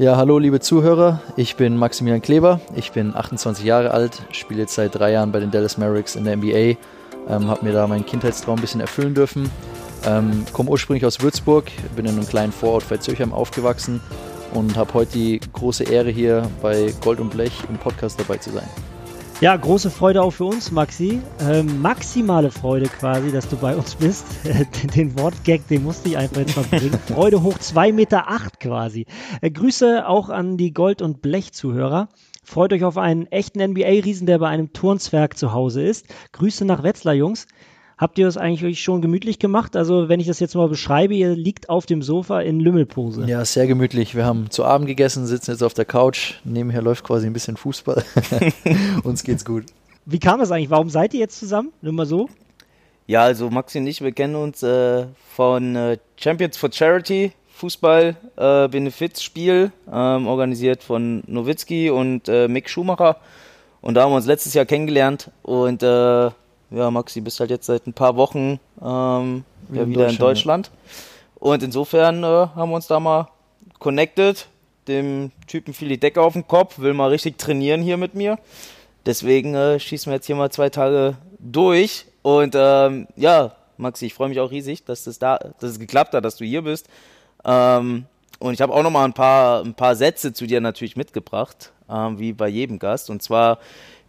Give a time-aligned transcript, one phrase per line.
[0.00, 4.76] Ja, hallo liebe Zuhörer, ich bin Maximilian Kleber, ich bin 28 Jahre alt, spiele jetzt
[4.76, 6.76] seit drei Jahren bei den Dallas Mavericks in der NBA,
[7.28, 9.50] ähm, habe mir da meinen Kindheitstraum ein bisschen erfüllen dürfen,
[10.06, 11.64] ähm, komme ursprünglich aus Würzburg,
[11.96, 14.00] bin in einem kleinen Vorort bei Zürchheim aufgewachsen
[14.54, 18.50] und habe heute die große Ehre hier bei Gold und Blech im Podcast dabei zu
[18.50, 18.68] sein.
[19.40, 21.20] Ja, große Freude auch für uns, Maxi.
[21.40, 24.26] Ähm, maximale Freude quasi, dass du bei uns bist.
[24.96, 26.98] den Wortgag, den musste ich einfach jetzt mal bringen.
[27.06, 29.06] Freude hoch 2,8 Meter acht quasi.
[29.40, 32.08] Äh, Grüße auch an die Gold- und Blech-Zuhörer.
[32.42, 36.06] Freut euch auf einen echten NBA-Riesen, der bei einem Turnswerk zu Hause ist.
[36.32, 37.46] Grüße nach Wetzlar, Jungs.
[37.98, 39.74] Habt ihr das eigentlich schon gemütlich gemacht?
[39.74, 43.24] Also, wenn ich das jetzt mal beschreibe, ihr liegt auf dem Sofa in Lümmelpose.
[43.26, 44.14] Ja, sehr gemütlich.
[44.14, 46.34] Wir haben zu Abend gegessen, sitzen jetzt auf der Couch.
[46.44, 48.04] Nebenher läuft quasi ein bisschen Fußball.
[49.02, 49.64] Uns geht's gut.
[50.06, 50.70] Wie kam das eigentlich?
[50.70, 51.72] Warum seid ihr jetzt zusammen?
[51.82, 52.28] Nur mal so.
[53.08, 58.16] Ja, also Maxi und ich, wir kennen uns äh, von äh, Champions for Charity, Fußball,
[58.36, 63.16] äh, Benefizspiel, ähm, organisiert von Nowitzki und äh, Mick Schumacher.
[63.80, 66.30] Und da haben wir uns letztes Jahr kennengelernt und äh,
[66.70, 70.70] ja, Maxi, bist halt jetzt seit ein paar Wochen ähm, ja, in wieder in Deutschland.
[71.36, 73.28] Und insofern äh, haben wir uns da mal
[73.78, 74.46] connected.
[74.86, 78.38] Dem Typen fiel die Decke auf den Kopf, will mal richtig trainieren hier mit mir.
[79.06, 82.06] Deswegen äh, schießen wir jetzt hier mal zwei Tage durch.
[82.22, 86.14] Und ähm, ja, Maxi, ich freue mich auch riesig, dass es da, dass es geklappt
[86.14, 86.88] hat, dass du hier bist.
[87.44, 88.06] Ähm,
[88.40, 91.72] und ich habe auch noch mal ein paar, ein paar Sätze zu dir natürlich mitgebracht,
[91.88, 93.10] ähm, wie bei jedem Gast.
[93.10, 93.58] Und zwar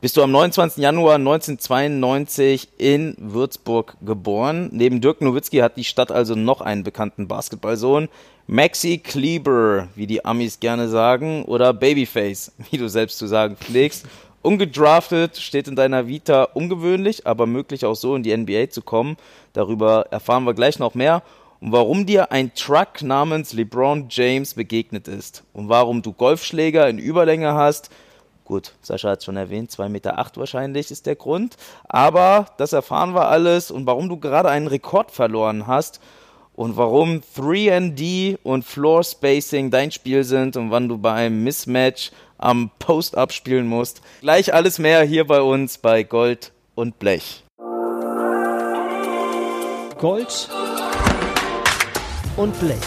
[0.02, 0.82] bist du am 29.
[0.82, 4.70] Januar 1992 in Würzburg geboren.
[4.72, 8.08] Neben Dirk Nowitzki hat die Stadt also noch einen bekannten Basketballsohn.
[8.48, 14.06] Maxi Kleber, wie die Amis gerne sagen, oder Babyface, wie du selbst zu sagen pflegst.
[14.42, 19.18] Ungedraftet steht in deiner Vita ungewöhnlich, aber möglich auch so in die NBA zu kommen.
[19.52, 21.24] Darüber erfahren wir gleich noch mehr.
[21.60, 25.44] Und warum dir ein Truck namens LeBron James begegnet ist.
[25.52, 27.90] Und warum du Golfschläger in Überlänge hast
[28.50, 31.56] Gut, Sascha hat es schon erwähnt, 2,8 Meter acht wahrscheinlich ist der Grund.
[31.88, 36.02] Aber das erfahren wir alles und warum du gerade einen Rekord verloren hast
[36.56, 42.10] und warum 3D und Floor Spacing dein Spiel sind und wann du bei einem Mismatch
[42.40, 44.02] am Post-Up spielen musst.
[44.22, 47.44] Gleich alles mehr hier bei uns bei Gold und Blech.
[50.00, 50.50] Gold
[52.36, 52.80] und Blech.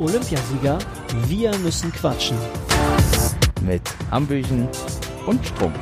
[0.00, 0.76] Olympiasieger,
[1.28, 2.36] wir müssen quatschen
[3.62, 4.68] mit Hambüchen
[5.26, 5.72] und Strom.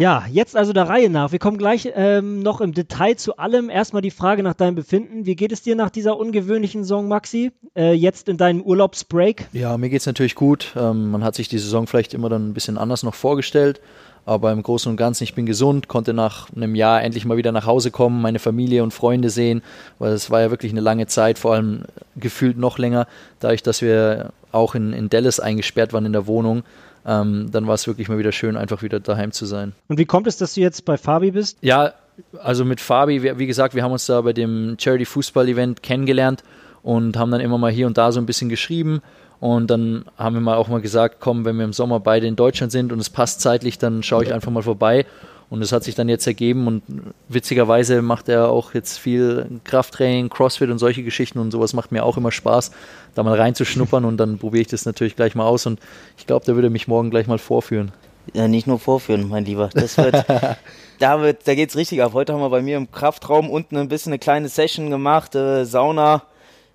[0.00, 1.30] Ja, jetzt also der Reihe nach.
[1.30, 3.68] Wir kommen gleich ähm, noch im Detail zu allem.
[3.68, 5.26] Erstmal die Frage nach deinem Befinden.
[5.26, 7.52] Wie geht es dir nach dieser ungewöhnlichen Saison, Maxi?
[7.76, 9.48] Äh, jetzt in deinem Urlaubsbreak?
[9.52, 10.72] Ja, mir geht es natürlich gut.
[10.74, 13.82] Ähm, man hat sich die Saison vielleicht immer dann ein bisschen anders noch vorgestellt.
[14.26, 17.52] Aber im Großen und Ganzen, ich bin gesund, konnte nach einem Jahr endlich mal wieder
[17.52, 19.62] nach Hause kommen, meine Familie und Freunde sehen,
[19.98, 21.84] weil es war ja wirklich eine lange Zeit, vor allem
[22.16, 23.06] gefühlt noch länger,
[23.40, 26.62] dadurch, dass wir auch in, in Dallas eingesperrt waren in der Wohnung.
[27.06, 29.72] Ähm, dann war es wirklich mal wieder schön, einfach wieder daheim zu sein.
[29.88, 31.56] Und wie kommt es, dass du jetzt bei Fabi bist?
[31.62, 31.94] Ja,
[32.42, 36.42] also mit Fabi, wie, gesagt, wir haben uns da bei dem Charity Fußball Event kennengelernt
[36.82, 39.00] und haben dann immer mal hier und da so ein bisschen geschrieben.
[39.40, 42.36] Und dann haben wir mal auch mal gesagt, komm, wenn wir im Sommer beide in
[42.36, 45.06] Deutschland sind und es passt zeitlich, dann schaue ich einfach mal vorbei.
[45.48, 46.82] Und es hat sich dann jetzt ergeben und
[47.28, 52.04] witzigerweise macht er auch jetzt viel Krafttraining, Crossfit und solche Geschichten und sowas macht mir
[52.04, 52.70] auch immer Spaß,
[53.16, 55.80] da mal reinzuschnuppern und dann probiere ich das natürlich gleich mal aus und
[56.16, 57.90] ich glaube, der würde mich morgen gleich mal vorführen.
[58.32, 59.70] Ja, nicht nur vorführen, mein Lieber.
[59.74, 60.24] Das wird,
[61.00, 62.12] da wird, da geht's richtig ab.
[62.12, 65.64] Heute haben wir bei mir im Kraftraum unten ein bisschen eine kleine Session gemacht, äh,
[65.64, 66.22] Sauna,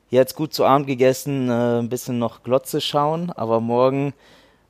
[0.09, 4.13] jetzt gut zu Abend gegessen, äh, ein bisschen noch Glotze schauen, aber morgen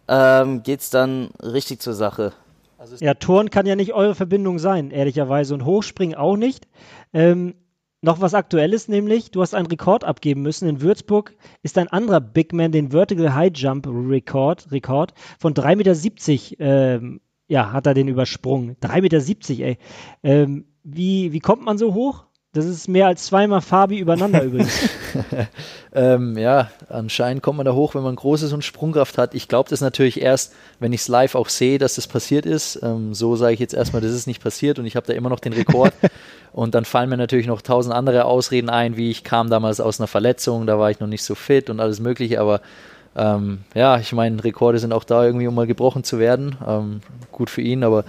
[0.07, 2.33] ähm, geht's dann richtig zur Sache.
[2.77, 5.53] Also ja, Turn kann ja nicht eure Verbindung sein, ehrlicherweise.
[5.53, 6.67] Und Hochspringen auch nicht.
[7.13, 7.55] Ähm,
[8.01, 10.69] noch was Aktuelles nämlich, du hast einen Rekord abgeben müssen.
[10.69, 16.51] In Würzburg ist ein anderer Big Man den Vertical High Jump Rekord, Rekord von 3,70
[16.51, 18.75] Meter, ähm, ja, hat er den übersprungen.
[18.81, 19.77] 3,70 Meter, ey.
[20.21, 22.25] Ähm, wie, wie kommt man so hoch?
[22.55, 24.87] Das ist mehr als zweimal Fabi übereinander übrigens.
[25.93, 29.35] ähm, ja, anscheinend kommt man da hoch, wenn man großes und Sprungkraft hat.
[29.35, 32.79] Ich glaube das natürlich erst, wenn ich es live auch sehe, dass das passiert ist.
[32.81, 35.27] Ähm, so sage ich jetzt erstmal, das ist nicht passiert und ich habe da immer
[35.27, 35.93] noch den Rekord.
[36.53, 39.99] und dann fallen mir natürlich noch tausend andere Ausreden ein, wie ich kam damals aus
[39.99, 42.61] einer Verletzung, da war ich noch nicht so fit und alles Mögliche, aber
[43.17, 46.55] ähm, ja, ich meine, Rekorde sind auch da irgendwie, um mal gebrochen zu werden.
[46.65, 47.01] Ähm,
[47.33, 48.05] gut für ihn, aber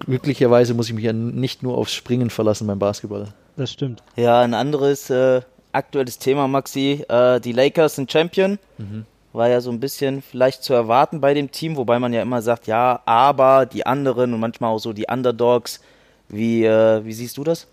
[0.00, 4.02] glücklicherweise muss ich mich ja nicht nur aufs Springen verlassen beim Basketball das stimmt.
[4.16, 7.04] Ja, ein anderes äh, aktuelles Thema, Maxi.
[7.08, 8.58] Äh, die Lakers sind Champion.
[8.78, 9.04] Mhm.
[9.32, 12.40] War ja so ein bisschen vielleicht zu erwarten bei dem Team, wobei man ja immer
[12.42, 15.80] sagt, ja, aber die anderen und manchmal auch so die Underdogs.
[16.28, 17.66] Wie, äh, wie siehst du das?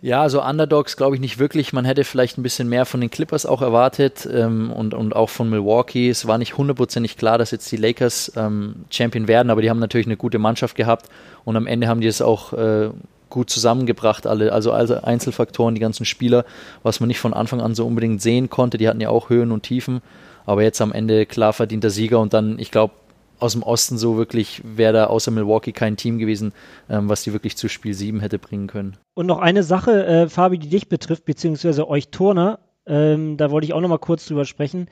[0.00, 1.72] Ja, also Underdogs glaube ich nicht wirklich.
[1.72, 5.28] Man hätte vielleicht ein bisschen mehr von den Clippers auch erwartet ähm, und, und auch
[5.28, 6.08] von Milwaukee.
[6.08, 9.80] Es war nicht hundertprozentig klar, dass jetzt die Lakers ähm, Champion werden, aber die haben
[9.80, 11.06] natürlich eine gute Mannschaft gehabt
[11.44, 12.90] und am Ende haben die es auch äh,
[13.30, 16.44] gut zusammengebracht, alle, also, Einzelfaktoren, die ganzen Spieler,
[16.82, 18.78] was man nicht von Anfang an so unbedingt sehen konnte.
[18.78, 20.00] Die hatten ja auch Höhen und Tiefen,
[20.46, 22.94] aber jetzt am Ende klar verdienter Sieger und dann, ich glaube,
[23.40, 26.52] aus dem Osten so wirklich wäre da außer Milwaukee kein Team gewesen,
[26.88, 28.96] ähm, was die wirklich zu Spiel 7 hätte bringen können.
[29.14, 33.66] Und noch eine Sache, äh, Fabi, die dich betrifft, beziehungsweise euch Turner, ähm, da wollte
[33.66, 34.88] ich auch noch mal kurz drüber sprechen.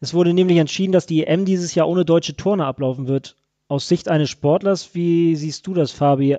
[0.00, 3.36] Es wurde nämlich entschieden, dass die EM dieses Jahr ohne deutsche Turner ablaufen wird.
[3.68, 6.36] Aus Sicht eines Sportlers, wie siehst du das, Fabi?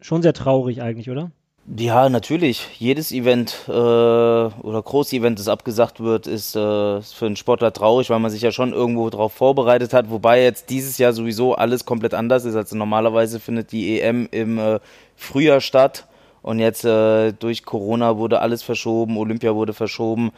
[0.00, 1.30] Schon sehr traurig eigentlich, oder?
[1.76, 2.66] Ja, natürlich.
[2.78, 8.20] Jedes Event äh, oder Groß-Event, das abgesagt wird, ist äh, für einen Sportler traurig, weil
[8.20, 10.08] man sich ja schon irgendwo darauf vorbereitet hat.
[10.08, 12.54] Wobei jetzt dieses Jahr sowieso alles komplett anders ist.
[12.54, 14.80] Also normalerweise findet die EM im äh,
[15.14, 16.06] Frühjahr statt
[16.40, 20.30] und jetzt äh, durch Corona wurde alles verschoben, Olympia wurde verschoben.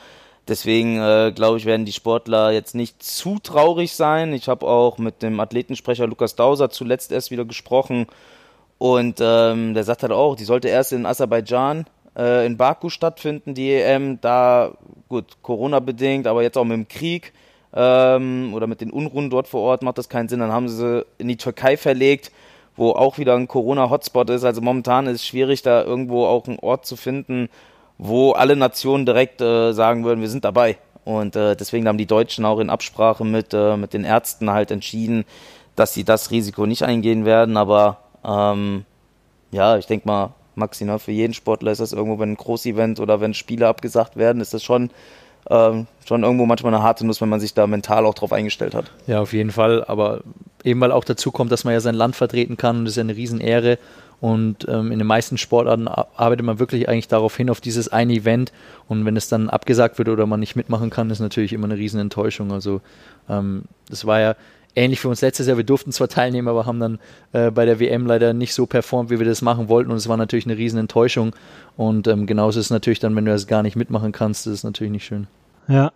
[0.49, 4.33] Deswegen äh, glaube ich, werden die Sportler jetzt nicht zu traurig sein.
[4.33, 8.07] Ich habe auch mit dem Athletensprecher Lukas Dauser zuletzt erst wieder gesprochen
[8.81, 11.85] und ähm, der sagt halt auch, die sollte erst in Aserbaidschan,
[12.17, 14.23] äh, in Baku stattfinden, die EM.
[14.23, 14.73] Da,
[15.11, 17.35] gut, Corona-bedingt, aber jetzt auch mit dem Krieg
[17.75, 20.41] ähm, oder mit den Unruhen dort vor Ort macht das keinen Sinn.
[20.41, 22.32] Dann haben sie in die Türkei verlegt,
[22.75, 24.44] wo auch wieder ein Corona-Hotspot ist.
[24.44, 27.50] Also momentan ist es schwierig, da irgendwo auch einen Ort zu finden,
[27.99, 30.79] wo alle Nationen direkt äh, sagen würden, wir sind dabei.
[31.05, 34.71] Und äh, deswegen haben die Deutschen auch in Absprache mit, äh, mit den Ärzten halt
[34.71, 35.26] entschieden,
[35.76, 37.59] dass sie das Risiko nicht eingehen werden.
[37.59, 38.84] Aber ähm,
[39.50, 43.20] ja, ich denke mal, Maxi, für jeden Sportler ist das irgendwo, wenn ein Großevent oder
[43.20, 44.90] wenn Spiele abgesagt werden, ist das schon,
[45.49, 48.75] ähm, schon irgendwo manchmal eine harte Nuss, wenn man sich da mental auch drauf eingestellt
[48.75, 48.90] hat.
[49.06, 49.84] Ja, auf jeden Fall.
[49.84, 50.20] Aber
[50.62, 52.96] eben weil auch dazu kommt, dass man ja sein Land vertreten kann und das ist
[52.96, 53.78] ja eine Riesenehre.
[54.20, 58.12] Und ähm, in den meisten Sportarten arbeitet man wirklich eigentlich darauf hin, auf dieses eine
[58.12, 58.52] Event.
[58.87, 61.78] Und wenn es dann abgesagt wird oder man nicht mitmachen kann, ist natürlich immer eine
[61.78, 62.52] Riesenenttäuschung.
[62.52, 62.82] Also
[63.31, 64.37] ähm, das war ja
[64.75, 65.56] ähnlich für uns letztes Jahr.
[65.56, 66.99] Wir durften zwar teilnehmen, aber haben dann
[67.32, 69.90] äh, bei der WM leider nicht so performt, wie wir das machen wollten.
[69.90, 71.34] Und es war natürlich eine riesen Enttäuschung.
[71.76, 74.55] Und ähm, genauso ist es natürlich dann, wenn du das gar nicht mitmachen kannst, das
[74.55, 75.26] ist natürlich nicht schön.
[75.69, 75.93] Ja,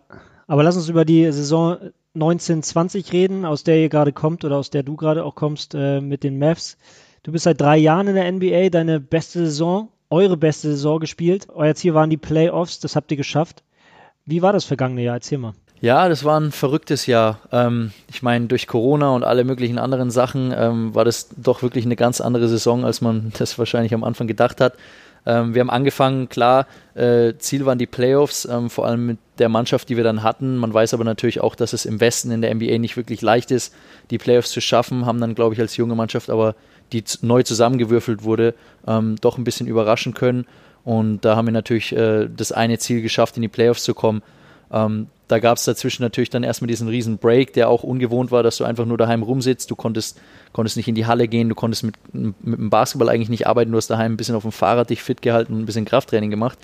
[0.46, 1.78] aber lass uns über die Saison
[2.14, 6.00] 1920 reden, aus der ihr gerade kommt oder aus der du gerade auch kommst äh,
[6.00, 6.76] mit den Mavs.
[7.24, 11.48] Du bist seit drei Jahren in der NBA, deine beste Saison, eure beste Saison gespielt.
[11.52, 13.64] Euer Ziel waren die Playoffs, das habt ihr geschafft.
[14.26, 15.16] Wie war das vergangene Jahr?
[15.16, 15.54] Erzähl mal.
[15.80, 17.40] Ja, das war ein verrücktes Jahr.
[17.52, 21.84] Ähm, ich meine, durch Corona und alle möglichen anderen Sachen ähm, war das doch wirklich
[21.84, 24.74] eine ganz andere Saison, als man das wahrscheinlich am Anfang gedacht hat.
[25.26, 29.48] Ähm, wir haben angefangen, klar, äh, Ziel waren die Playoffs, ähm, vor allem mit der
[29.48, 30.56] Mannschaft, die wir dann hatten.
[30.56, 33.50] Man weiß aber natürlich auch, dass es im Westen in der NBA nicht wirklich leicht
[33.50, 33.74] ist,
[34.10, 35.06] die Playoffs zu schaffen.
[35.06, 36.54] Haben dann, glaube ich, als junge Mannschaft aber,
[36.92, 38.54] die neu zusammengewürfelt wurde,
[38.86, 40.46] ähm, doch ein bisschen überraschen können.
[40.84, 44.22] Und da haben wir natürlich äh, das eine Ziel geschafft, in die Playoffs zu kommen.
[44.72, 48.42] Ähm, da gab es dazwischen natürlich dann erstmal diesen riesen Break, der auch ungewohnt war,
[48.42, 49.70] dass du einfach nur daheim rumsitzt.
[49.70, 50.20] Du konntest,
[50.52, 53.70] konntest nicht in die Halle gehen, du konntest mit, mit dem Basketball eigentlich nicht arbeiten.
[53.70, 56.30] Du hast daheim ein bisschen auf dem Fahrrad dich fit gehalten und ein bisschen Krafttraining
[56.30, 56.58] gemacht.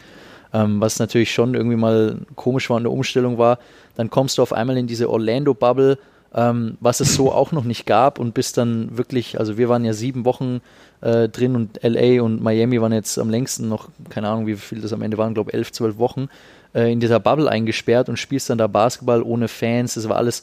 [0.53, 3.59] Ähm, was natürlich schon irgendwie mal komisch war, eine Umstellung war.
[3.97, 5.99] Dann kommst du auf einmal in diese Orlando-Bubble,
[6.35, 9.85] ähm, was es so auch noch nicht gab und bist dann wirklich, also wir waren
[9.85, 10.61] ja sieben Wochen
[11.01, 14.81] äh, drin und LA und Miami waren jetzt am längsten noch, keine Ahnung, wie viel
[14.81, 16.29] das am Ende waren, glaube elf, zwölf Wochen
[16.75, 19.95] äh, in dieser Bubble eingesperrt und spielst dann da Basketball ohne Fans.
[19.95, 20.43] Das war alles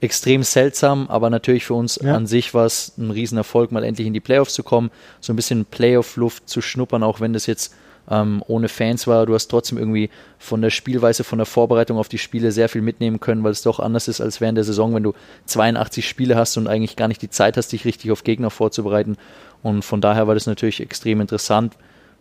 [0.00, 2.14] extrem seltsam, aber natürlich für uns ja.
[2.14, 4.90] an sich war es ein Riesenerfolg, mal endlich in die Playoffs zu kommen,
[5.20, 7.74] so ein bisschen Playoff-Luft zu schnuppern, auch wenn das jetzt
[8.08, 9.26] ähm, ohne Fans war.
[9.26, 12.82] Du hast trotzdem irgendwie von der Spielweise, von der Vorbereitung auf die Spiele sehr viel
[12.82, 15.12] mitnehmen können, weil es doch anders ist als während der Saison, wenn du
[15.46, 19.16] 82 Spiele hast und eigentlich gar nicht die Zeit hast, dich richtig auf Gegner vorzubereiten.
[19.62, 21.74] Und von daher war das natürlich extrem interessant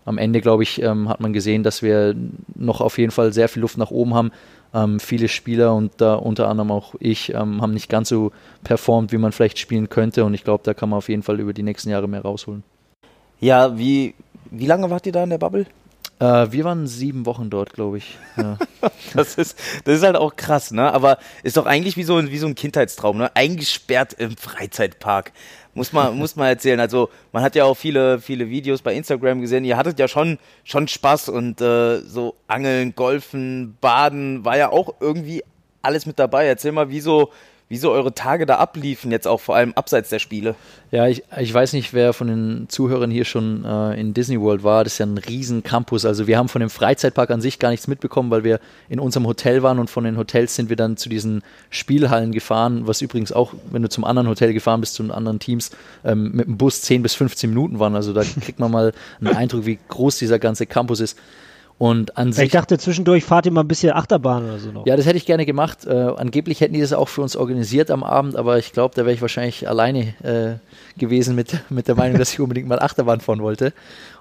[0.05, 2.15] am Ende, glaube ich, ähm, hat man gesehen, dass wir
[2.55, 4.31] noch auf jeden Fall sehr viel Luft nach oben haben.
[4.73, 8.31] Ähm, viele Spieler und da unter anderem auch ich ähm, haben nicht ganz so
[8.63, 10.25] performt, wie man vielleicht spielen könnte.
[10.25, 12.63] Und ich glaube, da kann man auf jeden Fall über die nächsten Jahre mehr rausholen.
[13.39, 14.15] Ja, wie,
[14.51, 15.65] wie lange wart ihr da in der Bubble?
[16.19, 18.17] Äh, wir waren sieben Wochen dort, glaube ich.
[18.35, 18.57] Ja.
[19.13, 20.93] das, ist, das ist halt auch krass, ne?
[20.93, 23.35] Aber ist doch eigentlich wie so, ein, wie so ein Kindheitstraum, ne?
[23.35, 25.31] Eingesperrt im Freizeitpark.
[25.73, 26.79] Muss man, muss man erzählen.
[26.79, 29.63] Also man hat ja auch viele, viele Videos bei Instagram gesehen.
[29.63, 34.95] Ihr hattet ja schon, schon Spaß und äh, so Angeln, Golfen, Baden war ja auch
[34.99, 35.43] irgendwie
[35.81, 36.47] alles mit dabei.
[36.47, 37.31] Erzähl mal, wie so,
[37.69, 40.55] wie so eure Tage da abliefen, jetzt auch vor allem abseits der Spiele.
[40.89, 44.63] Ja, ich, ich weiß nicht, wer von den Zuhörern hier schon äh, in Disney World
[44.63, 44.83] war.
[44.83, 46.03] Das ist ja ein riesen Campus.
[46.03, 48.59] Also wir haben von dem Freizeitpark an sich gar nichts mitbekommen, weil wir
[48.89, 52.87] in unserem Hotel waren und von den Hotels sind wir dann zu diesen Spielhallen gefahren,
[52.87, 55.69] was übrigens auch, wenn du zum anderen Hotel gefahren bist, zu den anderen Teams,
[56.03, 57.95] ähm, mit dem Bus 10 bis 15 Minuten waren.
[57.95, 61.19] Also da kriegt man mal einen Eindruck, wie groß dieser ganze Campus ist.
[61.79, 64.85] Und an sich, ich dachte, zwischendurch fahrt ihr mal ein bisschen Achterbahn oder so noch.
[64.85, 65.85] Ja, das hätte ich gerne gemacht.
[65.85, 69.03] Äh, angeblich hätten die das auch für uns organisiert am Abend, aber ich glaube, da
[69.03, 70.57] wäre ich wahrscheinlich alleine äh,
[70.99, 73.71] gewesen mit, mit der Meinung, dass ich unbedingt mal Achterbahn fahren wollte.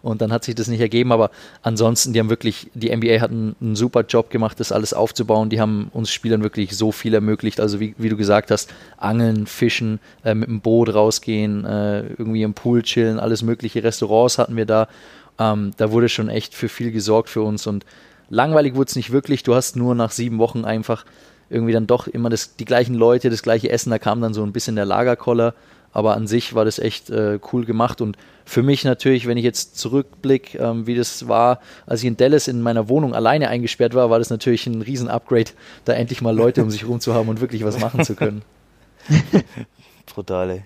[0.03, 1.11] Und dann hat sich das nicht ergeben.
[1.11, 4.95] Aber ansonsten, die haben wirklich, die NBA hat einen, einen super Job gemacht, das alles
[4.95, 5.51] aufzubauen.
[5.51, 7.59] Die haben uns Spielern wirklich so viel ermöglicht.
[7.59, 12.45] Also wie, wie du gesagt hast, Angeln, Fischen, äh, mit dem Boot rausgehen, äh, irgendwie
[12.45, 13.83] im Pool chillen, alles mögliche.
[13.83, 14.87] Restaurants hatten wir da.
[15.39, 17.85] Ähm, da wurde schon echt für viel gesorgt für uns und
[18.29, 19.43] langweilig wurde es nicht wirklich.
[19.43, 21.05] Du hast nur nach sieben Wochen einfach
[21.51, 23.91] irgendwie dann doch immer das, die gleichen Leute, das gleiche Essen.
[23.91, 25.55] Da kam dann so ein bisschen der Lagerkoller.
[25.91, 28.01] Aber an sich war das echt äh, cool gemacht.
[28.01, 32.17] Und für mich natürlich, wenn ich jetzt zurückblicke, ähm, wie das war, als ich in
[32.17, 35.51] Dallas in meiner Wohnung alleine eingesperrt war, war das natürlich ein Riesen-Upgrade,
[35.87, 38.43] da endlich mal Leute um sich rum zu haben und wirklich was machen zu können.
[40.15, 40.63] Brutal, ey.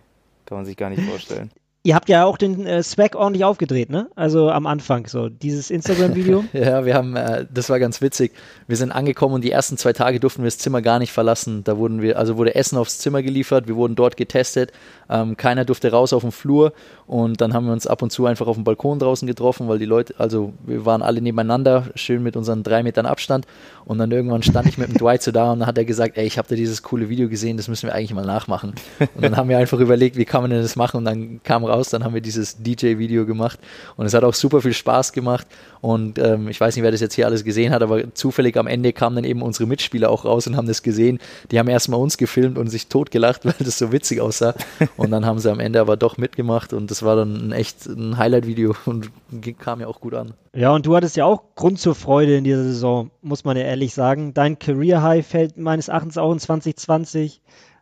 [0.47, 1.51] Kann man sich gar nicht vorstellen.
[1.85, 4.09] Ihr habt ja auch den äh, Swag ordentlich aufgedreht, ne?
[4.15, 6.45] Also am Anfang so, dieses Instagram-Video.
[6.53, 8.31] ja, wir haben, äh, das war ganz witzig.
[8.69, 11.65] Wir sind angekommen und die ersten zwei Tage durften wir das Zimmer gar nicht verlassen.
[11.65, 14.71] Da wurden wir, also wurde Essen aufs Zimmer geliefert, wir wurden dort getestet.
[15.11, 16.73] Ähm, keiner durfte raus auf den Flur
[17.09, 19.81] und dann haben wir uns ab und zu einfach auf dem Balkon draußen getroffen, weil
[19.81, 23.45] die Leute, also wir waren alle nebeneinander, schön mit unseren drei Metern Abstand.
[23.85, 26.17] Und dann irgendwann stand ich mit dem Dwight so da und dann hat er gesagt,
[26.17, 28.75] ey, ich habe da dieses coole Video gesehen, das müssen wir eigentlich mal nachmachen.
[29.01, 30.99] Und dann haben wir einfach überlegt, wie kann man denn das machen?
[30.99, 33.59] Und dann kam raus, dann haben wir dieses DJ-Video gemacht
[33.97, 35.47] und es hat auch super viel Spaß gemacht.
[35.81, 38.69] Und ähm, ich weiß nicht, wer das jetzt hier alles gesehen hat, aber zufällig am
[38.69, 41.19] Ende kamen dann eben unsere Mitspieler auch raus und haben das gesehen.
[41.51, 44.55] Die haben erstmal uns gefilmt und sich totgelacht, weil das so witzig aussah.
[44.97, 48.17] Und dann haben sie am Ende aber doch mitgemacht und das war dann echt ein
[48.17, 49.11] Highlight-Video und
[49.59, 50.35] kam ja auch gut an.
[50.55, 53.65] Ja, und du hattest ja auch Grund zur Freude in dieser Saison, muss man ja
[53.65, 54.35] ehrlich sagen.
[54.35, 57.41] Dein Career High fällt meines Erachtens auch in 2020.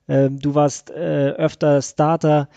[0.08, 2.48] Ähm, du warst äh, öfter Starter.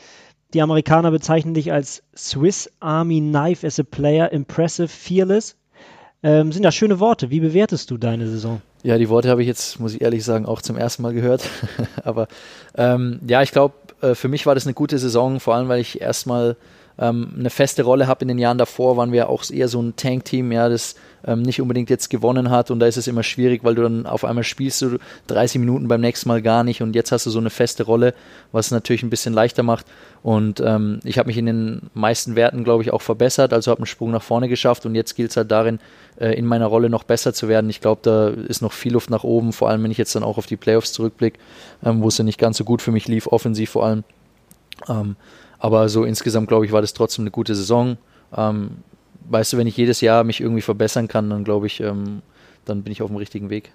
[0.54, 5.56] Die Amerikaner bezeichnen dich als Swiss Army Knife as a Player, impressive, fearless.
[6.22, 7.32] Ähm, sind ja schöne Worte.
[7.32, 8.62] Wie bewertest du deine Saison?
[8.84, 11.50] Ja, die Worte habe ich jetzt, muss ich ehrlich sagen, auch zum ersten Mal gehört.
[12.04, 12.28] Aber
[12.76, 15.82] ähm, ja, ich glaube, äh, für mich war das eine gute Saison, vor allem weil
[15.82, 16.56] ich erstmal
[17.00, 19.96] ähm, eine feste Rolle habe in den Jahren davor, waren wir auch eher so ein
[19.96, 20.96] Tank-Team, ja, das
[21.26, 22.70] ähm, nicht unbedingt jetzt gewonnen hat.
[22.70, 24.98] Und da ist es immer schwierig, weil du dann auf einmal spielst du
[25.28, 26.82] 30 Minuten beim nächsten Mal gar nicht.
[26.82, 28.14] Und jetzt hast du so eine feste Rolle,
[28.52, 29.86] was natürlich ein bisschen leichter macht.
[30.22, 33.80] Und ähm, ich habe mich in den meisten Werten, glaube ich, auch verbessert, also habe
[33.80, 34.86] einen Sprung nach vorne geschafft.
[34.86, 35.80] Und jetzt gilt es halt darin,
[36.20, 37.70] äh, in meiner Rolle noch besser zu werden.
[37.70, 40.24] Ich glaube, da ist noch viel Luft nach oben, vor allem wenn ich jetzt dann
[40.24, 41.40] auch auf die Playoffs zurückblicke,
[41.84, 44.04] ähm, wo es ja nicht ganz so gut für mich lief, offensiv vor allem.
[44.88, 45.16] Ähm,
[45.64, 47.96] aber so insgesamt, glaube ich, war das trotzdem eine gute Saison.
[48.36, 48.72] Ähm,
[49.30, 52.22] weißt du, wenn ich jedes Jahr mich irgendwie verbessern kann, dann glaube ich, ähm,
[52.66, 53.72] dann bin ich auf dem richtigen Weg.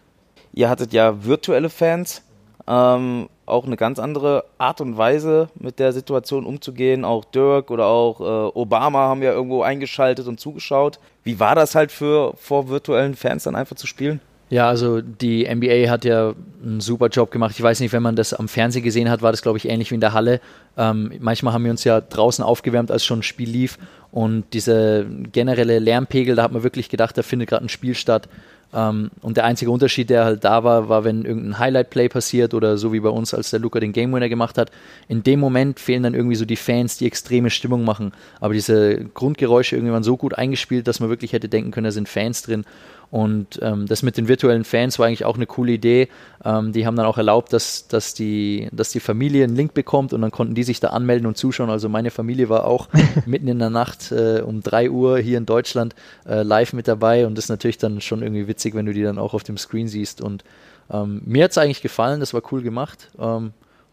[0.52, 2.23] Ihr hattet ja virtuelle Fans,
[2.66, 7.07] ähm, auch eine ganz andere Art und Weise mit der Situation umzugehen.
[7.07, 11.00] Auch Dirk oder auch äh, Obama haben ja irgendwo eingeschaltet und zugeschaut.
[11.25, 14.21] Wie war das halt für vor virtuellen Fans dann einfach zu spielen?
[14.50, 17.54] Ja, also die NBA hat ja einen super Job gemacht.
[17.54, 19.90] Ich weiß nicht, wenn man das am Fernsehen gesehen hat, war das, glaube ich, ähnlich
[19.90, 20.40] wie in der Halle.
[20.76, 23.78] Ähm, manchmal haben wir uns ja draußen aufgewärmt, als schon ein Spiel lief.
[24.10, 28.28] Und diese generelle Lärmpegel, da hat man wirklich gedacht, da findet gerade ein Spiel statt.
[28.72, 32.76] Ähm, und der einzige Unterschied, der halt da war, war, wenn irgendein Highlight-Play passiert oder
[32.76, 34.70] so wie bei uns, als der Luca den Game Winner gemacht hat.
[35.08, 38.12] In dem Moment fehlen dann irgendwie so die Fans, die extreme Stimmung machen.
[38.40, 41.92] Aber diese Grundgeräusche irgendwie waren so gut eingespielt, dass man wirklich hätte denken können, da
[41.92, 42.64] sind Fans drin.
[43.10, 46.08] Und ähm, das mit den virtuellen Fans war eigentlich auch eine coole Idee.
[46.44, 50.12] Ähm, die haben dann auch erlaubt, dass, dass, die, dass die Familie einen Link bekommt
[50.12, 51.70] und dann konnten die sich da anmelden und zuschauen.
[51.70, 52.88] Also meine Familie war auch
[53.26, 55.94] mitten in der Nacht äh, um 3 Uhr hier in Deutschland
[56.28, 59.02] äh, live mit dabei und das ist natürlich dann schon irgendwie witzig, wenn du die
[59.02, 60.20] dann auch auf dem Screen siehst.
[60.20, 60.44] Und
[60.90, 63.10] ähm, mir hat es eigentlich gefallen, das war cool gemacht.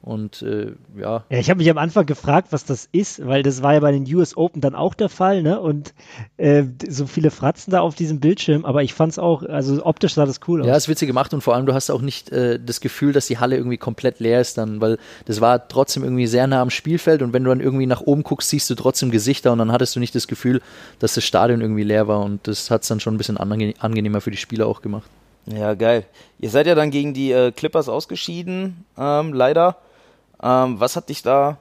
[0.05, 1.23] Und äh, ja.
[1.31, 1.39] ja.
[1.39, 4.05] Ich habe mich am Anfang gefragt, was das ist, weil das war ja bei den
[4.15, 5.59] US Open dann auch der Fall, ne?
[5.59, 5.95] Und
[6.37, 10.13] äh, so viele Fratzen da auf diesem Bildschirm, aber ich fand es auch, also optisch
[10.13, 10.67] sah das cool aus.
[10.67, 13.25] Ja, ist witzig gemacht und vor allem du hast auch nicht äh, das Gefühl, dass
[13.25, 16.69] die Halle irgendwie komplett leer ist dann, weil das war trotzdem irgendwie sehr nah am
[16.69, 19.71] Spielfeld und wenn du dann irgendwie nach oben guckst, siehst du trotzdem Gesichter und dann
[19.71, 20.61] hattest du nicht das Gefühl,
[20.99, 24.21] dass das Stadion irgendwie leer war und das hat es dann schon ein bisschen angenehmer
[24.21, 25.09] für die Spieler auch gemacht.
[25.47, 26.05] Ja, geil.
[26.39, 29.77] Ihr seid ja dann gegen die äh, Clippers ausgeschieden, ähm, leider.
[30.41, 31.57] Ähm, was hat dich da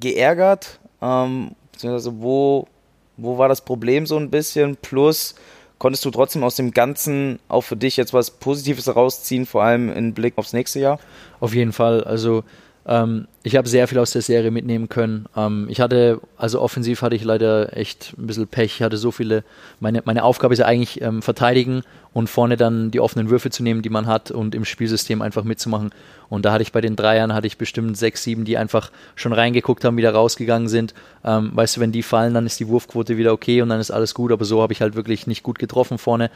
[0.00, 0.80] geärgert?
[1.00, 2.66] Ähm, beziehungsweise wo,
[3.16, 4.76] wo war das Problem so ein bisschen?
[4.76, 5.34] Plus
[5.78, 9.90] konntest du trotzdem aus dem Ganzen auch für dich jetzt was Positives herausziehen, vor allem
[9.92, 10.98] im Blick aufs nächste Jahr?
[11.40, 12.04] Auf jeden Fall.
[12.04, 12.44] Also
[12.88, 15.26] ähm, ich habe sehr viel aus der Serie mitnehmen können.
[15.36, 18.76] Ähm, ich hatte, also offensiv hatte ich leider echt ein bisschen Pech.
[18.76, 19.44] Ich hatte so viele,
[19.78, 21.82] meine, meine Aufgabe ist ja eigentlich ähm, verteidigen
[22.14, 25.44] und vorne dann die offenen Würfe zu nehmen, die man hat und im Spielsystem einfach
[25.44, 25.90] mitzumachen.
[26.30, 29.34] Und da hatte ich bei den Dreiern, hatte ich bestimmt sechs, sieben, die einfach schon
[29.34, 30.94] reingeguckt haben, wieder rausgegangen sind.
[31.24, 33.90] Ähm, weißt du, wenn die fallen, dann ist die Wurfquote wieder okay und dann ist
[33.90, 34.32] alles gut.
[34.32, 36.30] Aber so habe ich halt wirklich nicht gut getroffen vorne.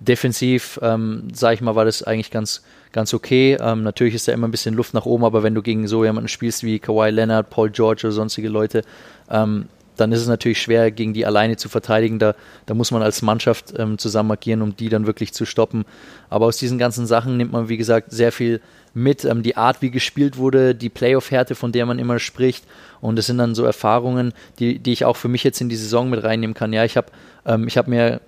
[0.00, 2.62] Defensiv, ähm, sage ich mal, war das eigentlich ganz,
[2.92, 3.56] ganz okay.
[3.60, 6.04] Ähm, natürlich ist da immer ein bisschen Luft nach oben, aber wenn du gegen so
[6.04, 8.82] jemanden spielst wie Kawhi Leonard, Paul George oder sonstige Leute,
[9.28, 9.66] ähm,
[9.98, 12.18] dann ist es natürlich schwer, gegen die alleine zu verteidigen.
[12.18, 12.34] Da,
[12.66, 15.84] da muss man als Mannschaft ähm, zusammen agieren, um die dann wirklich zu stoppen.
[16.30, 18.60] Aber aus diesen ganzen Sachen nimmt man, wie gesagt, sehr viel
[18.94, 19.24] mit.
[19.24, 22.64] Ähm, die Art, wie gespielt wurde, die Playoff-Härte, von der man immer spricht.
[23.00, 25.76] Und das sind dann so Erfahrungen, die, die ich auch für mich jetzt in die
[25.76, 26.72] Saison mit reinnehmen kann.
[26.72, 27.08] Ja, ich habe
[27.44, 28.20] ähm, hab mir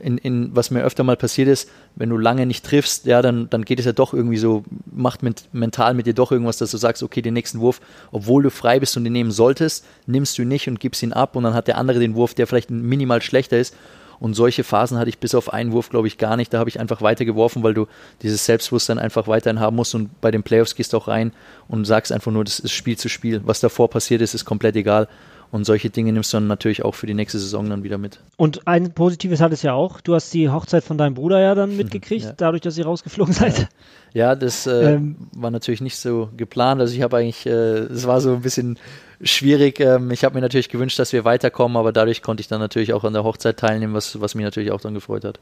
[0.00, 3.48] in, in, was mir öfter mal passiert ist, wenn du lange nicht triffst, ja, dann,
[3.50, 6.70] dann geht es ja doch irgendwie so, macht mit, mental mit dir doch irgendwas, dass
[6.70, 7.80] du sagst, okay, den nächsten Wurf,
[8.10, 11.12] obwohl du frei bist und den nehmen solltest, nimmst du ihn nicht und gibst ihn
[11.12, 13.74] ab und dann hat der andere den Wurf, der vielleicht minimal schlechter ist.
[14.20, 16.52] Und solche Phasen hatte ich bis auf einen Wurf, glaube ich, gar nicht.
[16.52, 17.86] Da habe ich einfach weiter geworfen, weil du
[18.20, 19.94] dieses Selbstbewusstsein einfach weiterhin haben musst.
[19.94, 21.32] Und bei den Playoffs gehst du auch rein
[21.68, 23.40] und sagst einfach nur, das ist Spiel zu Spiel.
[23.46, 25.08] Was davor passiert ist, ist komplett egal.
[25.52, 28.20] Und solche Dinge nimmst du dann natürlich auch für die nächste Saison dann wieder mit.
[28.36, 30.00] Und ein Positives hat es ja auch.
[30.00, 32.32] Du hast die Hochzeit von deinem Bruder ja dann mitgekriegt, ja.
[32.36, 33.68] dadurch, dass ihr rausgeflogen seid.
[34.12, 36.80] Ja, das äh, ähm, war natürlich nicht so geplant.
[36.80, 38.78] Also ich habe eigentlich, äh, es war so ein bisschen
[39.20, 39.80] schwierig.
[39.80, 42.92] Ähm, ich habe mir natürlich gewünscht, dass wir weiterkommen, aber dadurch konnte ich dann natürlich
[42.92, 45.40] auch an der Hochzeit teilnehmen, was, was mich natürlich auch dann gefreut hat.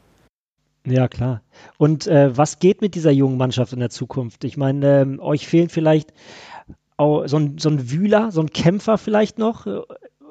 [0.85, 1.41] Ja, klar.
[1.77, 4.43] Und äh, was geht mit dieser jungen Mannschaft in der Zukunft?
[4.43, 6.13] Ich meine, ähm, euch fehlen vielleicht
[6.99, 9.81] so ein, so ein Wühler, so ein Kämpfer vielleicht noch äh,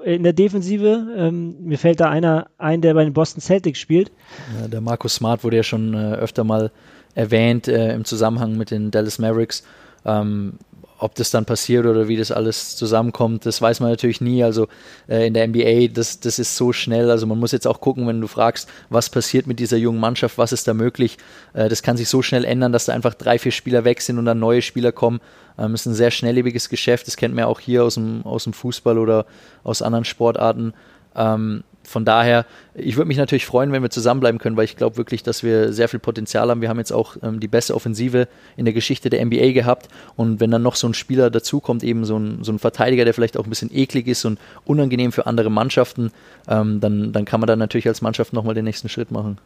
[0.04, 1.14] in der Defensive.
[1.16, 4.12] Ähm, mir fällt da einer ein, der bei den Boston Celtics spielt.
[4.60, 6.70] Ja, der Markus Smart wurde ja schon äh, öfter mal
[7.14, 9.64] erwähnt äh, im Zusammenhang mit den Dallas Mavericks.
[10.04, 10.54] Ähm,
[10.98, 14.42] ob das dann passiert oder wie das alles zusammenkommt, das weiß man natürlich nie.
[14.42, 14.66] Also
[15.08, 17.10] äh, in der NBA, das, das ist so schnell.
[17.10, 20.38] Also man muss jetzt auch gucken, wenn du fragst, was passiert mit dieser jungen Mannschaft,
[20.38, 21.16] was ist da möglich.
[21.54, 24.18] Äh, das kann sich so schnell ändern, dass da einfach drei, vier Spieler weg sind
[24.18, 25.20] und dann neue Spieler kommen.
[25.56, 27.06] Ähm, ist ein sehr schnelllebiges Geschäft.
[27.06, 29.26] Das kennt man ja auch hier aus dem, aus dem Fußball oder
[29.62, 30.74] aus anderen Sportarten.
[31.14, 34.96] Ähm, von daher, ich würde mich natürlich freuen, wenn wir zusammenbleiben können, weil ich glaube
[34.96, 36.60] wirklich, dass wir sehr viel Potenzial haben.
[36.60, 39.88] Wir haben jetzt auch ähm, die beste Offensive in der Geschichte der NBA gehabt.
[40.14, 43.14] Und wenn dann noch so ein Spieler dazukommt, eben so ein, so ein Verteidiger, der
[43.14, 46.12] vielleicht auch ein bisschen eklig ist und unangenehm für andere Mannschaften,
[46.46, 49.38] ähm, dann, dann kann man dann natürlich als Mannschaft nochmal den nächsten Schritt machen.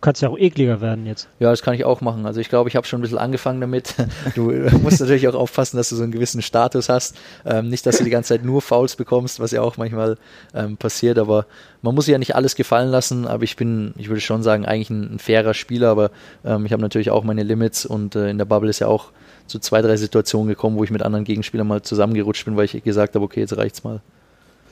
[0.00, 1.28] Du kannst ja auch ekliger werden jetzt.
[1.40, 2.24] Ja, das kann ich auch machen.
[2.24, 3.94] Also ich glaube, ich habe schon ein bisschen angefangen damit.
[4.34, 7.18] Du musst natürlich auch aufpassen, dass du so einen gewissen Status hast.
[7.44, 10.16] Ähm, nicht, dass du die ganze Zeit nur Fouls bekommst, was ja auch manchmal
[10.54, 11.18] ähm, passiert.
[11.18, 11.44] Aber
[11.82, 13.26] man muss sich ja nicht alles gefallen lassen.
[13.26, 15.90] Aber ich bin, ich würde schon sagen, eigentlich ein, ein fairer Spieler.
[15.90, 16.10] Aber
[16.46, 17.84] ähm, ich habe natürlich auch meine Limits.
[17.84, 19.10] Und äh, in der Bubble ist ja auch
[19.48, 22.82] zu zwei, drei Situationen gekommen, wo ich mit anderen Gegenspielern mal zusammengerutscht bin, weil ich
[22.82, 24.00] gesagt habe, okay, jetzt reicht's mal.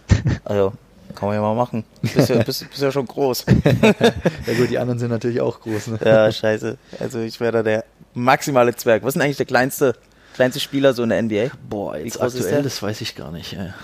[0.47, 0.73] Also
[1.19, 1.85] kann man ja mal machen.
[2.01, 3.47] Bist ja, bist, bist ja schon groß.
[4.47, 5.89] ja gut, die anderen sind natürlich auch groß.
[5.89, 5.99] Ne?
[6.05, 6.79] Ja, scheiße.
[7.01, 9.03] Also ich wäre da der maximale Zwerg.
[9.03, 9.97] Was ist denn eigentlich der kleinste,
[10.35, 11.51] kleinste Spieler so in der NBA?
[11.69, 13.53] Boah, jetzt aktuell, das weiß ich gar nicht.
[13.53, 13.75] Ja.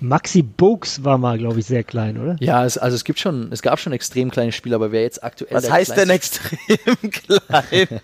[0.00, 2.36] Maxi Bogues war mal, glaube ich, sehr klein, oder?
[2.40, 5.22] Ja, es, also es gibt schon, es gab schon extrem kleine Spieler, aber wer jetzt
[5.22, 5.54] aktuell.
[5.54, 8.00] Was heißt denn extrem klein?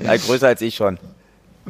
[0.00, 0.98] ja, größer als ich schon.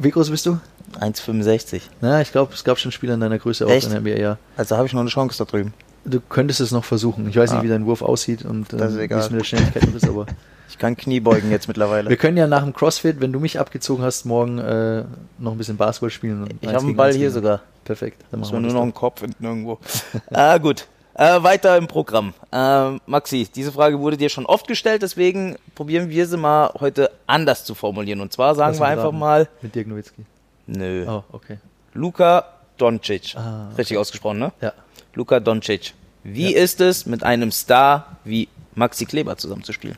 [0.01, 0.59] Wie groß bist du?
[0.99, 1.81] 1,65.
[2.01, 3.85] Na, ich glaube, es gab schon Spieler in deiner Größe Echt?
[3.85, 4.37] auch in der NBA, ja.
[4.57, 5.73] Also habe ich noch eine Chance da drüben.
[6.05, 7.27] Du könntest es noch versuchen.
[7.29, 7.55] Ich weiß ah.
[7.55, 10.25] nicht, wie dein Wurf aussieht und ähm, wie es mit der Schnelligkeit ist, aber.
[10.69, 12.11] Ich kann Knie beugen jetzt mittlerweile.
[12.11, 15.03] Wir können ja nach dem Crossfit, wenn du mich abgezogen hast, morgen äh,
[15.39, 16.47] noch ein bisschen Basketball spielen.
[16.61, 17.61] ich habe einen Ball hier sogar.
[17.85, 18.23] Perfekt.
[18.29, 19.79] Dann muss man nur noch einen Kopf finden irgendwo.
[20.31, 20.85] ah, gut.
[21.19, 22.33] Äh, weiter im Programm.
[22.49, 27.11] Äh, Maxi, diese Frage wurde dir schon oft gestellt, deswegen probieren wir sie mal heute
[27.27, 28.21] anders zu formulieren.
[28.21, 29.19] Und zwar sagen wir einfach raten.
[29.19, 29.49] mal.
[29.61, 30.23] Mit Dirk Nowitzki.
[30.67, 31.05] Nö.
[31.09, 31.57] Oh, okay.
[31.93, 32.45] Luka
[32.77, 33.35] Doncic.
[33.35, 33.75] Ah, okay.
[33.79, 34.53] Richtig ausgesprochen, ne?
[34.61, 34.71] Ja.
[35.13, 35.93] Luka Doncic.
[36.23, 36.57] Wie ja.
[36.57, 39.97] ist es, mit einem Star wie Maxi Kleber zusammenzuspielen?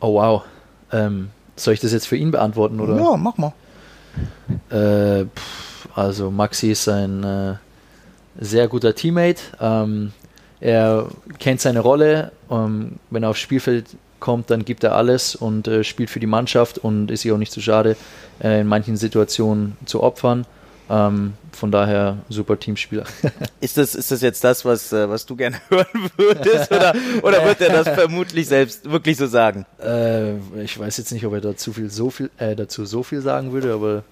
[0.00, 0.42] Oh, wow.
[0.92, 2.94] Ähm, soll ich das jetzt für ihn beantworten, oder?
[2.94, 3.54] Ja, mach mal.
[4.68, 7.54] Äh, pff, also, Maxi ist ein äh,
[8.38, 9.40] sehr guter Teammate.
[9.58, 10.12] Ähm,
[10.60, 12.32] er kennt seine Rolle.
[12.50, 13.86] Ähm, wenn er aufs Spielfeld
[14.20, 17.38] kommt, dann gibt er alles und äh, spielt für die Mannschaft und ist sich auch
[17.38, 17.96] nicht zu schade,
[18.42, 20.46] äh, in manchen Situationen zu opfern.
[20.88, 23.04] Ähm, von daher super Teamspieler.
[23.60, 26.70] ist, das, ist das jetzt das, was, äh, was du gerne hören würdest?
[26.70, 29.66] Oder, oder wird er das vermutlich selbst wirklich so sagen?
[29.82, 33.20] Äh, ich weiß jetzt nicht, ob er dazu, viel, so viel, äh, dazu so viel
[33.20, 34.04] sagen würde, aber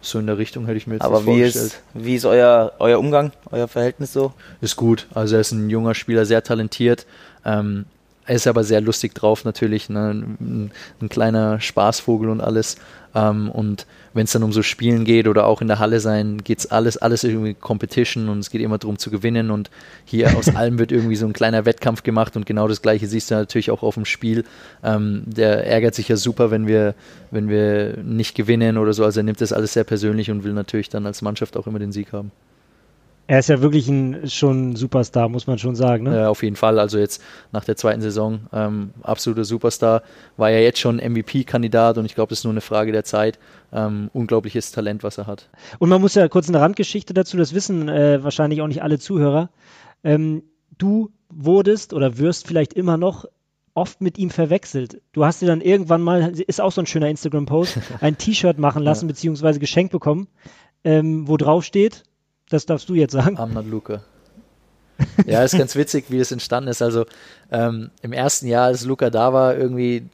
[0.00, 1.42] so in der Richtung hätte ich mir jetzt aber wie.
[1.42, 4.32] Ist, wie ist euer, euer Umgang, euer Verhältnis so?
[4.60, 5.06] Ist gut.
[5.14, 7.06] Also er ist ein junger Spieler, sehr talentiert.
[7.44, 7.86] Ähm,
[8.30, 10.10] er ist aber sehr lustig drauf natürlich, ne?
[10.14, 12.76] ein, ein, kleiner Spaßvogel und alles.
[13.12, 16.38] Ähm, und wenn es dann um so Spielen geht oder auch in der Halle sein,
[16.38, 19.50] geht es alles, alles irgendwie Competition und es geht immer darum zu gewinnen.
[19.50, 19.68] Und
[20.04, 23.32] hier aus allem wird irgendwie so ein kleiner Wettkampf gemacht und genau das gleiche siehst
[23.32, 24.44] du natürlich auch auf dem Spiel.
[24.84, 26.94] Ähm, der ärgert sich ja super, wenn wir,
[27.32, 29.04] wenn wir nicht gewinnen oder so.
[29.04, 31.80] Also er nimmt das alles sehr persönlich und will natürlich dann als Mannschaft auch immer
[31.80, 32.30] den Sieg haben.
[33.26, 36.04] Er ist ja wirklich ein, schon ein Superstar, muss man schon sagen.
[36.04, 36.16] Ne?
[36.16, 36.78] Ja, auf jeden Fall.
[36.78, 40.02] Also jetzt nach der zweiten Saison ähm, absoluter Superstar.
[40.36, 43.38] War ja jetzt schon MVP-Kandidat und ich glaube, es ist nur eine Frage der Zeit.
[43.72, 45.48] Ähm, unglaubliches Talent, was er hat.
[45.78, 48.98] Und man muss ja kurz eine Randgeschichte dazu, das wissen äh, wahrscheinlich auch nicht alle
[48.98, 49.50] Zuhörer.
[50.02, 50.42] Ähm,
[50.76, 53.26] du wurdest oder wirst vielleicht immer noch
[53.74, 55.00] oft mit ihm verwechselt.
[55.12, 58.82] Du hast dir dann irgendwann mal, ist auch so ein schöner Instagram-Post, ein T-Shirt machen
[58.82, 59.08] lassen, ja.
[59.08, 60.28] beziehungsweise geschenkt bekommen,
[60.84, 62.04] ähm, wo drauf steht,
[62.50, 63.38] das darfst du jetzt sagen.
[63.38, 64.02] I'm not Luca.
[65.26, 66.82] ja, ist ganz witzig, wie es entstanden ist.
[66.82, 67.06] Also
[67.50, 70.08] ähm, im ersten Jahr, als Luca da war, irgendwie,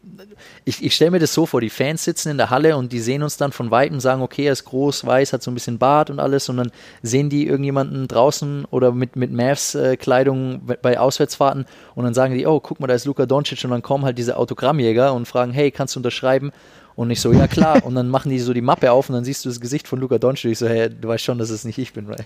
[0.65, 3.01] ich, ich stelle mir das so vor, die Fans sitzen in der Halle und die
[3.01, 5.79] sehen uns dann von Weitem, sagen, okay, er ist groß, weiß, hat so ein bisschen
[5.79, 6.71] Bart und alles und dann
[7.03, 12.47] sehen die irgendjemanden draußen oder mit, mit Mavs-Kleidung äh, bei Auswärtsfahrten und dann sagen die,
[12.47, 15.53] oh, guck mal, da ist Luca Doncic und dann kommen halt diese Autogrammjäger und fragen,
[15.53, 16.53] hey, kannst du unterschreiben?
[16.97, 17.85] Und ich so, ja klar.
[17.85, 20.01] Und dann machen die so die Mappe auf und dann siehst du das Gesicht von
[20.01, 20.51] Luca Doncic.
[20.53, 22.25] Ich so, hey, du weißt schon, dass es nicht ich bin, right?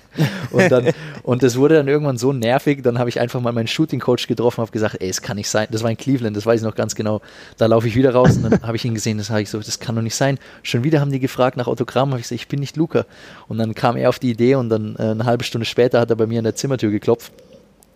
[0.52, 0.92] Und dann,
[1.24, 4.61] und das wurde dann irgendwann so nervig, dann habe ich einfach mal meinen Shooting-Coach getroffen
[4.61, 5.66] und habe gesagt, ey, es kann nicht sein.
[5.72, 7.20] Das war in Cleveland, das weiß ich noch ganz genau.
[7.56, 9.59] Da laufe ich wieder raus und dann habe ich ihn gesehen, das habe ich so,
[9.59, 10.38] das kann doch nicht sein.
[10.62, 13.06] Schon wieder haben die gefragt nach Autogramm, habe ich gesagt, ich bin nicht Luca.
[13.48, 16.11] Und dann kam er auf die Idee und dann äh, eine halbe Stunde später hat
[16.11, 17.33] er bei mir an der Zimmertür geklopft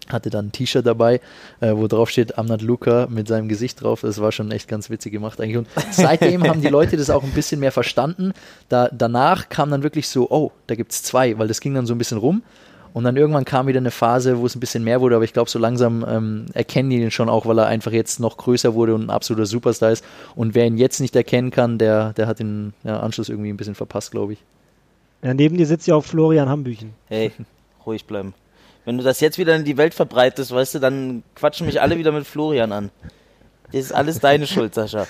[0.08, 1.20] hatte dann ein T-Shirt dabei,
[1.60, 4.02] äh, wo drauf steht I'm not Luca mit seinem Gesicht drauf.
[4.02, 5.58] Das war schon echt ganz witzig gemacht eigentlich.
[5.58, 8.32] Und seitdem haben die Leute das auch ein bisschen mehr verstanden.
[8.68, 11.86] Da, danach kam dann wirklich so, oh, da gibt es zwei, weil das ging dann
[11.86, 12.42] so ein bisschen rum.
[12.92, 15.32] Und dann irgendwann kam wieder eine Phase, wo es ein bisschen mehr wurde, aber ich
[15.32, 18.74] glaube, so langsam ähm, erkennen die ihn schon auch, weil er einfach jetzt noch größer
[18.74, 20.04] wurde und ein absoluter Superstar ist.
[20.36, 23.56] Und wer ihn jetzt nicht erkennen kann, der, der hat den ja, Anschluss irgendwie ein
[23.56, 24.38] bisschen verpasst, glaube ich.
[25.24, 26.94] Ja, neben dir sitzt ja auch Florian Hambüchen.
[27.08, 27.32] Hey,
[27.84, 28.32] ruhig bleiben.
[28.84, 31.96] Wenn du das jetzt wieder in die Welt verbreitest, weißt du, dann quatschen mich alle
[31.96, 32.90] wieder mit Florian an.
[33.72, 35.06] Das ist alles deine Schuld, Sascha.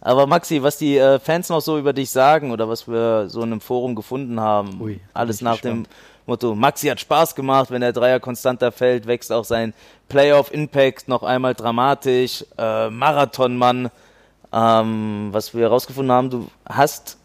[0.00, 3.42] Aber Maxi, was die äh, Fans noch so über dich sagen oder was wir so
[3.42, 5.86] in einem Forum gefunden haben, Ui, alles nach gespannt.
[5.86, 5.92] dem
[6.26, 9.74] Motto, Maxi hat Spaß gemacht, wenn der Dreier konstanter fällt, wächst auch sein
[10.08, 13.90] Playoff-Impact noch einmal dramatisch, äh, Marathonmann.
[14.52, 17.18] Ähm, was wir herausgefunden haben, du hast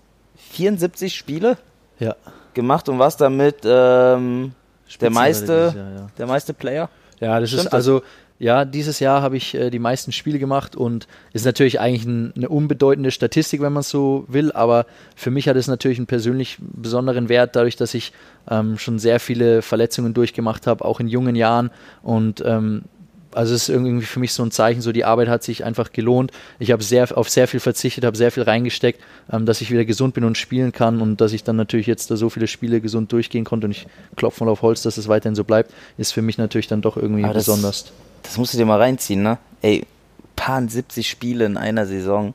[0.52, 1.58] 74 Spiele
[2.00, 2.16] ja.
[2.54, 4.54] gemacht und warst damit ähm,
[5.02, 6.08] der meiste, Jahr, ja.
[6.18, 6.90] der meiste Player?
[7.20, 8.02] Ja, das Stimmt ist also,
[8.38, 12.34] ja, dieses Jahr habe ich äh, die meisten Spiele gemacht und ist natürlich eigentlich ein,
[12.36, 16.08] eine unbedeutende Statistik, wenn man es so will, aber für mich hat es natürlich einen
[16.08, 18.12] persönlich besonderen Wert, dadurch, dass ich
[18.50, 21.72] ähm, schon sehr viele Verletzungen durchgemacht habe, auch in jungen Jahren
[22.04, 22.84] und ähm,
[23.36, 25.92] also es ist irgendwie für mich so ein Zeichen, so die Arbeit hat sich einfach
[25.92, 26.32] gelohnt.
[26.60, 29.86] Ich habe sehr auf sehr viel verzichtet, habe sehr viel reingesteckt, ähm, dass ich wieder
[29.86, 32.82] gesund bin und spielen kann und dass ich dann natürlich jetzt da so viele Spiele
[32.82, 36.14] gesund durchgehen konnte und ich klopfe mal auf Holz, dass es weiterhin so bleibt, ist
[36.14, 37.92] für mich natürlich dann doch irgendwie das, besonders.
[38.24, 39.38] Das musst du dir mal reinziehen, ne?
[39.62, 39.86] Ey,
[40.36, 42.34] paar 70 Spiele in einer Saison.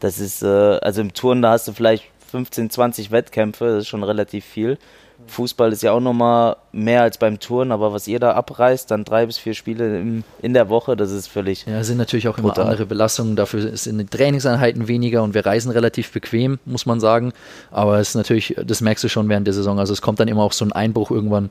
[0.00, 3.88] Das ist, äh, also im Turn, da hast du vielleicht 15, 20 Wettkämpfe, das ist
[3.88, 4.78] schon relativ viel.
[5.26, 9.04] Fußball ist ja auch nochmal mehr als beim Touren, aber was ihr da abreißt, dann
[9.04, 11.66] drei bis vier Spiele in, in der Woche, das ist völlig.
[11.66, 12.62] Ja, sind natürlich auch brutal.
[12.62, 13.36] immer andere Belastungen.
[13.36, 17.32] Dafür sind die Trainingseinheiten weniger und wir reisen relativ bequem, muss man sagen.
[17.70, 19.78] Aber es ist natürlich, das merkst du schon während der Saison.
[19.78, 21.50] Also es kommt dann immer auch so ein Einbruch irgendwann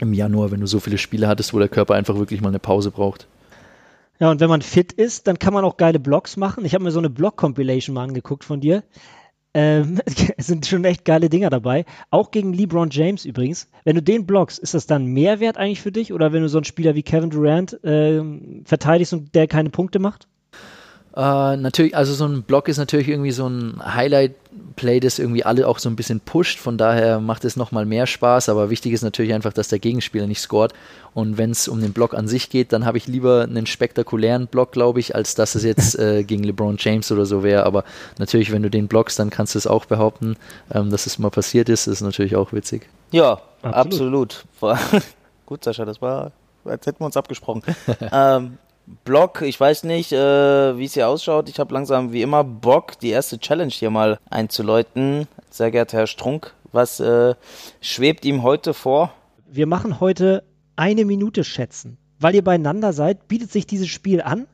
[0.00, 2.58] im Januar, wenn du so viele Spiele hattest, wo der Körper einfach wirklich mal eine
[2.58, 3.26] Pause braucht.
[4.20, 6.64] Ja, und wenn man fit ist, dann kann man auch geile Blogs machen.
[6.64, 8.84] Ich habe mir so eine Blog-Compilation mal angeguckt von dir.
[9.54, 10.00] Ähm,
[10.36, 11.84] es sind schon echt geile Dinger dabei.
[12.10, 13.70] Auch gegen LeBron James übrigens.
[13.84, 16.12] Wenn du den blockst, ist das dann Mehrwert eigentlich für dich?
[16.12, 18.20] Oder wenn du so einen Spieler wie Kevin Durant äh,
[18.64, 20.28] verteidigst und der keine Punkte macht?
[21.16, 25.68] Äh, natürlich, also so ein Block ist natürlich irgendwie so ein Highlight-Play, das irgendwie alle
[25.68, 26.58] auch so ein bisschen pusht.
[26.58, 28.48] Von daher macht es nochmal mehr Spaß.
[28.48, 30.72] Aber wichtig ist natürlich einfach, dass der Gegenspieler nicht scoret.
[31.12, 34.48] Und wenn es um den Block an sich geht, dann habe ich lieber einen spektakulären
[34.48, 37.64] Block, glaube ich, als dass es jetzt äh, gegen LeBron James oder so wäre.
[37.64, 37.84] Aber
[38.18, 40.36] natürlich, wenn du den blockst, dann kannst du es auch behaupten,
[40.72, 41.86] ähm, dass es mal passiert ist.
[41.86, 42.88] Das ist natürlich auch witzig.
[43.12, 44.44] Ja, absolut.
[44.60, 45.04] absolut.
[45.46, 46.32] Gut, Sascha, das war,
[46.64, 47.62] als hätten wir uns abgesprochen.
[48.12, 48.58] ähm,
[49.04, 51.48] Blog, ich weiß nicht, äh, wie es hier ausschaut.
[51.48, 55.26] Ich habe langsam wie immer Bock, die erste Challenge hier mal einzuläuten.
[55.50, 57.34] Sehr geehrter Herr Strunk, was äh,
[57.80, 59.12] schwebt ihm heute vor?
[59.46, 60.44] Wir machen heute
[60.76, 61.98] eine Minute schätzen.
[62.20, 64.46] Weil ihr beieinander seid, bietet sich dieses Spiel an.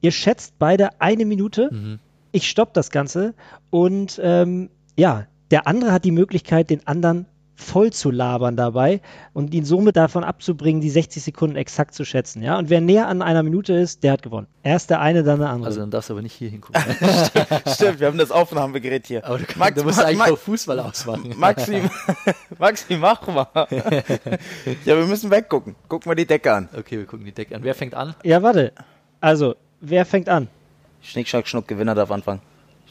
[0.00, 1.68] Ihr schätzt beide eine Minute.
[1.72, 1.98] Mhm.
[2.32, 3.34] Ich stoppe das Ganze
[3.70, 7.26] und ähm, ja, der andere hat die Möglichkeit, den anderen
[7.60, 9.00] voll zu labern dabei
[9.32, 12.40] und ihn somit davon abzubringen, die 60 Sekunden exakt zu schätzen.
[12.40, 12.56] Ja?
[12.56, 14.46] Und wer näher an einer Minute ist, der hat gewonnen.
[14.62, 15.66] Erst der eine, dann der andere.
[15.66, 16.80] Also dann darfst du aber nicht hier hingucken.
[17.66, 19.24] Stimmt, wir haben das Aufnahmegerät hier.
[19.26, 21.34] Aber du, kann, Max, du musst Ma- eigentlich Ma- auch Fußball ausmachen.
[21.36, 21.82] Maxi,
[22.58, 23.48] Maxi, mach mal.
[24.84, 25.74] ja, wir müssen weggucken.
[25.88, 26.68] Guck mal die Decke an.
[26.76, 27.64] Okay, wir gucken die Decke an.
[27.64, 28.14] Wer fängt an?
[28.22, 28.72] ja, warte.
[29.20, 30.46] Also, wer fängt an?
[31.02, 32.40] Schnick, schnack, schnuck, Gewinner darf anfangen.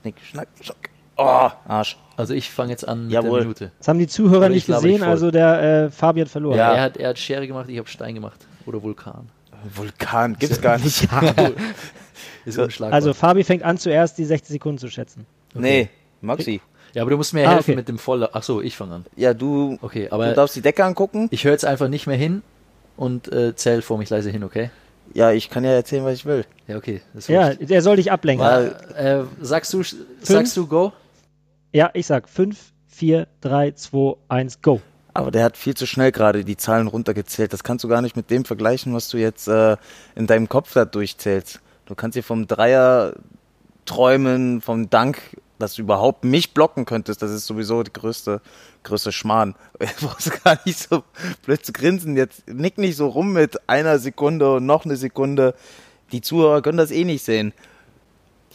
[0.01, 0.75] Schnick, schnack, schnuck.
[1.17, 1.97] Oh, Arsch.
[2.15, 3.39] Also ich fange jetzt an mit Jawohl.
[3.39, 3.71] der Minute.
[3.80, 6.58] Das haben die Zuhörer Aber ich nicht gesehen, also der äh, Fabian verloren.
[6.58, 6.73] Ja.
[6.73, 8.45] Er, hat, er hat Schere gemacht, ich habe Stein gemacht.
[8.65, 9.30] Oder Vulkan.
[9.75, 11.08] Vulkan gibt's gar nicht.
[12.80, 15.25] Also Fabi fängt an zuerst die 60 Sekunden zu schätzen.
[15.53, 15.89] Nee,
[16.21, 16.62] Maxi.
[16.93, 17.75] ja, aber du musst mir Ah, helfen okay.
[17.75, 18.27] mit dem Voll...
[18.32, 19.06] Ach so, ich fange an.
[19.17, 21.27] Ja, du, Okay, du aber darfst die Decke angucken.
[21.32, 22.43] ich höre jetzt einfach nicht mehr hin
[22.95, 24.69] und äh, zähl vor mich leise hin, okay?
[25.13, 26.45] Ja, ich kann ja erzählen, was ich will.
[26.67, 27.01] Ja, okay.
[27.27, 28.45] Ja, der soll dich ablenken.
[28.95, 29.84] Äh, sagst du,
[30.21, 30.93] sagst du Go?
[31.73, 34.82] Ja, ich sag 5, 4, 3, 2, 1, go.
[35.13, 37.51] Aber der hat viel zu schnell gerade die Zahlen runtergezählt.
[37.51, 39.75] Das kannst du gar nicht mit dem vergleichen, was du jetzt äh,
[40.15, 41.60] in deinem Kopf da durchzählst.
[41.86, 43.15] Du kannst hier vom Dreier
[43.86, 47.21] träumen, vom Dank, dass du überhaupt mich blocken könntest.
[47.21, 48.41] Das ist sowieso die größte,
[48.84, 49.56] größte Schmarrn.
[49.99, 51.03] Du brauchst gar nicht so
[51.45, 52.15] blöd zu grinsen.
[52.15, 55.56] Jetzt nick nicht so rum mit einer Sekunde und noch eine Sekunde.
[56.12, 57.53] Die Zuhörer können das eh nicht sehen.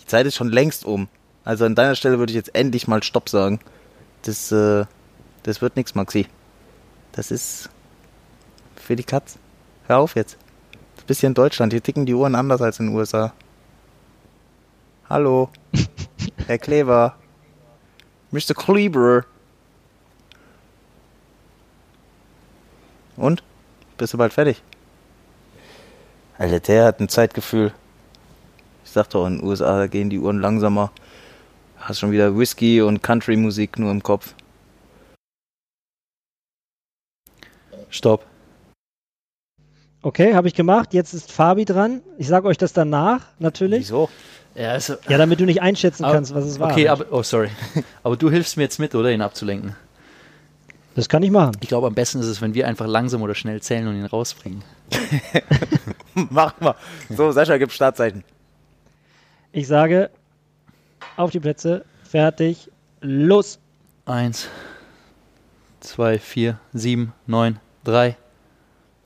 [0.00, 1.08] Die Zeit ist schon längst um.
[1.44, 3.60] Also an deiner Stelle würde ich jetzt endlich mal Stopp sagen.
[4.22, 4.84] Das, äh,
[5.42, 6.26] das wird nix, Maxi.
[7.12, 7.68] Das ist
[8.76, 9.38] für die Katz.
[9.86, 10.38] Hör auf jetzt.
[10.96, 11.72] Du bist hier in Deutschland.
[11.72, 13.32] Hier ticken die Uhren anders als in den USA.
[15.08, 15.50] Hallo.
[16.46, 17.16] Herr Kleber.
[18.30, 18.54] Mr.
[18.54, 19.24] Kleber.
[23.16, 23.42] Und?
[23.98, 24.62] Bist du bald fertig?
[26.38, 27.74] Alter, der hat ein Zeitgefühl.
[28.84, 30.90] Ich sag doch, in den USA gehen die Uhren langsamer.
[31.82, 34.34] Hast schon wieder Whisky und Country-Musik nur im Kopf.
[37.90, 38.24] Stopp.
[40.02, 40.94] Okay, habe ich gemacht.
[40.94, 42.02] Jetzt ist Fabi dran.
[42.18, 43.80] Ich sage euch das danach, natürlich.
[43.80, 44.08] Wieso?
[44.54, 46.70] Ja, also, Ja, damit du nicht einschätzen Aber- kannst, was es war.
[46.72, 47.48] okay, aber, oh, sorry.
[48.02, 49.74] Aber du hilfst mir jetzt mit, oder, ihn abzulenken?
[50.94, 51.56] das kann ich machen.
[51.62, 54.04] Ich glaube, am besten ist es, wenn wir einfach langsam oder schnell zählen und ihn
[54.04, 54.62] rausbringen.
[56.14, 56.74] Mach mal.
[57.08, 58.24] So, Sascha, gib Startzeichen.
[59.52, 60.10] Ich sage,
[61.16, 62.70] auf die Plätze, fertig,
[63.00, 63.58] los.
[64.06, 64.48] Eins,
[65.80, 68.16] zwei, vier, sieben, neun, drei.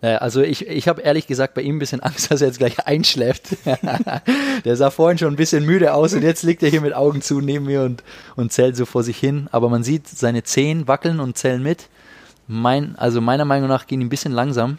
[0.00, 2.58] Äh, also ich, ich habe ehrlich gesagt bei ihm ein bisschen Angst, dass er jetzt
[2.58, 3.56] gleich einschläft.
[4.64, 7.22] Der sah vorhin schon ein bisschen müde aus und jetzt liegt er hier mit Augen
[7.22, 8.02] zu neben mir und,
[8.36, 9.48] und zählt so vor sich hin.
[9.52, 11.88] Aber man sieht seine Zehen wackeln und zählen mit.
[12.46, 14.78] Mein, also meiner Meinung nach gehen die ein bisschen langsam.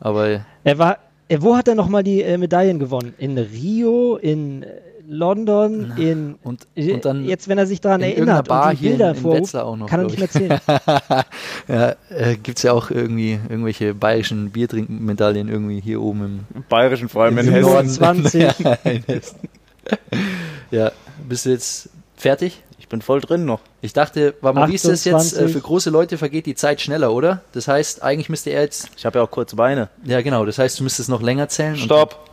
[0.00, 3.14] Aber Er war, äh, wo hat er nochmal die äh, Medaillen gewonnen?
[3.18, 4.64] In Rio, in
[5.12, 6.36] London, in.
[6.44, 8.90] und, äh, und dann jetzt, wenn er sich daran in erinnert Bar und die hier
[8.92, 10.60] in- Bilder in vorruft, noch, kann er nicht mehr zählen.
[11.68, 17.08] ja, äh, gibt es ja auch irgendwie irgendwelche bayerischen Biertrinkmedaillen irgendwie hier oben im, Bayerischen,
[17.08, 17.70] vor allem in Im Hessen.
[17.70, 17.88] Norden.
[17.88, 18.42] 20.
[18.84, 19.38] in Hessen.
[20.70, 20.92] ja,
[21.28, 22.62] bist du jetzt fertig?
[22.78, 23.60] Ich bin voll drin noch.
[23.82, 25.14] Ich dachte, warte mal, wie ist das jetzt?
[25.14, 25.40] 28.
[25.40, 27.42] Äh, Für große Leute vergeht die Zeit schneller, oder?
[27.52, 28.90] Das heißt, eigentlich müsste er jetzt.
[28.96, 29.88] Ich habe ja auch kurze Beine.
[30.04, 30.44] Ja, genau.
[30.44, 31.76] Das heißt, du müsstest noch länger zählen.
[31.76, 32.30] Stopp.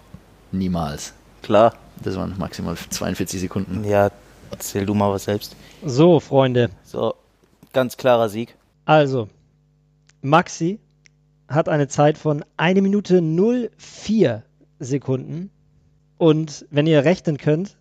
[0.52, 1.14] Niemals.
[1.44, 1.74] Klar.
[2.04, 3.84] Das waren maximal 42 Sekunden.
[3.84, 4.12] Ja,
[4.52, 5.56] erzähl du mal was selbst.
[5.86, 6.70] So, Freunde.
[6.84, 7.16] So,
[7.74, 8.56] ganz klarer Sieg.
[8.86, 9.30] Also,
[10.22, 10.80] Maxi
[11.48, 14.44] hat eine Zeit von 1 Minute 04
[14.80, 15.50] Sekunden.
[16.18, 17.78] Und wenn ihr rechnen könnt,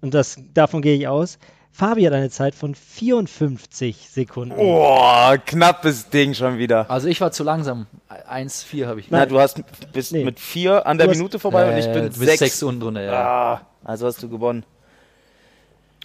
[0.00, 1.38] und das, davon gehe ich aus,
[1.72, 4.54] Fabi hat eine Zeit von 54 Sekunden.
[4.58, 6.90] Oh, knappes Ding schon wieder.
[6.90, 7.86] Also ich war zu langsam.
[8.26, 9.10] 1,4 habe ich.
[9.10, 10.24] Na, du hast bist Nee.
[10.24, 12.38] mit vier an der Du hast- Minute vorbei und ich Äh, bin du bist sechs.
[12.38, 13.12] sechs unten drunter, ja.
[13.12, 14.64] Ah, also hast du gewonnen.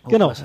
[0.07, 0.27] genau.
[0.29, 0.43] krass.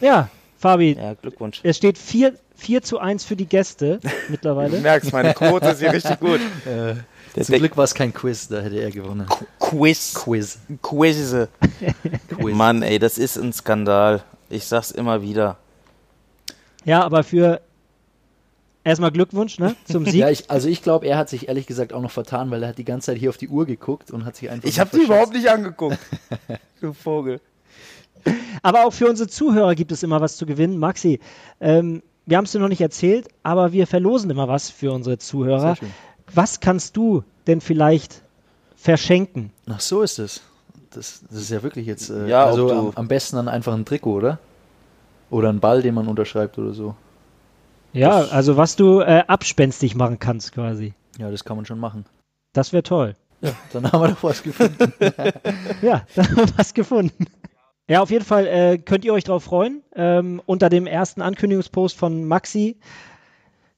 [0.00, 1.60] Ja, Fabi, Ja, Glückwunsch.
[1.62, 4.78] es steht 4, 4 zu 1 für die Gäste Du mittlerweile.
[4.78, 6.40] merkst, meine Quote ist hier richtig gut.
[7.34, 9.26] Der Zum Glück war es kein Quiz, da hätte er gewonnen.
[9.58, 10.12] Quiz.
[10.14, 10.58] Quiz.
[10.82, 11.34] Quiz.
[12.28, 12.54] Quiz.
[12.54, 14.22] Mann, ey, das ist ein Skandal.
[14.50, 15.56] Ich sag's immer wieder.
[16.84, 17.60] Ja, aber für
[18.84, 20.14] erstmal Glückwunsch ne, zum Sieg.
[20.14, 22.70] Ja, ich, also ich glaube, er hat sich ehrlich gesagt auch noch vertan, weil er
[22.70, 24.68] hat die ganze Zeit hier auf die Uhr geguckt und hat sich einfach.
[24.68, 25.08] Ich habe verschätzt.
[25.08, 25.98] überhaupt nicht angeguckt.
[26.80, 27.40] du Vogel.
[28.62, 30.78] Aber auch für unsere Zuhörer gibt es immer was zu gewinnen.
[30.78, 31.18] Maxi,
[31.60, 35.18] ähm, wir haben es dir noch nicht erzählt, aber wir verlosen immer was für unsere
[35.18, 35.60] Zuhörer.
[35.60, 35.90] Sehr schön.
[36.34, 38.22] Was kannst du denn vielleicht
[38.76, 39.52] verschenken?
[39.68, 40.40] Ach, so ist es.
[40.90, 42.10] Das, das ist ja wirklich jetzt.
[42.10, 44.38] Äh, Ja, also am, am besten dann einfach ein Trikot, oder?
[45.30, 46.94] Oder ein Ball, den man unterschreibt oder so.
[47.92, 50.94] Ja, Das- also was du äh, abspenstig machen kannst quasi.
[51.18, 52.04] Ja, das kann man schon machen.
[52.52, 53.16] Das wäre toll.
[53.40, 54.92] Ja, dann haben wir doch was gefunden.
[55.82, 57.26] Ja, da haben wir was gefunden.
[57.88, 59.82] Ja, auf jeden Fall äh, könnt ihr euch drauf freuen.
[59.96, 62.78] Ähm, unter dem ersten Ankündigungspost von Maxi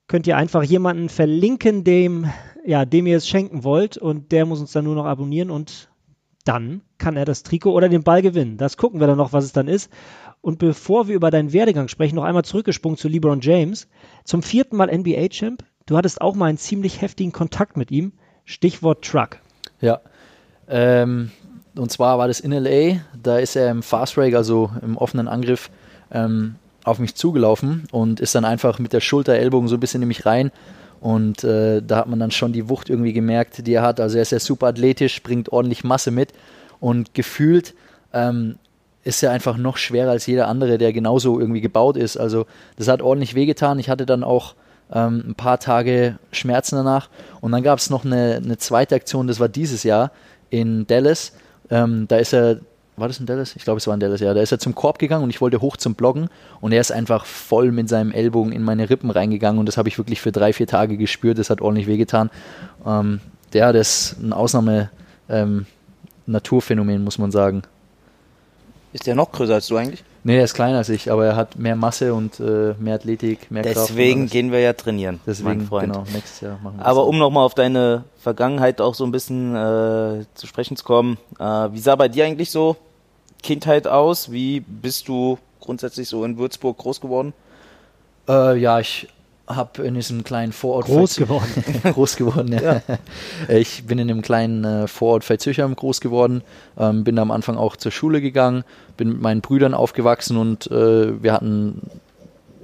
[0.06, 2.30] könnt ihr einfach jemanden verlinken, dem,
[2.64, 5.88] ja, dem ihr es schenken wollt und der muss uns dann nur noch abonnieren und
[6.44, 8.56] dann kann er das Trikot oder den Ball gewinnen.
[8.56, 9.90] Das gucken wir dann noch, was es dann ist.
[10.40, 13.88] Und bevor wir über deinen Werdegang sprechen, noch einmal zurückgesprungen zu LeBron James.
[14.24, 15.64] Zum vierten Mal NBA-Champ.
[15.86, 18.12] Du hattest auch mal einen ziemlich heftigen Kontakt mit ihm.
[18.44, 19.38] Stichwort Truck.
[19.80, 20.00] Ja.
[20.68, 21.30] Ähm,
[21.76, 23.00] und zwar war das in LA.
[23.20, 25.70] Da ist er im Fast Break, also im offenen Angriff,
[26.10, 30.02] ähm, auf mich zugelaufen und ist dann einfach mit der Schulter, Ellbogen so ein bisschen
[30.02, 30.52] in mich rein.
[31.04, 34.00] Und äh, da hat man dann schon die Wucht irgendwie gemerkt, die er hat.
[34.00, 36.32] Also er ist ja super athletisch, bringt ordentlich Masse mit
[36.80, 37.74] und gefühlt
[38.14, 38.54] ähm,
[39.02, 42.16] ist er einfach noch schwerer als jeder andere, der genauso irgendwie gebaut ist.
[42.16, 43.78] Also das hat ordentlich wehgetan.
[43.78, 44.54] Ich hatte dann auch
[44.90, 47.10] ähm, ein paar Tage Schmerzen danach.
[47.42, 50.10] Und dann gab es noch eine, eine, zweite Aktion, das war dieses Jahr
[50.48, 51.34] in Dallas.
[51.68, 52.60] Ähm, da ist er
[52.96, 53.56] war das in Dallas?
[53.56, 54.34] Ich glaube, es war in Dallas, ja.
[54.34, 56.28] Da ist er zum Korb gegangen und ich wollte hoch zum Bloggen
[56.60, 59.88] und er ist einfach voll mit seinem Ellbogen in meine Rippen reingegangen und das habe
[59.88, 61.38] ich wirklich für drei, vier Tage gespürt.
[61.38, 62.30] Das hat ordentlich wehgetan.
[62.86, 63.20] Ähm,
[63.52, 67.62] ja, das ist ein Ausnahme-Naturphänomen, ähm, muss man sagen.
[68.92, 70.04] Ist der noch größer als du eigentlich?
[70.22, 73.50] Nee, er ist kleiner als ich, aber er hat mehr Masse und äh, mehr Athletik,
[73.50, 73.90] mehr Deswegen Kraft.
[73.90, 75.92] Deswegen gehen wir ja trainieren, Deswegen, mein Freund.
[75.92, 79.54] Genau, nächstes Jahr machen wir Aber um nochmal auf deine Vergangenheit auch so ein bisschen
[79.54, 82.76] äh, zu sprechen zu kommen, äh, wie sah bei dir eigentlich so
[83.44, 84.32] Kindheit aus?
[84.32, 87.34] Wie bist du grundsätzlich so in Würzburg groß geworden?
[88.28, 89.06] Äh, ja, ich
[89.46, 91.64] habe in diesem kleinen Vorort groß geworden.
[91.82, 92.80] groß geworden, ja.
[92.88, 92.98] ja.
[93.48, 96.42] Ich bin in einem kleinen äh, Vorort Veitshöchheim groß geworden,
[96.78, 98.64] ähm, bin am Anfang auch zur Schule gegangen,
[98.96, 101.82] bin mit meinen Brüdern aufgewachsen und äh, wir hatten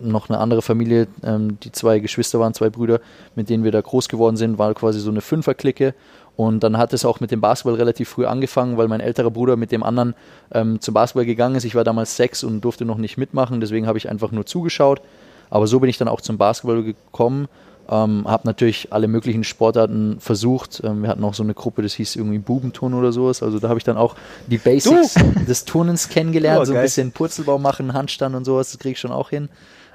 [0.01, 3.01] noch eine andere Familie, ähm, die zwei Geschwister waren, zwei Brüder,
[3.35, 5.95] mit denen wir da groß geworden sind, war quasi so eine Fünferklicke.
[6.41, 9.57] Und dann hat es auch mit dem Basketball relativ früh angefangen, weil mein älterer Bruder
[9.57, 10.15] mit dem anderen
[10.53, 11.65] ähm, zum Basketball gegangen ist.
[11.65, 15.03] Ich war damals sechs und durfte noch nicht mitmachen, deswegen habe ich einfach nur zugeschaut.
[15.51, 17.47] Aber so bin ich dann auch zum Basketball gekommen.
[17.91, 20.81] Ähm, habe natürlich alle möglichen Sportarten versucht.
[20.83, 23.43] Ähm, wir hatten auch so eine Gruppe, das hieß irgendwie Bubenturnen oder sowas.
[23.43, 25.45] Also da habe ich dann auch die Basics du.
[25.47, 26.63] des Turnens kennengelernt.
[26.63, 29.51] Oh, so ein bisschen Purzelbau machen, Handstand und sowas, das kriege ich schon auch hin.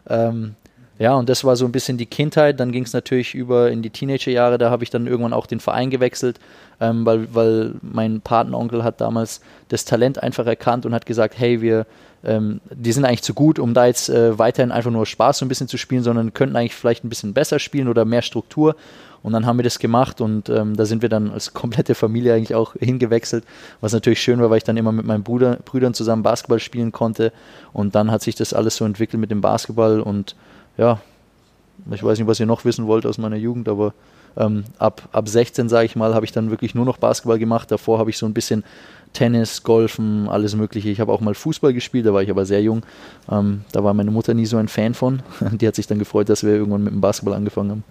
[0.08, 0.54] Ähm,
[0.98, 2.60] ja, und das war so ein bisschen die Kindheit.
[2.60, 4.58] Dann ging es natürlich über in die Teenagerjahre.
[4.58, 6.40] Da habe ich dann irgendwann auch den Verein gewechselt,
[6.80, 11.62] ähm, weil, weil mein Patenonkel hat damals das Talent einfach erkannt und hat gesagt, hey,
[11.62, 11.86] wir
[12.26, 15.46] ähm, die sind eigentlich zu gut, um da jetzt äh, weiterhin einfach nur Spaß so
[15.46, 18.76] ein bisschen zu spielen, sondern könnten eigentlich vielleicht ein bisschen besser spielen oder mehr Struktur.
[19.22, 22.34] Und dann haben wir das gemacht und ähm, da sind wir dann als komplette Familie
[22.34, 23.44] eigentlich auch hingewechselt,
[23.82, 26.92] was natürlich schön war, weil ich dann immer mit meinen Bruder, Brüdern zusammen Basketball spielen
[26.92, 27.32] konnte.
[27.74, 30.36] Und dann hat sich das alles so entwickelt mit dem Basketball und
[30.78, 31.00] ja,
[31.92, 33.94] ich weiß nicht, was ihr noch wissen wollt aus meiner Jugend, aber
[34.38, 37.72] ähm, ab, ab 16, sage ich mal, habe ich dann wirklich nur noch Basketball gemacht.
[37.72, 38.64] Davor habe ich so ein bisschen
[39.14, 40.90] Tennis, Golfen, alles Mögliche.
[40.90, 42.84] Ich habe auch mal Fußball gespielt, da war ich aber sehr jung.
[43.32, 45.22] Ähm, da war meine Mutter nie so ein Fan von.
[45.52, 47.84] Die hat sich dann gefreut, dass wir irgendwann mit dem Basketball angefangen haben.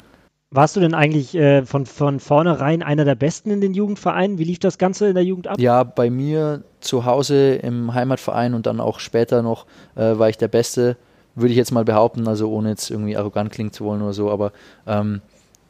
[0.50, 4.38] Warst du denn eigentlich äh, von, von vornherein einer der Besten in den Jugendvereinen?
[4.38, 5.58] Wie lief das Ganze in der Jugend ab?
[5.58, 9.66] Ja, bei mir zu Hause im Heimatverein und dann auch später noch
[9.96, 10.96] äh, war ich der Beste,
[11.34, 14.30] würde ich jetzt mal behaupten, also ohne jetzt irgendwie arrogant klingen zu wollen oder so,
[14.30, 14.52] aber
[14.86, 15.20] ähm,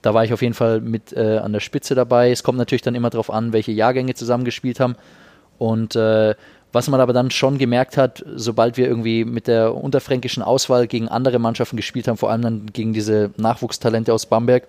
[0.02, 2.30] da war ich auf jeden Fall mit äh, an der Spitze dabei.
[2.30, 4.96] Es kommt natürlich dann immer darauf an, welche Jahrgänge zusammengespielt haben.
[5.56, 6.34] Und äh,
[6.72, 11.08] was man aber dann schon gemerkt hat, sobald wir irgendwie mit der unterfränkischen Auswahl gegen
[11.08, 14.64] andere Mannschaften gespielt haben, vor allem dann gegen diese Nachwuchstalente aus Bamberg,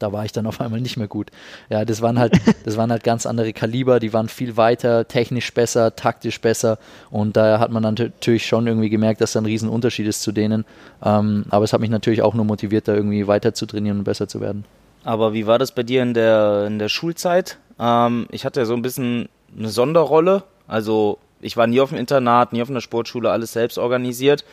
[0.00, 1.30] da war ich dann auf einmal nicht mehr gut.
[1.68, 2.32] Ja, das waren halt,
[2.64, 6.78] das waren halt ganz andere Kaliber, die waren viel weiter, technisch besser, taktisch besser
[7.10, 10.32] und da hat man dann natürlich schon irgendwie gemerkt, dass da ein Riesenunterschied ist zu
[10.32, 10.64] denen.
[11.04, 14.04] Ähm, aber es hat mich natürlich auch nur motiviert, da irgendwie weiter zu trainieren und
[14.04, 14.64] besser zu werden.
[15.04, 17.58] Aber wie war das bei dir in der, in der Schulzeit?
[17.78, 20.44] Ähm, ich hatte ja so ein bisschen eine Sonderrolle.
[20.66, 24.44] Also ich war nie auf dem Internat, nie auf einer Sportschule, alles selbst organisiert.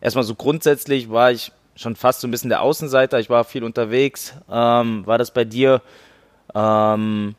[0.00, 3.18] Erstmal so grundsätzlich war ich schon fast so ein bisschen der Außenseiter.
[3.20, 4.34] Ich war viel unterwegs.
[4.50, 5.82] Ähm, war das bei dir,
[6.54, 7.34] ähm,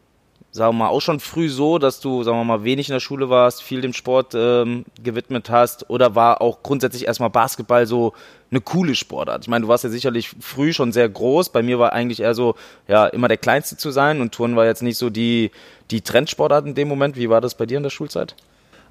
[0.52, 3.00] sagen wir mal, auch schon früh so, dass du, sagen wir mal, wenig in der
[3.00, 5.90] Schule warst, viel dem Sport ähm, gewidmet hast?
[5.90, 8.14] Oder war auch grundsätzlich erstmal Basketball so
[8.52, 9.44] eine coole Sportart?
[9.44, 11.50] Ich meine, du warst ja sicherlich früh schon sehr groß.
[11.50, 12.56] Bei mir war eigentlich eher so,
[12.88, 15.52] ja, immer der Kleinste zu sein und Turnen war jetzt nicht so die,
[15.92, 17.16] die Trendsportart in dem Moment.
[17.16, 18.36] Wie war das bei dir in der Schulzeit?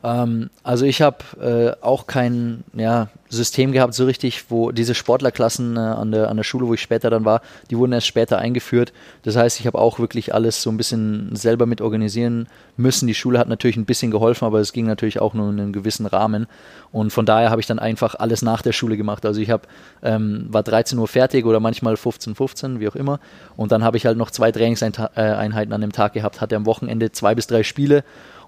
[0.05, 5.77] Ähm, also ich habe äh, auch kein ja, System gehabt so richtig, wo diese Sportlerklassen
[5.77, 7.41] äh, an, der, an der Schule, wo ich später dann war,
[7.71, 8.93] die wurden erst später eingeführt.
[9.23, 13.07] Das heißt, ich habe auch wirklich alles so ein bisschen selber mit organisieren müssen.
[13.07, 15.73] Die Schule hat natürlich ein bisschen geholfen, aber es ging natürlich auch nur in einem
[15.73, 16.47] gewissen Rahmen.
[16.93, 19.25] Und von daher habe ich dann einfach alles nach der Schule gemacht.
[19.25, 19.63] Also ich habe
[20.03, 23.21] ähm, war 13 Uhr fertig oder manchmal 15, 15, wie auch immer.
[23.57, 27.11] Und dann habe ich halt noch zwei Trainingseinheiten an dem Tag gehabt, hatte am Wochenende
[27.11, 28.05] zwei bis drei Spiele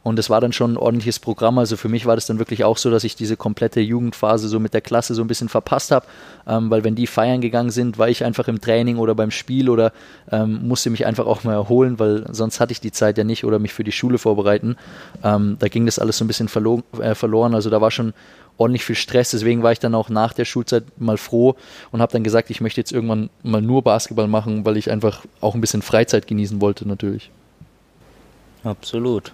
[0.06, 1.58] und es war dann schon ein ordentliches Programm.
[1.58, 4.60] Also für mich war das dann wirklich auch so, dass ich diese komplette Jugendphase so
[4.60, 6.06] mit der Klasse so ein bisschen verpasst habe,
[6.46, 9.68] ähm, weil wenn die feiern gegangen sind, war ich einfach im Training oder beim Spiel
[9.68, 9.92] oder
[10.30, 13.44] ähm, musste mich einfach auch mal erholen, weil sonst hatte ich die Zeit ja nicht
[13.44, 14.76] oder mich für die Schule vorbereiten.
[15.24, 17.56] Ähm, da ging das alles so ein bisschen verlo äh, verloren.
[17.56, 18.14] Also da war schon
[18.58, 19.32] ordentlich viel Stress.
[19.32, 21.56] Deswegen war ich dann auch nach der Schulzeit mal froh
[21.90, 25.24] und habe dann gesagt, ich möchte jetzt irgendwann mal nur Basketball machen, weil ich einfach
[25.40, 27.32] auch ein bisschen Freizeit genießen wollte natürlich.
[28.62, 29.32] Absolut.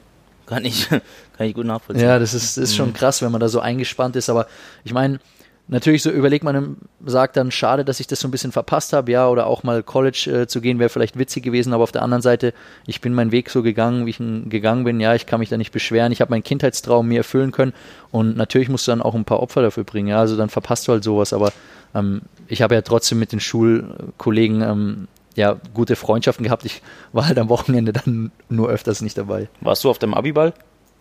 [0.53, 2.07] Kann ich, kann ich gut nachvollziehen.
[2.07, 2.95] Ja, das ist, ist schon mhm.
[2.95, 4.29] krass, wenn man da so eingespannt ist.
[4.29, 4.47] Aber
[4.85, 5.19] ich meine,
[5.67, 6.77] natürlich so überlegt man,
[7.07, 9.83] sagt dann, schade, dass ich das so ein bisschen verpasst habe, ja, oder auch mal
[9.83, 12.53] College äh, zu gehen, wäre vielleicht witzig gewesen, aber auf der anderen Seite,
[12.87, 15.49] ich bin meinen Weg so gegangen, wie ich ihn gegangen bin, ja, ich kann mich
[15.49, 17.73] da nicht beschweren, ich habe meinen Kindheitstraum mir erfüllen können
[18.11, 20.87] und natürlich musst du dann auch ein paar Opfer dafür bringen, ja, also dann verpasst
[20.89, 21.53] du halt sowas, aber
[21.95, 26.65] ähm, ich habe ja trotzdem mit den Schulkollegen ähm, ja, gute Freundschaften gehabt.
[26.65, 29.49] Ich war halt am Wochenende dann nur öfters nicht dabei.
[29.61, 30.53] Warst du auf dem Abiball?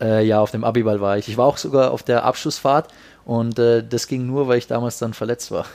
[0.02, 1.28] Äh, ja, auf dem Abiball war ich.
[1.28, 2.88] Ich war auch sogar auf der Abschlussfahrt
[3.24, 5.66] und äh, das ging nur, weil ich damals dann verletzt war.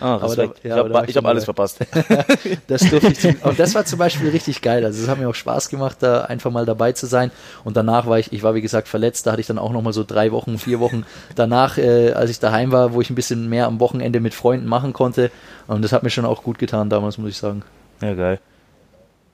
[0.00, 1.78] Ah, aber da, ja, ich habe hab alles verpasst.
[2.66, 4.84] das durfte ich zum, und das war zum Beispiel richtig geil.
[4.84, 7.30] Also es hat mir auch Spaß gemacht, da einfach mal dabei zu sein.
[7.64, 9.94] Und danach war ich, ich war wie gesagt verletzt, da hatte ich dann auch nochmal
[9.94, 13.48] so drei Wochen, vier Wochen danach, äh, als ich daheim war, wo ich ein bisschen
[13.48, 15.30] mehr am Wochenende mit Freunden machen konnte.
[15.68, 17.62] Und das hat mir schon auch gut getan damals, muss ich sagen.
[18.02, 18.40] Ja, geil.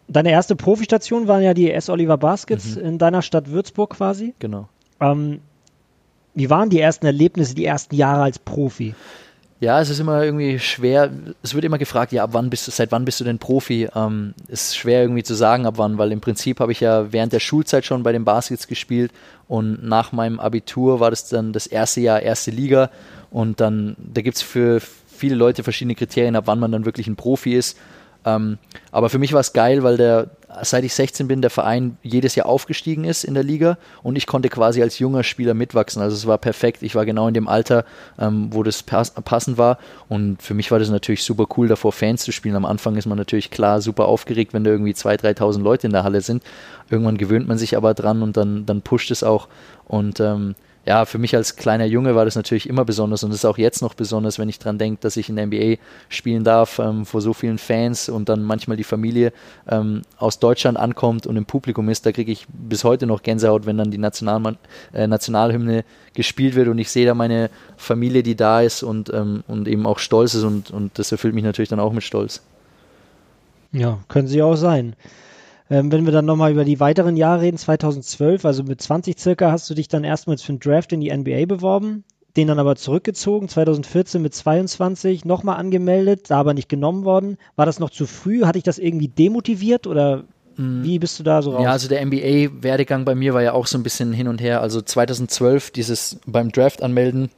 [0.09, 1.89] Deine erste Profistation waren ja die S.
[1.89, 2.83] Oliver Baskets mhm.
[2.83, 4.35] in deiner Stadt Würzburg quasi.
[4.39, 4.69] Genau.
[5.01, 5.41] Ähm,
[6.35, 8.95] wie waren die ersten Erlebnisse, die ersten Jahre als Profi?
[9.59, 11.11] Ja, es ist immer irgendwie schwer.
[11.43, 13.89] Es wird immer gefragt, ja, ab wann bist du, seit wann bist du denn Profi?
[13.95, 17.33] Ähm, ist schwer irgendwie zu sagen, ab wann, weil im Prinzip habe ich ja während
[17.33, 19.13] der Schulzeit schon bei den Baskets gespielt
[19.49, 22.91] und nach meinem Abitur war das dann das erste Jahr erste Liga
[23.31, 27.07] und dann, da gibt es für viele Leute verschiedene Kriterien, ab wann man dann wirklich
[27.07, 27.79] ein Profi ist.
[28.27, 28.59] Ähm,
[28.91, 30.31] aber für mich war es geil, weil der,
[30.63, 34.27] seit ich 16 bin, der Verein jedes Jahr aufgestiegen ist in der Liga und ich
[34.27, 36.03] konnte quasi als junger Spieler mitwachsen.
[36.03, 36.83] Also es war perfekt.
[36.83, 37.85] Ich war genau in dem Alter,
[38.19, 39.79] ähm, wo das pass passend war.
[40.09, 42.57] Und für mich war das natürlich super cool, davor Fans zu spielen.
[42.57, 45.93] Am Anfang ist man natürlich klar super aufgeregt, wenn da irgendwie 2.000, 3.000 Leute in
[45.93, 46.43] der Halle sind.
[46.91, 49.47] Irgendwann gewöhnt man sich aber dran und dann, dann pusht es auch.
[49.85, 50.57] Und ähm,
[50.87, 53.83] ja, für mich als kleiner Junge war das natürlich immer besonders und ist auch jetzt
[53.83, 57.21] noch besonders, wenn ich dran denke, dass ich in der NBA spielen darf ähm, vor
[57.21, 59.33] so vielen Fans und dann manchmal die Familie
[59.69, 62.07] ähm, aus Deutschland ankommt und im Publikum ist.
[62.07, 64.57] Da kriege ich bis heute noch Gänsehaut, wenn dann die National
[64.95, 65.85] äh, Nationalhymne
[66.15, 69.87] gespielt wird und ich sehe da meine Familie, die da ist und, ähm, und eben
[69.87, 72.43] auch stolz ist und, und das erfüllt mich natürlich dann auch mit Stolz.
[73.73, 74.95] Ja, können sie auch sein.
[75.69, 79.51] Ähm, wenn wir dann nochmal über die weiteren Jahre reden, 2012, also mit 20 circa,
[79.51, 82.05] hast du dich dann erstmals für einen Draft in die NBA beworben,
[82.37, 87.39] den dann aber zurückgezogen, 2014 mit 22 nochmal angemeldet, da aber nicht genommen worden.
[87.57, 88.45] War das noch zu früh?
[88.45, 90.25] Hat dich das irgendwie demotiviert oder
[90.57, 90.85] mm.
[90.85, 91.65] wie bist du da so raus?
[91.65, 94.61] Ja, also der NBA-Werdegang bei mir war ja auch so ein bisschen hin und her.
[94.61, 97.31] Also 2012 dieses beim Draft anmelden,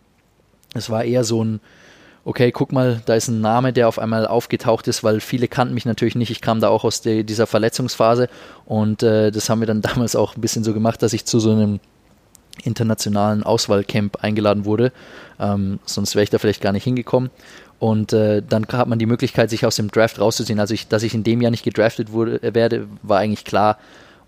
[0.74, 1.60] es war eher so ein
[2.28, 5.72] okay, guck mal, da ist ein Name, der auf einmal aufgetaucht ist, weil viele kannten
[5.72, 6.30] mich natürlich nicht.
[6.30, 8.28] Ich kam da auch aus de, dieser Verletzungsphase
[8.66, 11.40] und äh, das haben wir dann damals auch ein bisschen so gemacht, dass ich zu
[11.40, 11.80] so einem
[12.64, 14.92] internationalen Auswahlcamp eingeladen wurde.
[15.40, 17.30] Ähm, sonst wäre ich da vielleicht gar nicht hingekommen.
[17.78, 20.60] Und äh, dann hat man die Möglichkeit, sich aus dem Draft rauszuziehen.
[20.60, 23.78] Also, ich, dass ich in dem Jahr nicht gedraftet wurde, äh, werde, war eigentlich klar.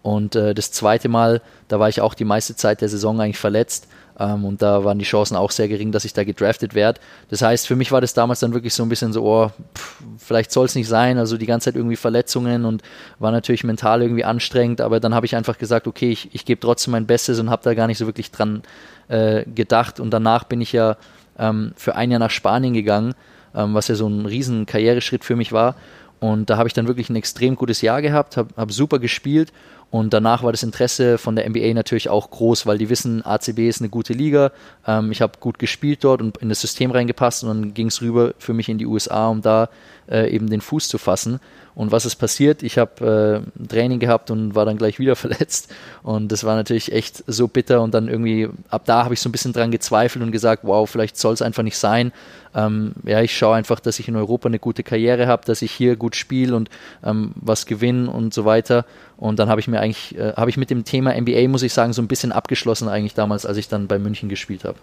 [0.03, 3.39] Und äh, das zweite Mal, da war ich auch die meiste Zeit der Saison eigentlich
[3.39, 3.89] verletzt.
[4.21, 7.01] Ähm, und da waren die Chancen auch sehr gering, dass ich da gedraftet werde.
[7.31, 10.03] Das heißt, für mich war das damals dann wirklich so ein bisschen so, oh, pff,
[10.19, 11.17] vielleicht soll es nicht sein.
[11.17, 12.83] Also die ganze Zeit irgendwie Verletzungen und
[13.19, 14.83] war natürlich mental irgendwie anstrengend.
[14.83, 17.63] Aber dann habe ich einfach gesagt, okay, ich, ich gebe trotzdem mein Bestes und habe
[17.65, 18.63] da gar nicht so wirklich dran
[19.09, 20.01] äh, gedacht.
[20.01, 20.99] Und danach bin ich ja
[21.39, 23.15] ähm, für ein Jahr nach Spanien gegangen,
[23.55, 25.77] ähm, was ja so ein riesen Karriereschritt für mich war.
[26.21, 29.51] Und da habe ich dann wirklich ein extrem gutes Jahr gehabt, habe hab super gespielt
[29.91, 33.69] und danach war das Interesse von der NBA natürlich auch groß, weil die wissen, ACB
[33.69, 34.53] ist eine gute Liga.
[34.87, 38.01] Ähm, ich habe gut gespielt dort und in das System reingepasst und dann ging es
[38.01, 39.69] rüber für mich in die USA, um da
[40.11, 41.41] äh, eben den Fuß zu fassen.
[41.75, 42.63] Und was ist passiert?
[42.63, 45.73] Ich habe äh, Training gehabt und war dann gleich wieder verletzt.
[46.03, 47.81] Und das war natürlich echt so bitter.
[47.81, 50.89] Und dann irgendwie, ab da habe ich so ein bisschen dran gezweifelt und gesagt, wow,
[50.89, 52.13] vielleicht soll es einfach nicht sein.
[52.55, 55.71] Ähm, ja, ich schaue einfach, dass ich in Europa eine gute Karriere habe, dass ich
[55.71, 56.69] hier gut spiele und
[57.05, 58.85] ähm, was gewinne und so weiter.
[59.17, 61.73] Und dann habe ich mir eigentlich, äh, habe ich mit dem Thema NBA, muss ich
[61.73, 64.79] sagen, so ein bisschen abgeschlossen eigentlich damals, als ich dann bei München gespielt habe.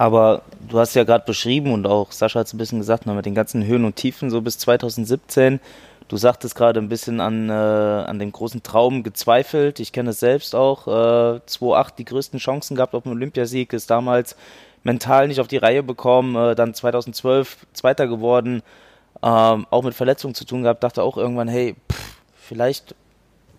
[0.00, 3.26] Aber du hast ja gerade beschrieben und auch Sascha hat es ein bisschen gesagt, mit
[3.26, 5.60] den ganzen Höhen und Tiefen so bis 2017
[6.08, 9.78] Du sagtest gerade ein bisschen an, äh, an dem großen Traum gezweifelt.
[9.78, 10.88] Ich kenne es selbst auch.
[10.88, 14.34] Äh, 2-8 die größten Chancen gehabt auf den Olympiasieg, ist damals
[14.82, 18.62] mental nicht auf die Reihe bekommen, äh, dann 2012 Zweiter geworden,
[19.22, 22.96] ähm, auch mit Verletzungen zu tun gehabt, dachte auch irgendwann, hey, pff, vielleicht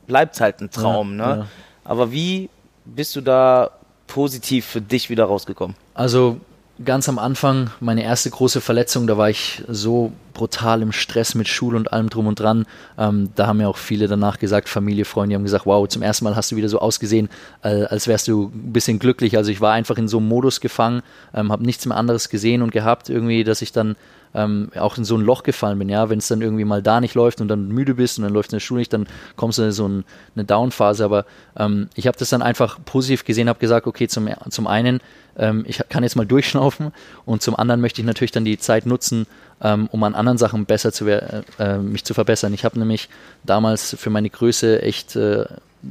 [0.07, 1.17] bleibt es halt ein Traum.
[1.19, 1.41] Ja, ne?
[1.43, 1.47] Ja.
[1.85, 2.49] Aber wie
[2.83, 3.71] bist du da
[4.11, 5.75] positiv für dich wieder rausgekommen?
[5.93, 6.37] Also
[6.83, 11.47] ganz am Anfang, meine erste große Verletzung, da war ich so brutal im Stress mit
[11.47, 12.65] Schule und allem drum und dran.
[12.97, 16.01] Ähm, da haben ja auch viele danach gesagt, Familie, Freunde, die haben gesagt, wow, zum
[16.01, 17.29] ersten Mal hast du wieder so ausgesehen,
[17.61, 19.37] als wärst du ein bisschen glücklich.
[19.37, 21.03] Also ich war einfach in so einem Modus gefangen,
[21.33, 23.95] ähm, habe nichts mehr anderes gesehen und gehabt, irgendwie, dass ich dann
[24.33, 27.01] ähm, auch in so ein Loch gefallen bin, ja, wenn es dann irgendwie mal da
[27.01, 29.07] nicht läuft und dann müde bist und dann läuft es in der Schule nicht, dann
[29.35, 30.03] kommst du in so ein,
[30.35, 31.25] eine Downphase, aber
[31.57, 34.99] ähm, ich habe das dann einfach positiv gesehen, habe gesagt, okay, zum, zum einen,
[35.37, 36.91] ähm, ich kann jetzt mal durchschnaufen
[37.25, 39.27] und zum anderen möchte ich natürlich dann die Zeit nutzen,
[39.61, 42.53] ähm, um an anderen Sachen besser zu äh, äh, mich zu verbessern.
[42.53, 43.09] Ich habe nämlich
[43.43, 45.45] damals für meine Größe echt äh,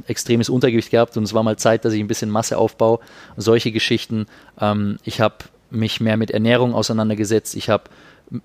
[0.07, 2.99] extremes Untergewicht gehabt und es war mal Zeit, dass ich ein bisschen Masse aufbaue,
[3.37, 4.25] solche Geschichten.
[4.59, 5.35] Ähm, ich habe
[5.69, 7.55] mich mehr mit Ernährung auseinandergesetzt.
[7.55, 7.85] Ich habe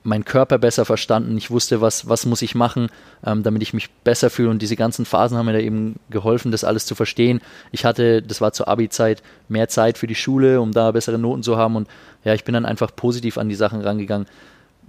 [0.02, 1.36] meinen Körper besser verstanden.
[1.36, 2.88] Ich wusste, was, was muss ich machen,
[3.24, 4.50] ähm, damit ich mich besser fühle.
[4.50, 7.40] Und diese ganzen Phasen haben mir da eben geholfen, das alles zu verstehen.
[7.70, 11.42] Ich hatte, das war zur Abi-Zeit, mehr Zeit für die Schule, um da bessere Noten
[11.42, 11.76] zu haben.
[11.76, 11.88] Und
[12.24, 14.26] ja, ich bin dann einfach positiv an die Sachen rangegangen.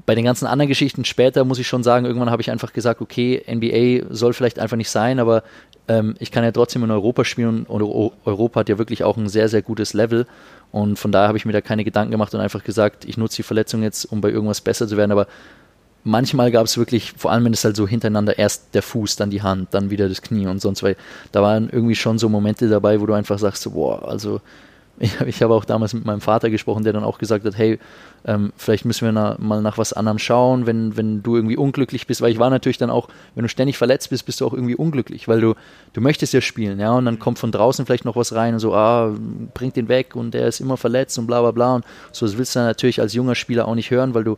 [0.06, 3.02] Bei den ganzen anderen Geschichten später muss ich schon sagen, irgendwann habe ich einfach gesagt,
[3.02, 5.44] okay, NBA soll vielleicht einfach nicht sein, aber
[5.88, 9.30] ähm, ich kann ja trotzdem in Europa spielen und Europa hat ja wirklich auch ein
[9.30, 10.26] sehr, sehr gutes Level.
[10.72, 13.38] Und von daher habe ich mir da keine Gedanken gemacht und einfach gesagt, ich nutze
[13.38, 15.12] die Verletzung jetzt, um bei irgendwas besser zu werden.
[15.12, 15.28] Aber
[16.04, 19.30] manchmal gab es wirklich, vor allem wenn es halt so hintereinander erst der Fuß, dann
[19.30, 20.96] die Hand, dann wieder das Knie und sonst, weil
[21.32, 24.42] da waren irgendwie schon so Momente dabei, wo du einfach sagst, boah, also
[25.00, 27.80] ich, ich habe auch damals mit meinem Vater gesprochen, der dann auch gesagt hat, hey,
[28.26, 32.08] ähm, vielleicht müssen wir na, mal nach was anderem schauen, wenn, wenn du irgendwie unglücklich
[32.08, 34.54] bist, weil ich war natürlich dann auch, wenn du ständig verletzt bist, bist du auch
[34.54, 35.56] irgendwie unglücklich, weil du,
[35.94, 38.60] du möchtest ja spielen, ja, und dann kommt von draußen vielleicht noch was rein und
[38.60, 39.16] so, ah,
[39.54, 42.38] bringt den weg und der ist immer verletzt und bla bla bla und so, das
[42.38, 44.38] willst du dann natürlich als junger Spieler auch nicht hören, weil du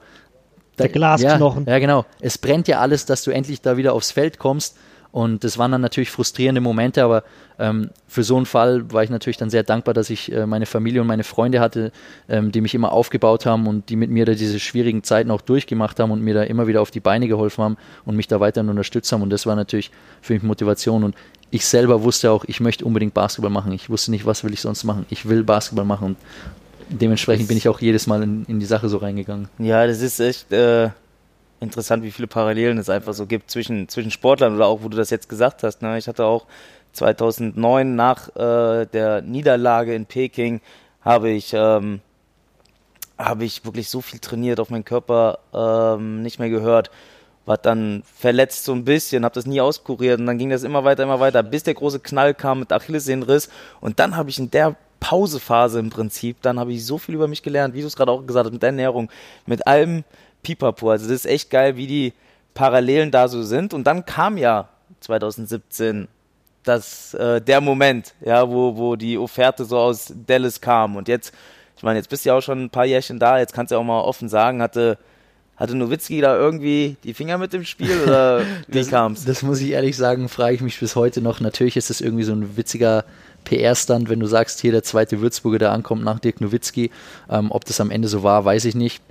[0.77, 1.65] der Glasknochen.
[1.65, 2.05] Ja, ja, genau.
[2.21, 4.77] Es brennt ja alles, dass du endlich da wieder aufs Feld kommst
[5.11, 7.23] und das waren dann natürlich frustrierende Momente, aber
[7.57, 10.67] ähm, für so einen Fall war ich natürlich dann sehr dankbar, dass ich äh, meine
[10.67, 11.91] Familie und meine Freunde hatte,
[12.27, 15.41] ähm, die mich immer aufgebaut haben und die mit mir da diese schwierigen Zeiten auch
[15.41, 18.39] durchgemacht haben und mir da immer wieder auf die Beine geholfen haben und mich da
[18.39, 19.23] weiterhin unterstützt haben.
[19.23, 19.89] Und das war natürlich
[20.21, 21.03] für mich Motivation.
[21.03, 21.15] Und
[21.49, 23.71] ich selber wusste auch, ich möchte unbedingt Basketball machen.
[23.71, 25.07] Ich wusste nicht, was will ich sonst machen.
[25.09, 26.05] Ich will Basketball machen.
[26.05, 26.17] Und
[27.01, 29.49] dementsprechend bin ich auch jedes Mal in, in die Sache so reingegangen.
[29.57, 30.51] Ja, das ist echt.
[30.53, 30.89] Äh
[31.59, 34.97] interessant, wie viele Parallelen es einfach so gibt zwischen, zwischen Sportlern oder auch, wo du
[34.97, 35.81] das jetzt gesagt hast.
[35.81, 35.97] Ne?
[35.97, 36.45] Ich hatte auch
[36.93, 40.61] 2009 nach äh, der Niederlage in Peking
[41.01, 42.01] habe ich ähm,
[43.17, 46.89] habe ich wirklich so viel trainiert, auf meinen Körper ähm, nicht mehr gehört,
[47.45, 50.85] war dann verletzt so ein bisschen, habe das nie auskuriert und dann ging das immer
[50.85, 53.49] weiter, immer weiter, bis der große Knall kam mit Achillessehnenriss
[53.81, 57.27] und dann habe ich in der Pausephase im Prinzip, dann habe ich so viel über
[57.27, 59.09] mich gelernt, wie du es gerade auch gesagt hast, mit Ernährung,
[59.45, 60.03] mit allem,
[60.43, 60.89] pipapo.
[60.89, 62.13] Also das ist echt geil, wie die
[62.53, 63.73] Parallelen da so sind.
[63.73, 64.69] Und dann kam ja
[65.01, 66.07] 2017
[66.63, 70.95] das, äh, der Moment, ja, wo, wo die Offerte so aus Dallas kam.
[70.95, 71.33] Und jetzt,
[71.77, 73.75] ich meine, jetzt bist du ja auch schon ein paar Jährchen da, jetzt kannst du
[73.75, 74.97] ja auch mal offen sagen, hatte,
[75.55, 79.25] hatte Nowitzki da irgendwie die Finger mit dem Spiel oder wie kam es?
[79.25, 81.39] Das muss ich ehrlich sagen, frage ich mich bis heute noch.
[81.39, 83.05] Natürlich ist es irgendwie so ein witziger
[83.45, 86.91] PR-Stand, wenn du sagst, hier der zweite Würzburger, der ankommt nach Dirk Nowitzki.
[87.29, 89.01] Ähm, ob das am Ende so war, weiß ich nicht.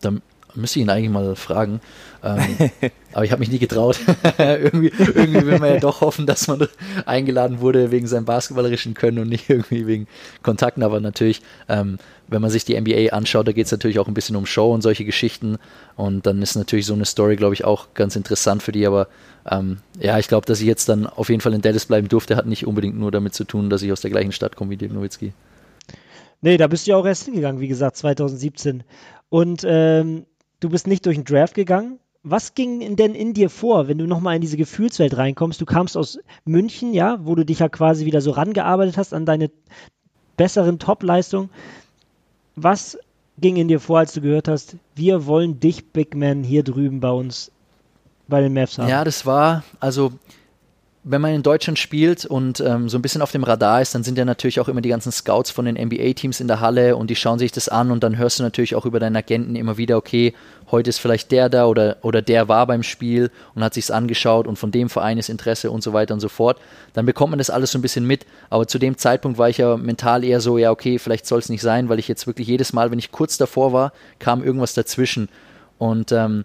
[0.00, 0.22] Dann
[0.54, 1.80] müsste ich ihn eigentlich mal fragen.
[2.22, 2.70] Ähm,
[3.12, 3.98] aber ich habe mich nie getraut.
[4.38, 6.66] irgendwie, irgendwie will man ja doch hoffen, dass man
[7.06, 10.06] eingeladen wurde wegen seinem basketballerischen Können und nicht irgendwie wegen
[10.42, 10.82] Kontakten.
[10.82, 14.14] Aber natürlich, ähm, wenn man sich die NBA anschaut, da geht es natürlich auch ein
[14.14, 15.58] bisschen um Show und solche Geschichten.
[15.96, 18.86] Und dann ist natürlich so eine Story, glaube ich, auch ganz interessant für die.
[18.86, 19.08] Aber
[19.50, 22.36] ähm, ja, ich glaube, dass ich jetzt dann auf jeden Fall in Dallas bleiben durfte,
[22.36, 24.76] hat nicht unbedingt nur damit zu tun, dass ich aus der gleichen Stadt komme wie
[24.76, 25.32] Dirk Nowitzki.
[26.40, 28.84] Nee, da bist du ja auch erst hingegangen, wie gesagt, 2017.
[29.28, 30.24] Und ähm,
[30.60, 31.98] du bist nicht durch den Draft gegangen.
[32.22, 35.60] Was ging denn in dir vor, wenn du nochmal in diese Gefühlswelt reinkommst?
[35.60, 39.24] Du kamst aus München, ja, wo du dich ja quasi wieder so rangearbeitet hast an
[39.24, 39.50] deine
[40.36, 41.50] besseren Top-Leistungen.
[42.56, 42.98] Was
[43.38, 47.00] ging in dir vor, als du gehört hast, wir wollen dich, Big Man, hier drüben
[47.00, 47.52] bei uns
[48.26, 48.88] bei den Mavs haben?
[48.88, 50.12] Ja, das war, also
[51.04, 54.02] wenn man in Deutschland spielt und ähm, so ein bisschen auf dem Radar ist, dann
[54.02, 57.08] sind ja natürlich auch immer die ganzen Scouts von den NBA-Teams in der Halle und
[57.08, 59.78] die schauen sich das an und dann hörst du natürlich auch über deinen Agenten immer
[59.78, 60.34] wieder, okay,
[60.70, 64.46] heute ist vielleicht der da oder, oder der war beim Spiel und hat sich's angeschaut
[64.46, 66.58] und von dem Verein ist Interesse und so weiter und so fort.
[66.94, 69.58] Dann bekommt man das alles so ein bisschen mit, aber zu dem Zeitpunkt war ich
[69.58, 72.48] ja mental eher so, ja, okay, vielleicht soll es nicht sein, weil ich jetzt wirklich
[72.48, 75.28] jedes Mal, wenn ich kurz davor war, kam irgendwas dazwischen
[75.78, 76.44] und ähm,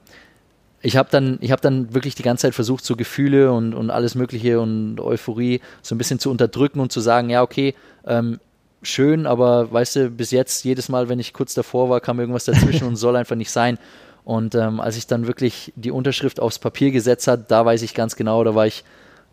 [0.83, 4.15] ich habe dann, ich dann wirklich die ganze Zeit versucht, so Gefühle und, und alles
[4.15, 7.73] Mögliche und Euphorie so ein bisschen zu unterdrücken und zu sagen, ja, okay,
[8.05, 8.39] ähm,
[8.81, 12.43] schön, aber weißt du, bis jetzt, jedes Mal, wenn ich kurz davor war, kam irgendwas
[12.43, 13.79] dazwischen und soll einfach nicht sein.
[14.25, 17.93] Und ähm, als ich dann wirklich die Unterschrift aufs Papier gesetzt hat, da weiß ich
[17.93, 18.83] ganz genau, da war ich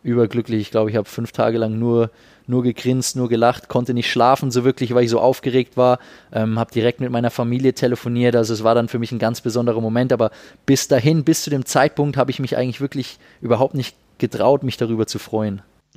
[0.05, 0.61] überglücklich.
[0.61, 2.11] Ich glaube, ich habe fünf Tage lang nur,
[2.51, 5.99] nur gegrinst, nur gelacht, konnte nicht schlafen so wirklich, weil ich so aufgeregt war.
[6.33, 8.37] Ähm, habe direkt mit meiner Familie telefoniert.
[8.37, 10.13] Also es war dann für mich ein ganz besonderer Moment.
[10.13, 10.31] Aber
[10.67, 14.77] bis dahin, bis zu dem Zeitpunkt, habe ich mich eigentlich wirklich überhaupt nicht getraut, mich
[14.77, 15.63] darüber zu freuen.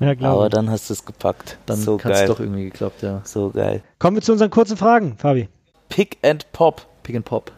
[0.00, 1.58] ja, Aber dann hast du es gepackt.
[1.66, 3.20] Dann so hat es doch irgendwie geklappt, ja.
[3.24, 3.82] So geil.
[3.98, 5.48] Kommen wir zu unseren kurzen Fragen, Fabi.
[5.88, 6.86] Pick and Pop.
[7.02, 7.52] Pick and Pop.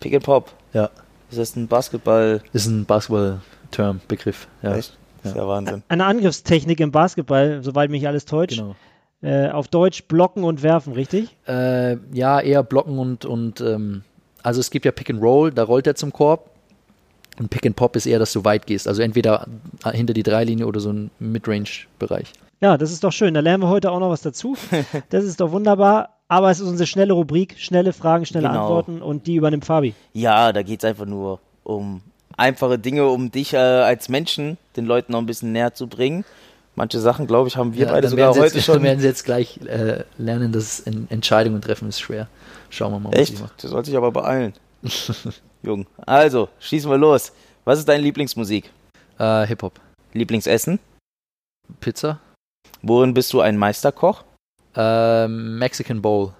[0.00, 0.52] Pick and Pop.
[0.72, 0.90] Ja.
[1.30, 2.42] Ist das ein Basketball?
[2.52, 4.48] Ist ein Basketball-Term, Begriff.
[4.62, 4.76] Ja.
[4.76, 4.96] Echt?
[5.26, 5.82] Das ist ja Wahnsinn.
[5.88, 8.58] Eine Angriffstechnik im Basketball, soweit mich alles täuscht.
[8.58, 8.76] Genau.
[9.22, 11.36] Äh, auf Deutsch blocken und werfen, richtig?
[11.48, 14.02] Äh, ja, eher blocken und, und ähm,
[14.42, 16.50] also es gibt ja Pick and Roll, da rollt er zum Korb.
[17.38, 18.88] Und Pick and Pop ist eher, dass du weit gehst.
[18.88, 19.46] Also entweder
[19.92, 22.32] hinter die Dreilinie oder so ein Midrange-Bereich.
[22.60, 23.34] Ja, das ist doch schön.
[23.34, 24.56] Da lernen wir heute auch noch was dazu.
[25.10, 26.10] Das ist doch wunderbar.
[26.28, 28.62] Aber es ist unsere schnelle Rubrik, schnelle Fragen, schnelle genau.
[28.62, 29.94] Antworten und die übernimmt Fabi.
[30.12, 32.00] Ja, da geht es einfach nur um
[32.36, 36.24] einfache Dinge, um dich äh, als Menschen den Leuten noch ein bisschen näher zu bringen.
[36.74, 38.74] Manche Sachen, glaube ich, haben wir ja, beide sogar heute jetzt, schon.
[38.76, 42.28] Dann werden sie jetzt gleich äh, lernen, dass Entscheidungen treffen ist schwer.
[42.68, 43.14] Schauen wir mal.
[43.16, 43.42] Echt?
[43.62, 44.52] Das sollte sich aber beeilen.
[45.62, 45.86] Jung.
[46.04, 47.32] Also, schießen wir los.
[47.64, 48.70] Was ist deine Lieblingsmusik?
[49.18, 49.80] Äh, Hip-Hop.
[50.12, 50.78] Lieblingsessen?
[51.80, 52.20] Pizza.
[52.82, 54.24] Worin bist du ein Meisterkoch?
[54.76, 56.34] Äh, Mexican Bowl.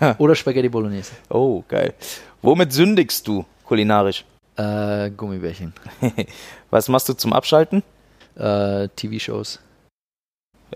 [0.18, 1.12] Oder Spaghetti Bolognese.
[1.30, 1.94] Oh, geil.
[2.42, 4.24] Womit sündigst du kulinarisch?
[4.58, 5.72] Äh, Gummibärchen.
[6.70, 7.82] Was machst du zum Abschalten?
[8.34, 9.60] Äh, TV-Shows.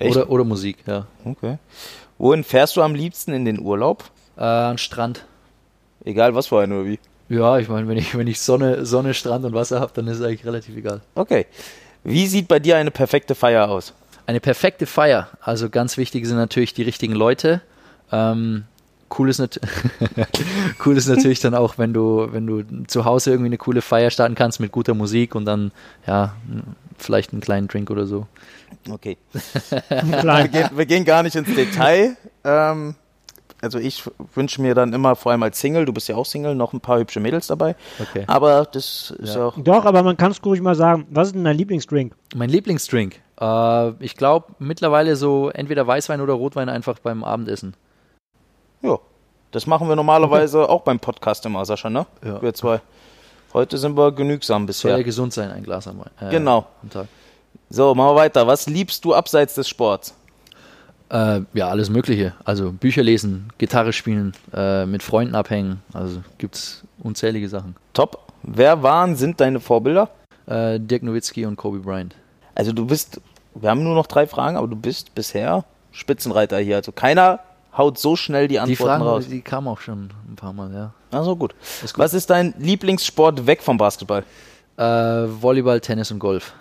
[0.00, 1.06] Oder, oder Musik, ja.
[1.24, 1.58] Okay.
[2.16, 4.04] Wohin fährst du am liebsten in den Urlaub?
[4.36, 5.26] Äh, an Strand.
[6.04, 6.98] Egal was für einen oder wie?
[7.28, 10.18] Ja, ich meine, wenn ich, wenn ich Sonne, Sonne, Strand und Wasser habe, dann ist
[10.18, 11.00] es eigentlich relativ egal.
[11.14, 11.46] Okay.
[12.04, 13.94] Wie sieht bei dir eine perfekte Feier aus?
[14.26, 15.28] Eine perfekte Feier.
[15.40, 17.60] Also ganz wichtig sind natürlich die richtigen Leute.
[18.10, 18.64] Ähm,
[19.18, 19.40] cool, ist
[20.86, 24.10] cool ist natürlich dann auch, wenn du, wenn du zu Hause irgendwie eine coole Feier
[24.10, 25.72] starten kannst mit guter Musik und dann,
[26.06, 26.34] ja,
[26.98, 28.26] vielleicht einen kleinen Drink oder so.
[28.90, 29.16] Okay.
[29.88, 32.16] wir, gehen, wir, gehen, gar nicht ins Detail.
[32.44, 32.94] Ähm,
[33.60, 34.02] also ich
[34.34, 36.80] wünsche mir dann immer, vor allem als Single, du bist ja auch Single, noch ein
[36.80, 37.76] paar hübsche Mädels dabei.
[38.00, 38.24] Okay.
[38.26, 39.46] Aber das ist ja.
[39.46, 39.54] auch.
[39.56, 41.06] Doch, aber man kann es ruhig mal sagen.
[41.10, 42.14] Was ist denn dein Lieblingsdrink?
[42.34, 43.20] Mein Lieblingsdrink?
[43.40, 47.74] Äh, ich glaube mittlerweile so entweder Weißwein oder Rotwein einfach beim Abendessen.
[48.82, 48.98] Ja,
[49.52, 52.06] das machen wir normalerweise auch beim Podcast immer, Sascha, ne?
[52.24, 52.42] Ja.
[52.42, 52.80] Wir zwei.
[53.52, 54.90] Heute sind wir genügsam bisher.
[54.90, 56.66] Soll ja gesund sein, ein Glas am, äh, genau.
[56.82, 57.06] am Tag.
[57.70, 58.46] So, machen wir weiter.
[58.46, 60.14] Was liebst du abseits des Sports?
[61.10, 62.34] Äh, ja, alles Mögliche.
[62.44, 65.82] Also Bücher lesen, Gitarre spielen, äh, mit Freunden abhängen.
[65.92, 67.76] Also gibt es unzählige Sachen.
[67.92, 68.32] Top.
[68.42, 70.08] Wer waren, sind deine Vorbilder?
[70.46, 72.16] Äh, Dirk Nowitzki und Kobe Bryant.
[72.54, 73.20] Also du bist,
[73.54, 76.76] wir haben nur noch drei Fragen, aber du bist bisher Spitzenreiter hier.
[76.76, 77.40] Also keiner
[77.76, 79.26] haut so schnell die Antworten die Fragen, raus.
[79.28, 80.92] Die kamen auch schon ein paar Mal, ja.
[81.10, 81.54] Also gut.
[81.82, 82.02] Ist gut.
[82.04, 84.24] Was ist dein Lieblingssport weg vom Basketball?
[84.76, 86.52] Äh, Volleyball, Tennis und Golf.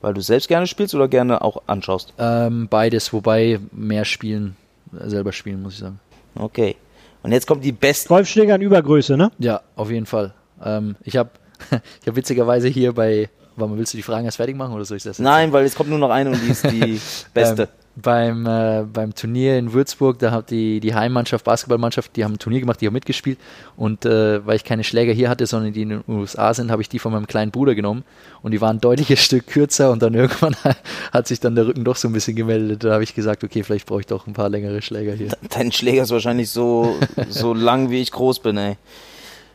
[0.00, 2.14] Weil du selbst gerne spielst oder gerne auch anschaust?
[2.18, 4.56] Ähm, beides, wobei mehr spielen,
[4.92, 5.98] selber spielen, muss ich sagen.
[6.34, 6.76] Okay.
[7.22, 8.08] Und jetzt kommt die beste.
[8.08, 9.32] Golfschläger in Übergröße, ne?
[9.38, 10.34] Ja, auf jeden Fall.
[10.64, 11.30] Ähm, ich habe
[12.00, 13.28] ich hab witzigerweise hier bei.
[13.56, 15.64] Warum willst du die Fragen erst fertig machen oder soll ich das jetzt Nein, weil
[15.64, 17.00] es kommt nur noch eine und die ist die
[17.34, 17.62] beste.
[17.64, 17.68] ähm,
[18.02, 22.38] beim, äh, beim Turnier in Würzburg, da hat die, die Heimmannschaft, Basketballmannschaft, die haben ein
[22.38, 23.38] Turnier gemacht, die haben mitgespielt.
[23.76, 26.82] Und äh, weil ich keine Schläger hier hatte, sondern die in den USA sind, habe
[26.82, 28.04] ich die von meinem kleinen Bruder genommen.
[28.42, 30.56] Und die waren ein deutliches Stück kürzer und dann irgendwann
[31.12, 32.84] hat sich dann der Rücken doch so ein bisschen gemeldet.
[32.84, 35.30] Da habe ich gesagt, okay, vielleicht brauche ich doch ein paar längere Schläger hier.
[35.50, 36.96] Dein Schläger ist wahrscheinlich so,
[37.28, 38.76] so lang, wie ich groß bin, ey.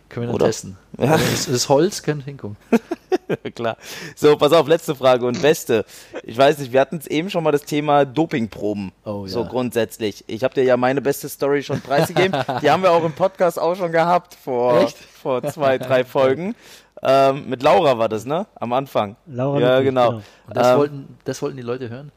[0.10, 0.46] Können wir dann Oder?
[0.46, 0.78] testen.
[1.00, 1.18] Ja.
[1.18, 2.58] Das, das Holz könnte hinkommen.
[3.56, 3.78] Klar.
[4.16, 5.86] So, pass auf, letzte Frage und beste.
[6.24, 8.92] Ich weiß nicht, wir hatten es eben schon mal das Thema Dopingproben.
[9.06, 9.48] Oh, so ja.
[9.48, 10.24] grundsätzlich.
[10.28, 12.40] Ich habe dir ja meine beste Story schon preisgegeben.
[12.62, 14.88] Die haben wir auch im Podcast auch schon gehabt vor,
[15.22, 16.56] vor zwei, drei Folgen.
[17.06, 18.48] Ähm, mit Laura war das, ne?
[18.56, 19.18] Am Anfang.
[19.26, 20.10] Laura ja, genau.
[20.10, 20.22] genau.
[20.54, 22.12] Das, ähm, wollten, das wollten die Leute hören?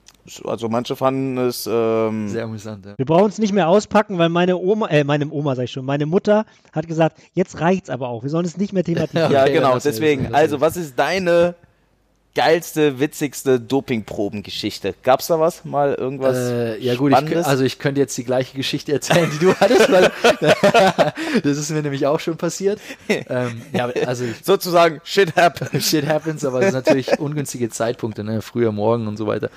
[0.44, 2.86] Also manche fanden es ähm sehr amüsant.
[2.86, 2.94] Ja.
[2.96, 5.84] Wir brauchen es nicht mehr auspacken, weil meine Oma, äh, meine Oma sag ich schon,
[5.84, 8.22] meine Mutter hat gesagt, jetzt reicht's aber auch.
[8.22, 9.32] Wir sollen es nicht mehr thematisieren.
[9.32, 9.78] ja, genau.
[9.78, 10.34] Deswegen.
[10.34, 11.54] Also, was ist deine
[12.36, 14.94] geilste, witzigste Dopingprobengeschichte?
[15.02, 15.64] Gab's da was?
[15.64, 16.36] Mal irgendwas?
[16.36, 19.90] Äh, ja gut, ich, also ich könnte jetzt die gleiche Geschichte erzählen, die du hattest,
[19.90, 20.12] weil
[21.42, 22.78] das ist mir nämlich auch schon passiert.
[23.08, 25.88] Ähm, ja, also ich, sozusagen Shit happens.
[25.88, 28.42] Shit happens, aber es sind natürlich ungünstige Zeitpunkte, ne?
[28.42, 29.48] früher Morgen und so weiter.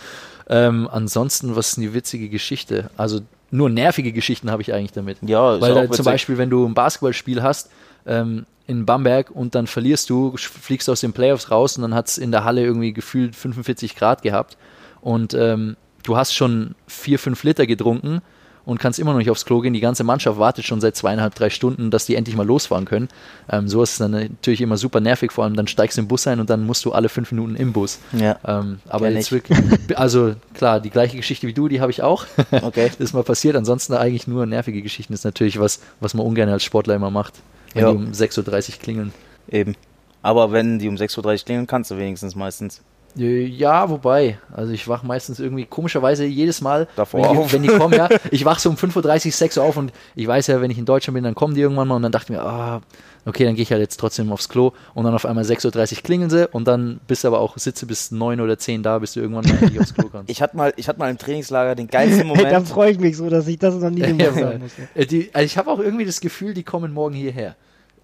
[0.49, 2.89] Ähm, ansonsten, was ist eine witzige Geschichte?
[2.97, 3.21] Also
[3.51, 5.17] nur nervige Geschichten habe ich eigentlich damit.
[5.21, 7.69] Ja, Weil da, zum Beispiel, wenn du ein Basketballspiel hast
[8.05, 12.07] ähm, in Bamberg und dann verlierst du, fliegst aus den Playoffs raus und dann hat
[12.07, 14.57] es in der Halle irgendwie gefühlt 45 Grad gehabt
[15.01, 18.21] und ähm, du hast schon vier, fünf Liter getrunken
[18.70, 19.74] und kannst immer noch nicht aufs Klo gehen.
[19.74, 23.09] Die ganze Mannschaft wartet schon seit zweieinhalb, drei Stunden, dass die endlich mal losfahren können.
[23.51, 26.07] Ähm, so ist es dann natürlich immer super nervig, vor allem dann steigst du im
[26.07, 27.99] Bus ein und dann musst du alle fünf Minuten im Bus.
[28.13, 28.38] Ja.
[28.45, 29.57] Ähm, aber jetzt wirklich,
[29.95, 32.26] also klar, die gleiche Geschichte wie du, die habe ich auch.
[32.61, 32.88] Okay.
[32.88, 33.55] das ist mal passiert.
[33.55, 35.13] Ansonsten eigentlich nur nervige Geschichten.
[35.13, 37.34] Das ist natürlich was, was man ungern als Sportler immer macht,
[37.74, 37.91] wenn Ja.
[37.91, 39.13] die um 6.30 Uhr klingeln.
[39.49, 39.76] Eben.
[40.22, 42.82] Aber wenn die um 6.30 Uhr klingeln, kannst du wenigstens meistens.
[43.16, 47.70] Ja, wobei, also ich wach meistens irgendwie komischerweise jedes Mal, Davor wenn, die, wenn die
[47.70, 50.62] kommen, ja, ich wach so um 5.30 Uhr, 6 Uhr auf und ich weiß ja,
[50.62, 52.45] wenn ich in Deutschland bin, dann kommen die irgendwann mal und dann dachte ich mir,
[52.45, 52.82] ah,
[53.26, 56.03] okay, dann gehe ich halt jetzt trotzdem aufs Klo und dann auf einmal 6.30 Uhr
[56.03, 59.14] klingeln sie und dann bist du aber auch, sitze bis 9 oder 10 da, bis
[59.14, 60.30] du irgendwann mal endlich aufs Klo kannst.
[60.30, 62.68] Ich hatte mal, ich hatte mal im Trainingslager den geilsten Hey, da Moment.
[62.68, 64.62] freue ich mich so, dass ich das noch nie gemacht
[64.95, 67.55] die, also ich habe auch irgendwie das Gefühl, die kommen morgen hierher.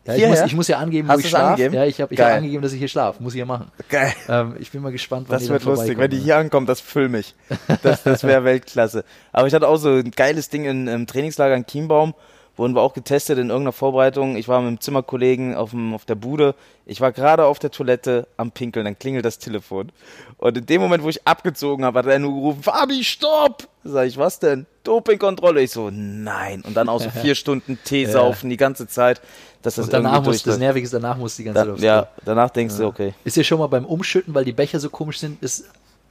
[0.06, 1.62] Ja, ich, muss, ich muss ja angeben, Hast wo ich schlafe.
[1.64, 3.24] Ja, ich habe ich hab angegeben, dass ich hier schlafe.
[3.24, 3.72] Muss ich ja machen.
[3.90, 4.14] Geil.
[4.30, 5.98] Ähm, ich bin mal gespannt, wann Das wird lustig.
[5.98, 7.34] Wenn die hier ankommen, das füll mich.
[7.82, 9.04] Das, das wäre Weltklasse.
[9.32, 12.14] Aber ich hatte auch so ein geiles Ding in, im Trainingslager in Chiembaum.
[12.58, 14.38] Wurden wir auch getestet in irgendeiner Vorbereitung.
[14.38, 16.56] Ich war mit dem Zimmerkollegen auf, dem, auf der Bude.
[16.86, 18.86] Ich war gerade auf der Toilette am Pinkeln.
[18.86, 19.92] Dann klingelt das Telefon.
[20.38, 23.68] Und in dem Moment, wo ich abgezogen habe, hat er nur gerufen, Fabi, stopp!
[23.84, 24.68] Sag ich, was denn?
[24.84, 25.62] Dopingkontrolle.
[25.62, 26.62] Ich so, nein.
[26.62, 29.22] Und dann auch so vier Stunden Tee saufen die ganze Zeit.
[29.66, 30.60] Dass das Und danach muss, das.
[30.60, 32.22] Nervige ist, danach muss die ganze Zeit Da, aufs ja, Klo.
[32.26, 33.14] danach denkst du, okay.
[33.24, 35.66] Ist dir schon mal beim Umschütten, weil die Becher so komisch sind, ist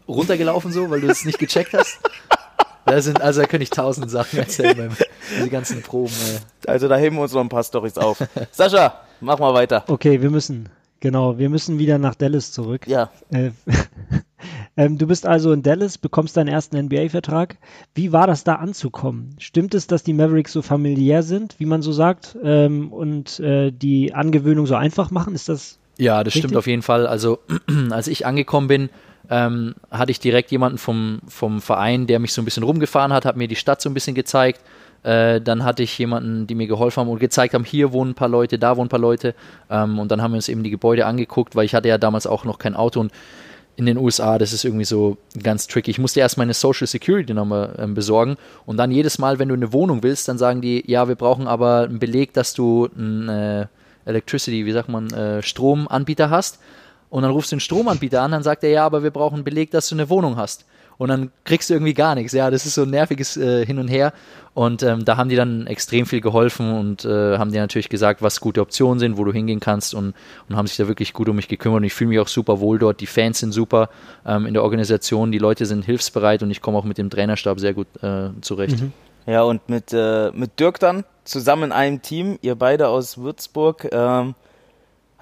[0.09, 1.99] runtergelaufen so, weil du es nicht gecheckt hast?
[2.87, 4.91] Da sind, also da könnte ich tausend Sachen erzählen beim
[5.43, 6.13] die ganzen Proben.
[6.67, 6.71] Ey.
[6.71, 8.19] Also da heben wir uns noch ein paar Storys auf.
[8.53, 9.85] Sascha, mach mal weiter.
[9.89, 10.69] Okay, wir müssen,
[11.01, 12.87] genau, wir müssen wieder nach Dallas zurück.
[12.87, 13.53] Ja, Äh,
[14.77, 17.57] ähm, du bist also in Dallas, bekommst deinen ersten NBA-Vertrag.
[17.95, 19.37] Wie war das da anzukommen?
[19.39, 23.71] Stimmt es, dass die Mavericks so familiär sind, wie man so sagt, ähm, und äh,
[23.71, 25.35] die Angewöhnung so einfach machen?
[25.35, 26.59] Ist das Ja, das stimmt Richtig?
[26.59, 27.07] auf jeden Fall.
[27.07, 27.39] Also
[27.91, 28.91] als ich angekommen bin,
[29.31, 33.25] ähm, hatte ich direkt jemanden vom, vom Verein, der mich so ein bisschen rumgefahren hat,
[33.25, 34.61] hat mir die Stadt so ein bisschen gezeigt.
[35.03, 38.15] Äh, dann hatte ich jemanden, die mir geholfen haben und gezeigt haben, hier wohnen ein
[38.15, 39.35] paar Leute, da wohnen ein paar Leute.
[39.71, 42.27] Ähm, und dann haben wir uns eben die Gebäude angeguckt, weil ich hatte ja damals
[42.27, 43.13] auch noch kein Auto und
[43.77, 45.91] in den USA, das ist irgendwie so ganz tricky.
[45.91, 49.55] Ich musste erst meine Social Security Nummer ähm, besorgen und dann jedes Mal, wenn du
[49.55, 53.29] eine Wohnung willst, dann sagen die, ja, wir brauchen aber einen Beleg, dass du einen
[53.29, 53.67] äh,
[54.05, 56.61] Electricity, wie sagt man, äh, Stromanbieter hast.
[57.11, 59.45] Und dann rufst du den Stromanbieter an, dann sagt er, ja, aber wir brauchen einen
[59.45, 60.65] Beleg, dass du eine Wohnung hast.
[60.99, 62.33] Und dann kriegst du irgendwie gar nichts.
[62.33, 64.13] Ja, das ist so ein nerviges äh, Hin und Her.
[64.55, 68.23] Und ähm, da haben die dann extrem viel geholfen und äh, haben dir natürlich gesagt,
[68.23, 70.15] was gute Optionen sind, wo du hingehen kannst und,
[70.49, 71.79] und haben sich da wirklich gut um mich gekümmert.
[71.79, 73.01] Und ich fühle mich auch super wohl dort.
[73.01, 73.89] Die Fans sind super
[74.25, 77.59] ähm, in der Organisation, die Leute sind hilfsbereit und ich komme auch mit dem Trainerstab
[77.59, 78.79] sehr gut äh, zurecht.
[79.27, 83.89] ja und mit, äh, mit Dirk dann zusammen in einem Team, ihr beide aus Würzburg.
[83.91, 84.35] Ähm,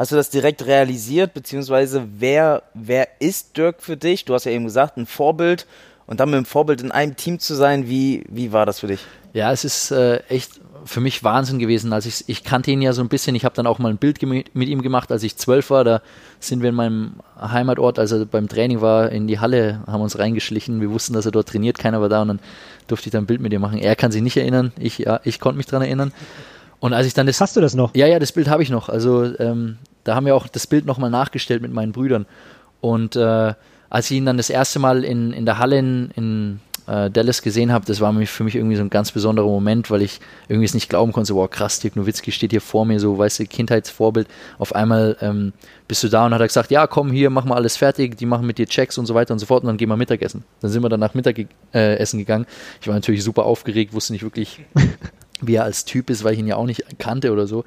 [0.03, 4.25] hast du das direkt realisiert, beziehungsweise wer, wer ist Dirk für dich?
[4.25, 5.67] Du hast ja eben gesagt, ein Vorbild.
[6.07, 8.89] Und dann mit dem Vorbild in einem Team zu sein, wie, wie war das für
[8.89, 9.01] dich?
[9.33, 11.93] Ja, es ist äh, echt für mich Wahnsinn gewesen.
[11.93, 13.37] Als ich, ich kannte ihn ja so ein bisschen.
[13.37, 15.85] Ich habe dann auch mal ein Bild mit ihm gemacht, als ich zwölf war.
[15.85, 16.03] Da
[16.41, 20.19] sind wir in meinem Heimatort, als er beim Training war, in die Halle, haben uns
[20.19, 20.81] reingeschlichen.
[20.81, 22.41] Wir wussten, dass er dort trainiert, keiner war da und dann
[22.89, 23.79] durfte ich da ein Bild mit ihm machen.
[23.79, 26.13] Er kann sich nicht erinnern, ich, ja, ich konnte mich dran erinnern.
[26.81, 27.95] Und als ich dann das Hast du das noch?
[27.95, 28.89] ja, ja, das Bild habe ich noch.
[28.89, 32.27] Also ähm, da haben wir auch das Bild nochmal nachgestellt mit meinen Brüdern.
[32.81, 33.55] Und äh,
[33.91, 37.43] als ich ihn dann das erste Mal in, in der Halle in, in äh, Dallas
[37.43, 40.65] gesehen habe, das war für mich irgendwie so ein ganz besonderer Moment, weil ich irgendwie
[40.65, 43.41] es nicht glauben konnte, so, wow, krass, Dirk Nowitzki steht hier vor mir, so, weißt
[43.41, 44.29] du, Kindheitsvorbild.
[44.59, 45.53] Auf einmal ähm,
[45.89, 48.27] bist du da und hat er gesagt, ja, komm hier, mach mal alles fertig, die
[48.27, 50.45] machen mit dir Checks und so weiter und so fort und dann gehen wir Mittagessen.
[50.61, 52.47] Dann sind wir dann nach Mittagessen äh, gegangen.
[52.81, 54.61] Ich war natürlich super aufgeregt, wusste nicht wirklich,
[55.41, 57.65] wie er als Typ ist, weil ich ihn ja auch nicht kannte oder so.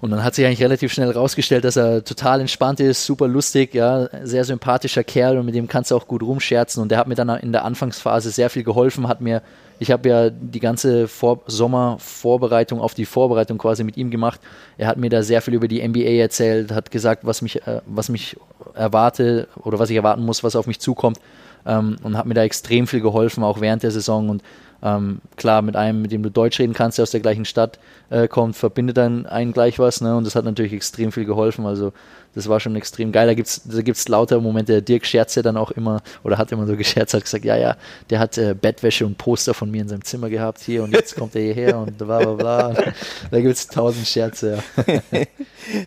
[0.00, 3.74] Und dann hat sich eigentlich relativ schnell rausgestellt, dass er total entspannt ist, super lustig,
[3.74, 6.82] ja, sehr sympathischer Kerl und mit dem kannst du auch gut rumscherzen.
[6.82, 9.42] Und der hat mir dann in der Anfangsphase sehr viel geholfen, hat mir,
[9.78, 14.40] ich habe ja die ganze Vor Sommervorbereitung auf die Vorbereitung quasi mit ihm gemacht.
[14.78, 17.82] Er hat mir da sehr viel über die NBA erzählt, hat gesagt, was mich, äh,
[17.84, 18.38] was mich
[18.74, 21.18] erwarte oder was ich erwarten muss, was auf mich zukommt.
[21.66, 24.30] Ähm, und hat mir da extrem viel geholfen, auch während der Saison.
[24.30, 24.42] Und
[24.82, 27.78] ähm, klar, mit einem, mit dem du Deutsch reden kannst, der aus der gleichen Stadt
[28.08, 30.00] äh, kommt, verbindet dann einen gleich was.
[30.00, 30.16] Ne?
[30.16, 31.66] Und das hat natürlich extrem viel geholfen.
[31.66, 31.92] Also
[32.34, 33.26] das war schon extrem geil.
[33.26, 34.72] Da gibt's, da gibt's lauter Momente.
[34.72, 37.56] Der Dirk scherzt ja dann auch immer, oder hat immer so gescherzt, hat gesagt, ja,
[37.56, 37.76] ja,
[38.08, 41.16] der hat äh, Bettwäsche und Poster von mir in seinem Zimmer gehabt hier und jetzt
[41.16, 42.92] kommt er hierher und bla bla bla.
[43.30, 45.20] Da gibt's tausend Scherze, ja.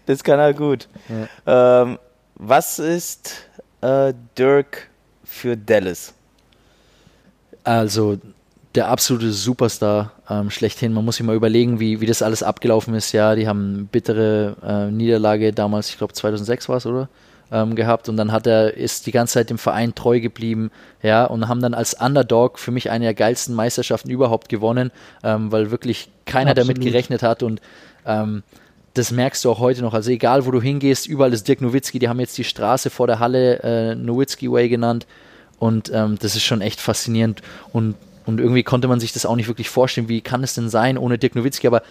[0.05, 0.87] Das kann er gut.
[1.45, 1.97] Ähm,
[2.35, 3.47] was ist
[3.81, 4.89] äh, Dirk
[5.23, 6.13] für Dallas?
[7.63, 8.17] Also
[8.75, 10.93] der absolute Superstar ähm, schlechthin.
[10.93, 13.11] Man muss sich mal überlegen, wie, wie das alles abgelaufen ist.
[13.11, 17.09] Ja, die haben eine bittere äh, Niederlage damals, ich glaube 2006 war es, oder?
[17.53, 20.71] ähm, gehabt und dann hat er, ist die ganze Zeit dem Verein treu geblieben,
[21.03, 24.91] ja, und haben dann als Underdog für mich eine der geilsten Meisterschaften überhaupt gewonnen,
[25.23, 26.77] ähm, weil wirklich keiner Absolut.
[26.77, 27.61] damit gerechnet hat und
[28.05, 28.41] ähm,
[28.95, 29.93] das merkst du auch heute noch.
[29.93, 31.97] Also egal, wo du hingehst, überall ist Dirk Nowitzki.
[31.97, 35.07] Die haben jetzt die Straße vor der Halle äh, Nowitzki Way genannt.
[35.57, 37.41] Und ähm, das ist schon echt faszinierend.
[37.71, 37.95] Und,
[38.25, 40.09] und irgendwie konnte man sich das auch nicht wirklich vorstellen.
[40.09, 41.67] Wie kann es denn sein ohne Dirk Nowitzki?
[41.67, 41.83] Aber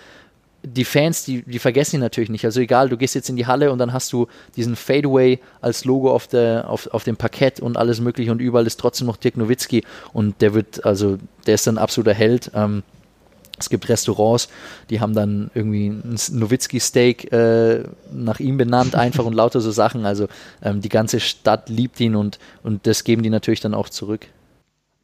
[0.64, 2.44] die Fans, die, die vergessen ihn natürlich nicht.
[2.44, 5.84] Also egal, du gehst jetzt in die Halle und dann hast du diesen Fadeaway als
[5.84, 9.16] Logo auf, der, auf, auf dem Parkett und alles mögliche und überall ist trotzdem noch
[9.16, 12.52] Dirk Nowitzki und der wird, also der ist ein absoluter Held.
[12.54, 12.84] Ähm,
[13.58, 14.48] es gibt Restaurants,
[14.90, 20.04] die haben dann irgendwie ein Nowitzki-Steak äh, nach ihm benannt, einfach und lauter so Sachen.
[20.04, 20.26] Also
[20.62, 24.26] ähm, die ganze Stadt liebt ihn und, und das geben die natürlich dann auch zurück.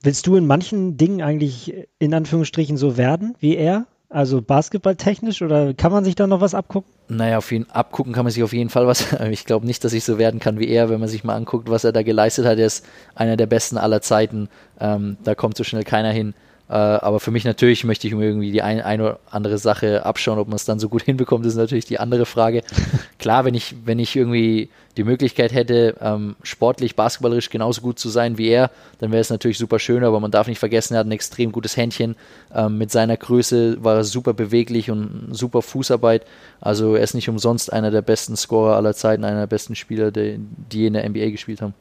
[0.02, 3.86] Willst du in manchen Dingen eigentlich in Anführungsstrichen so werden wie er?
[4.10, 6.90] Also basketballtechnisch oder kann man sich da noch was abgucken?
[7.08, 9.12] Naja, auf jeden, abgucken kann man sich auf jeden Fall was.
[9.30, 11.68] Ich glaube nicht, dass ich so werden kann wie er, wenn man sich mal anguckt,
[11.68, 12.58] was er da geleistet hat.
[12.58, 14.48] Er ist einer der besten aller Zeiten.
[14.80, 16.32] Ähm, da kommt so schnell keiner hin.
[16.68, 20.04] Äh, aber für mich natürlich möchte ich mir irgendwie die ein, eine oder andere Sache
[20.04, 22.62] abschauen, ob man es dann so gut hinbekommt, ist natürlich die andere Frage.
[23.18, 28.08] Klar, wenn ich, wenn ich irgendwie die Möglichkeit hätte, ähm, sportlich, basketballerisch genauso gut zu
[28.08, 31.00] sein wie er, dann wäre es natürlich super schön, aber man darf nicht vergessen, er
[31.00, 32.16] hat ein extrem gutes Händchen.
[32.54, 36.26] Ähm, mit seiner Größe war er super beweglich und super Fußarbeit.
[36.60, 40.10] Also er ist nicht umsonst einer der besten Scorer aller Zeiten, einer der besten Spieler,
[40.10, 40.38] die,
[40.70, 41.74] die in der NBA gespielt haben.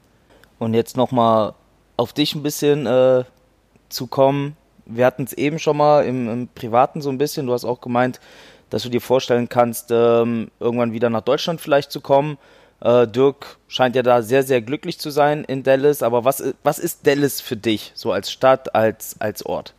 [0.59, 1.53] Und jetzt nochmal
[1.97, 3.23] auf dich ein bisschen äh,
[3.89, 4.55] zu kommen
[4.87, 7.47] wir hatten es eben schon mal im, im, Privaten so ein bisschen.
[7.47, 8.19] Du hast auch gemeint,
[8.69, 12.37] dass du dir vorstellen kannst, ähm, irgendwann wieder nach Deutschland vielleicht zu kommen.
[12.81, 16.03] Äh, Dirk scheint ja da sehr, sehr glücklich zu sein in Dallas.
[16.03, 19.73] Aber was, was ist Dallas für dich, so als Stadt, als, als Ort?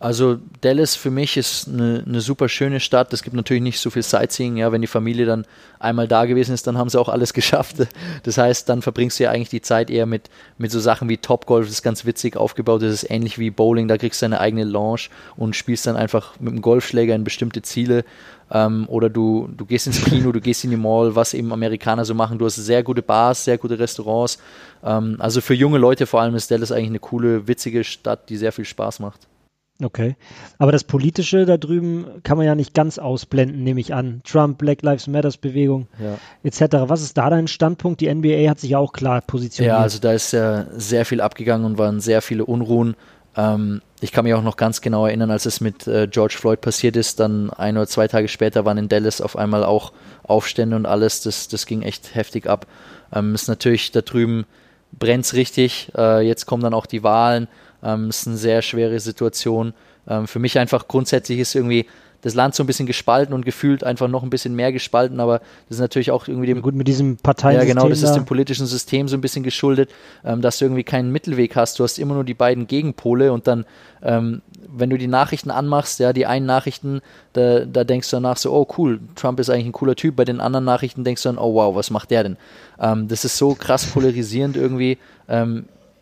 [0.00, 3.12] Also Dallas für mich ist eine, eine super schöne Stadt.
[3.12, 4.56] Es gibt natürlich nicht so viel Sightseeing.
[4.56, 5.44] Ja, wenn die Familie dann
[5.80, 7.76] einmal da gewesen ist, dann haben sie auch alles geschafft.
[8.22, 11.16] Das heißt, dann verbringst du ja eigentlich die Zeit eher mit, mit so Sachen wie
[11.16, 11.66] Topgolf.
[11.66, 12.82] Das ist ganz witzig aufgebaut.
[12.82, 13.88] Das ist ähnlich wie Bowling.
[13.88, 17.62] Da kriegst du deine eigene Lounge und spielst dann einfach mit dem Golfschläger in bestimmte
[17.62, 18.04] Ziele.
[18.52, 22.04] Ähm, oder du, du gehst ins Kino, du gehst in die Mall, was eben Amerikaner
[22.04, 22.38] so machen.
[22.38, 24.38] Du hast sehr gute Bars, sehr gute Restaurants.
[24.84, 28.36] Ähm, also für junge Leute vor allem ist Dallas eigentlich eine coole, witzige Stadt, die
[28.36, 29.26] sehr viel Spaß macht.
[29.82, 30.16] Okay.
[30.58, 34.22] Aber das Politische da drüben kann man ja nicht ganz ausblenden, nehme ich an.
[34.24, 36.18] Trump, Black Lives Matters Bewegung ja.
[36.42, 36.88] etc.
[36.88, 38.00] Was ist da dein Standpunkt?
[38.00, 39.76] Die NBA hat sich ja auch klar positioniert.
[39.76, 42.96] Ja, also da ist ja sehr viel abgegangen und waren sehr viele Unruhen.
[43.36, 46.60] Ähm, ich kann mich auch noch ganz genau erinnern, als es mit äh, George Floyd
[46.60, 49.92] passiert ist, dann ein oder zwei Tage später waren in Dallas auf einmal auch
[50.24, 51.22] Aufstände und alles.
[51.22, 52.66] Das, das ging echt heftig ab.
[53.12, 54.44] Ähm, ist natürlich da drüben
[54.92, 55.92] brennt richtig.
[55.96, 57.46] Äh, jetzt kommen dann auch die Wahlen
[57.82, 59.74] ähm, ist eine sehr schwere Situation.
[60.08, 61.86] Ähm, für mich einfach grundsätzlich ist irgendwie
[62.22, 65.38] das Land so ein bisschen gespalten und gefühlt einfach noch ein bisschen mehr gespalten, aber
[65.68, 66.62] das ist natürlich auch irgendwie dem.
[66.62, 67.68] Gut, mit diesem Parteiensystem.
[67.68, 68.08] Ja, genau, das da.
[68.08, 69.90] ist dem politischen System so ein bisschen geschuldet,
[70.24, 71.78] ähm, dass du irgendwie keinen Mittelweg hast.
[71.78, 73.64] Du hast immer nur die beiden Gegenpole und dann,
[74.02, 77.02] ähm, wenn du die Nachrichten anmachst, ja, die einen Nachrichten,
[77.34, 80.16] da, da denkst du danach so, oh cool, Trump ist eigentlich ein cooler Typ.
[80.16, 82.36] Bei den anderen Nachrichten denkst du dann, oh wow, was macht der denn?
[82.80, 84.98] Ähm, das ist so krass polarisierend irgendwie.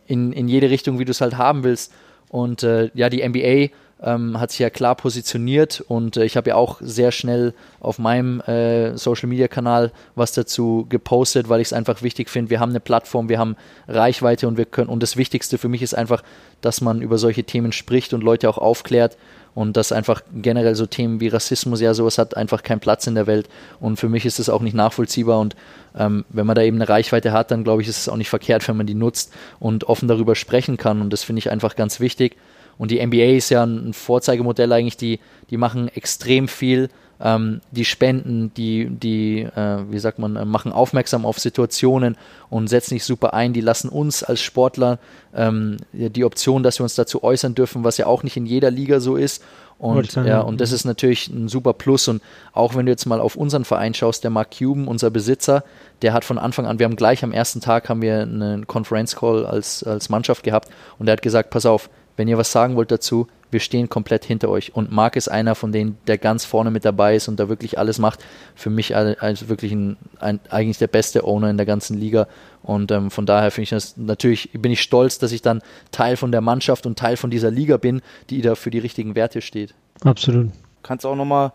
[0.06, 1.92] In, in jede Richtung, wie du es halt haben willst.
[2.28, 6.50] Und äh, ja, die NBA ähm, hat sich ja klar positioniert und äh, ich habe
[6.50, 11.68] ja auch sehr schnell auf meinem äh, Social Media Kanal was dazu gepostet, weil ich
[11.68, 12.50] es einfach wichtig finde.
[12.50, 13.56] Wir haben eine Plattform, wir haben
[13.88, 16.22] Reichweite und wir können und das Wichtigste für mich ist einfach,
[16.60, 19.16] dass man über solche Themen spricht und Leute auch aufklärt
[19.54, 23.14] und dass einfach generell so Themen wie Rassismus, ja, sowas hat einfach keinen Platz in
[23.14, 23.48] der Welt.
[23.80, 25.56] Und für mich ist es auch nicht nachvollziehbar und
[25.98, 28.28] ähm, wenn man da eben eine Reichweite hat, dann glaube ich, ist es auch nicht
[28.28, 31.00] verkehrt, wenn man die nutzt und offen darüber sprechen kann.
[31.00, 32.36] Und das finde ich einfach ganz wichtig
[32.78, 35.20] und die NBA ist ja ein Vorzeigemodell eigentlich, die,
[35.50, 36.88] die machen extrem viel
[37.20, 42.16] ähm, die spenden, die, die äh, wie sagt man, äh, machen aufmerksam auf Situationen
[42.50, 43.52] und setzen sich super ein.
[43.52, 44.98] Die lassen uns als Sportler
[45.34, 48.70] ähm, die Option, dass wir uns dazu äußern dürfen, was ja auch nicht in jeder
[48.70, 49.42] Liga so ist.
[49.78, 52.08] Und, ja, und das ist natürlich ein super Plus.
[52.08, 52.22] Und
[52.54, 55.64] auch wenn du jetzt mal auf unseren Verein schaust, der Mark Cuban, unser Besitzer,
[56.00, 59.16] der hat von Anfang an, wir haben gleich am ersten Tag haben wir einen Conference
[59.16, 62.76] Call als, als Mannschaft gehabt und der hat gesagt, pass auf, wenn ihr was sagen
[62.76, 64.74] wollt dazu, wir stehen komplett hinter euch.
[64.74, 67.78] Und Marc ist einer von denen, der ganz vorne mit dabei ist und da wirklich
[67.78, 68.24] alles macht.
[68.54, 72.26] Für mich als wirklich ein, ein, eigentlich der beste Owner in der ganzen Liga.
[72.62, 75.62] Und ähm, von daher finde ich das natürlich, bin ich stolz, dass ich dann
[75.92, 79.14] Teil von der Mannschaft und Teil von dieser Liga bin, die da für die richtigen
[79.14, 79.74] Werte steht.
[80.02, 80.50] Absolut.
[80.82, 81.52] Kannst du auch nochmal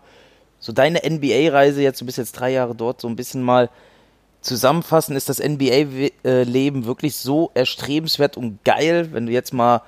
[0.58, 3.68] so deine NBA-Reise jetzt, du bist jetzt drei Jahre dort, so ein bisschen mal
[4.40, 5.16] zusammenfassen.
[5.16, 9.82] Ist das NBA-Leben wirklich so erstrebenswert und geil, wenn du jetzt mal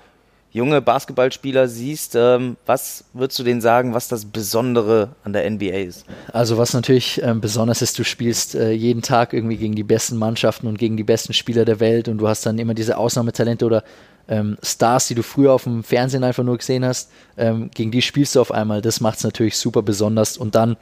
[0.55, 5.80] junge Basketballspieler siehst, ähm, was würdest du denen sagen, was das Besondere an der NBA
[5.80, 6.07] ist?
[6.32, 10.16] Also was natürlich ähm, besonders ist, du spielst äh, jeden Tag irgendwie gegen die besten
[10.16, 13.66] Mannschaften und gegen die besten Spieler der Welt und du hast dann immer diese Ausnahmetalente
[13.66, 13.82] oder
[14.28, 18.00] ähm, Stars, die du früher auf dem Fernsehen einfach nur gesehen hast, ähm, gegen die
[18.00, 18.80] spielst du auf einmal.
[18.80, 20.76] Das macht es natürlich super besonders und dann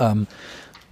[0.00, 0.26] ähm,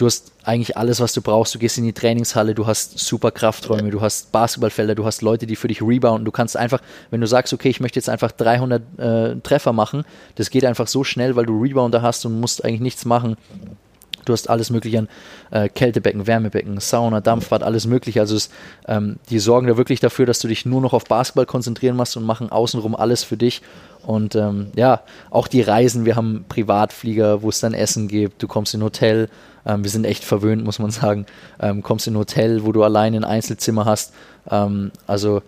[0.01, 1.55] du hast eigentlich alles, was du brauchst.
[1.55, 5.47] Du gehst in die Trainingshalle, du hast super Krafträume, du hast Basketballfelder, du hast Leute,
[5.47, 6.25] die für dich rebounden.
[6.25, 6.81] Du kannst einfach,
[7.11, 10.05] wenn du sagst, okay, ich möchte jetzt einfach 300 äh, Treffer machen,
[10.37, 13.37] das geht einfach so schnell, weil du Rebounder hast und musst eigentlich nichts machen.
[14.25, 15.09] Du hast alles mögliche an
[15.51, 18.21] äh, Kältebecken, Wärmebecken, Sauna, Dampfbad, alles mögliche.
[18.21, 18.51] Also es,
[18.87, 22.17] ähm, die sorgen da wirklich dafür, dass du dich nur noch auf Basketball konzentrieren musst
[22.17, 23.63] und machen außenrum alles für dich.
[24.03, 28.49] Und ähm, ja, auch die Reisen, wir haben Privatflieger, wo es dann Essen gibt, du
[28.49, 29.29] kommst in ein Hotel,
[29.67, 31.27] ähm, wir sind echt verwöhnt, muss man sagen,
[31.61, 34.15] ähm, kommst in ein Hotel, wo du allein ein Einzelzimmer hast.
[34.51, 35.43] Ähm, also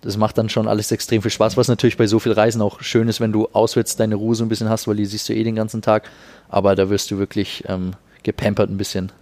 [0.00, 2.80] das macht dann schon alles extrem viel Spaß, was natürlich bei so viel Reisen auch
[2.80, 5.34] schön ist, wenn du auswärts deine Ruhe so ein bisschen hast, weil die siehst du
[5.34, 6.08] eh den ganzen Tag.
[6.48, 9.12] Aber da wirst du wirklich ähm, gepampert ein bisschen.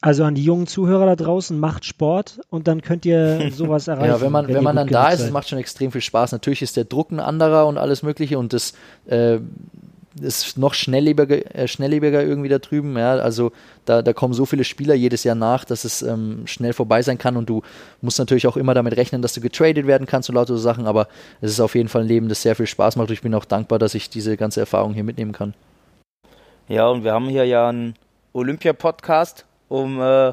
[0.00, 4.10] Also an die jungen Zuhörer da draußen, macht Sport und dann könnt ihr sowas erreichen.
[4.10, 6.32] ja, wenn man, wenn, wenn man dann da ist, es macht schon extrem viel Spaß.
[6.32, 8.74] Natürlich ist der Druck ein anderer und alles Mögliche und das
[9.06, 9.38] äh,
[10.20, 12.96] ist noch schnelllebiger, äh, schnelllebiger irgendwie da drüben.
[12.96, 13.50] Ja, also
[13.86, 17.18] da, da kommen so viele Spieler jedes Jahr nach, dass es ähm, schnell vorbei sein
[17.18, 17.62] kann und du
[18.00, 20.86] musst natürlich auch immer damit rechnen, dass du getradet werden kannst und lauter so Sachen,
[20.86, 21.08] aber
[21.40, 23.34] es ist auf jeden Fall ein Leben, das sehr viel Spaß macht und ich bin
[23.34, 25.54] auch dankbar, dass ich diese ganze Erfahrung hier mitnehmen kann.
[26.68, 27.94] Ja, und wir haben hier ja einen
[28.32, 30.32] Olympia-Podcast um äh,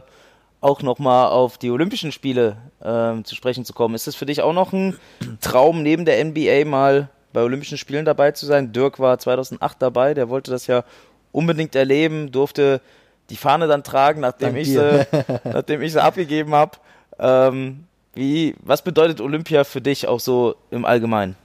[0.61, 3.95] auch nochmal auf die Olympischen Spiele äh, zu sprechen zu kommen.
[3.95, 4.97] Ist es für dich auch noch ein
[5.41, 8.73] Traum, neben der NBA mal bei Olympischen Spielen dabei zu sein?
[8.73, 10.83] Dirk war 2008 dabei, der wollte das ja
[11.31, 12.81] unbedingt erleben, durfte
[13.29, 15.05] die Fahne dann tragen, nachdem, ich sie,
[15.43, 16.77] nachdem ich sie abgegeben habe.
[17.19, 21.35] Ähm, wie, was bedeutet Olympia für dich auch so im Allgemeinen?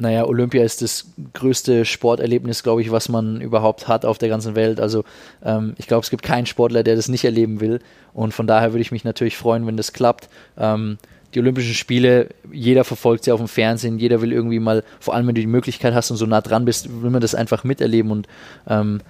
[0.00, 4.54] Naja, Olympia ist das größte Sporterlebnis, glaube ich, was man überhaupt hat auf der ganzen
[4.54, 4.80] Welt.
[4.80, 5.04] Also
[5.44, 7.80] ähm, ich glaube, es gibt keinen Sportler, der das nicht erleben will.
[8.14, 10.28] Und von daher würde ich mich natürlich freuen, wenn das klappt.
[10.56, 10.98] Ähm,
[11.34, 15.26] die Olympischen Spiele, jeder verfolgt sie auf dem Fernsehen, jeder will irgendwie mal, vor allem
[15.26, 18.12] wenn du die Möglichkeit hast und so nah dran bist, will man das einfach miterleben.
[18.12, 18.28] Und
[18.68, 19.00] ähm,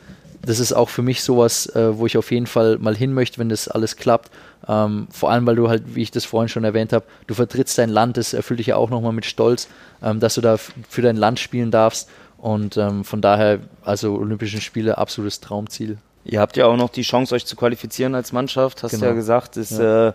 [0.42, 3.38] das ist auch für mich sowas, äh, wo ich auf jeden Fall mal hin möchte,
[3.38, 4.30] wenn das alles klappt.
[4.66, 7.78] Ähm, vor allem, weil du halt, wie ich das vorhin schon erwähnt habe, du vertrittst
[7.78, 9.68] dein Land, das erfüllt dich ja auch nochmal mit Stolz,
[10.02, 12.08] ähm, dass du da für dein Land spielen darfst.
[12.36, 15.98] Und ähm, von daher, also Olympischen Spiele, absolutes Traumziel.
[16.24, 19.06] Ihr habt ja auch noch die Chance, euch zu qualifizieren als Mannschaft, hast genau.
[19.06, 20.08] ja gesagt, ist ja.
[20.08, 20.12] Äh,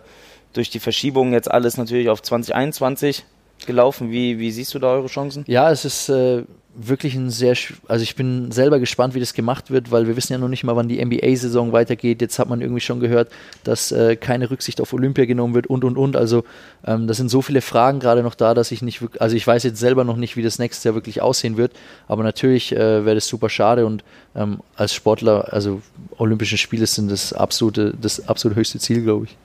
[0.54, 3.24] durch die Verschiebung jetzt alles natürlich auf 2021
[3.66, 4.10] gelaufen.
[4.10, 5.44] Wie, wie siehst du da eure Chancen?
[5.46, 6.44] Ja, es ist äh,
[6.74, 10.32] wirklich ein sehr, also ich bin selber gespannt, wie das gemacht wird, weil wir wissen
[10.32, 12.20] ja noch nicht mal, wann die NBA-Saison weitergeht.
[12.20, 13.30] Jetzt hat man irgendwie schon gehört,
[13.62, 16.16] dass äh, keine Rücksicht auf Olympia genommen wird und und und.
[16.16, 16.44] Also
[16.84, 19.46] ähm, das sind so viele Fragen gerade noch da, dass ich nicht wirklich, also ich
[19.46, 21.72] weiß jetzt selber noch nicht, wie das nächstes Jahr wirklich aussehen wird,
[22.08, 25.80] aber natürlich äh, wäre das super schade und ähm, als Sportler, also
[26.18, 29.36] Olympische Spiele sind das absolute, das absolut höchste Ziel, glaube ich.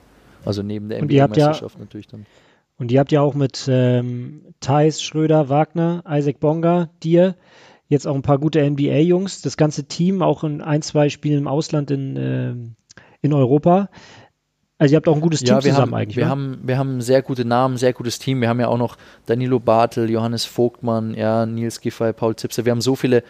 [0.44, 2.26] Also neben der NBA-Meisterschaft ja natürlich dann.
[2.80, 7.36] Und ihr habt ja auch mit ähm, Thais, Schröder, Wagner, Isaac Bonga, dir
[7.88, 11.46] jetzt auch ein paar gute NBA-Jungs, das ganze Team auch in ein, zwei Spielen im
[11.46, 12.54] Ausland in, äh,
[13.20, 13.90] in Europa.
[14.78, 16.16] Also ihr habt auch ein gutes Team ja, zusammen haben, eigentlich.
[16.16, 16.30] Wir ne?
[16.30, 18.40] haben, wir haben sehr gute Namen, sehr gutes Team.
[18.40, 22.64] Wir haben ja auch noch Danilo Bartel, Johannes Vogtmann, ja, Nils Giffey, Paul Zipser.
[22.64, 23.22] Wir haben so viele,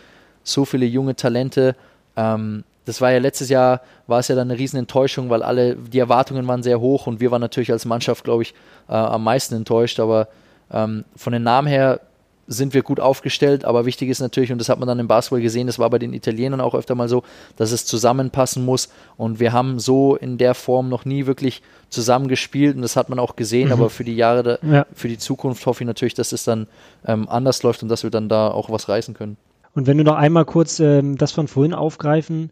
[0.44, 1.74] so viele junge Talente.
[2.14, 5.76] Ähm, das war ja letztes Jahr, war es ja dann eine riesen Enttäuschung, weil alle,
[5.76, 8.54] die Erwartungen waren sehr hoch und wir waren natürlich als Mannschaft, glaube ich,
[8.88, 10.00] äh, am meisten enttäuscht.
[10.00, 10.28] Aber
[10.72, 12.00] ähm, von den Namen her
[12.46, 15.40] sind wir gut aufgestellt, aber wichtig ist natürlich, und das hat man dann im Basketball
[15.40, 17.22] gesehen, das war bei den Italienern auch öfter mal so,
[17.54, 18.88] dass es zusammenpassen muss.
[19.16, 23.08] Und wir haben so in der Form noch nie wirklich zusammen gespielt und das hat
[23.08, 23.74] man auch gesehen, mhm.
[23.74, 24.84] aber für die Jahre, ja.
[24.92, 26.66] für die Zukunft hoffe ich natürlich, dass es dann
[27.06, 29.36] ähm, anders läuft und dass wir dann da auch was reißen können.
[29.74, 32.50] Und wenn du noch einmal kurz ähm, das von vorhin aufgreifen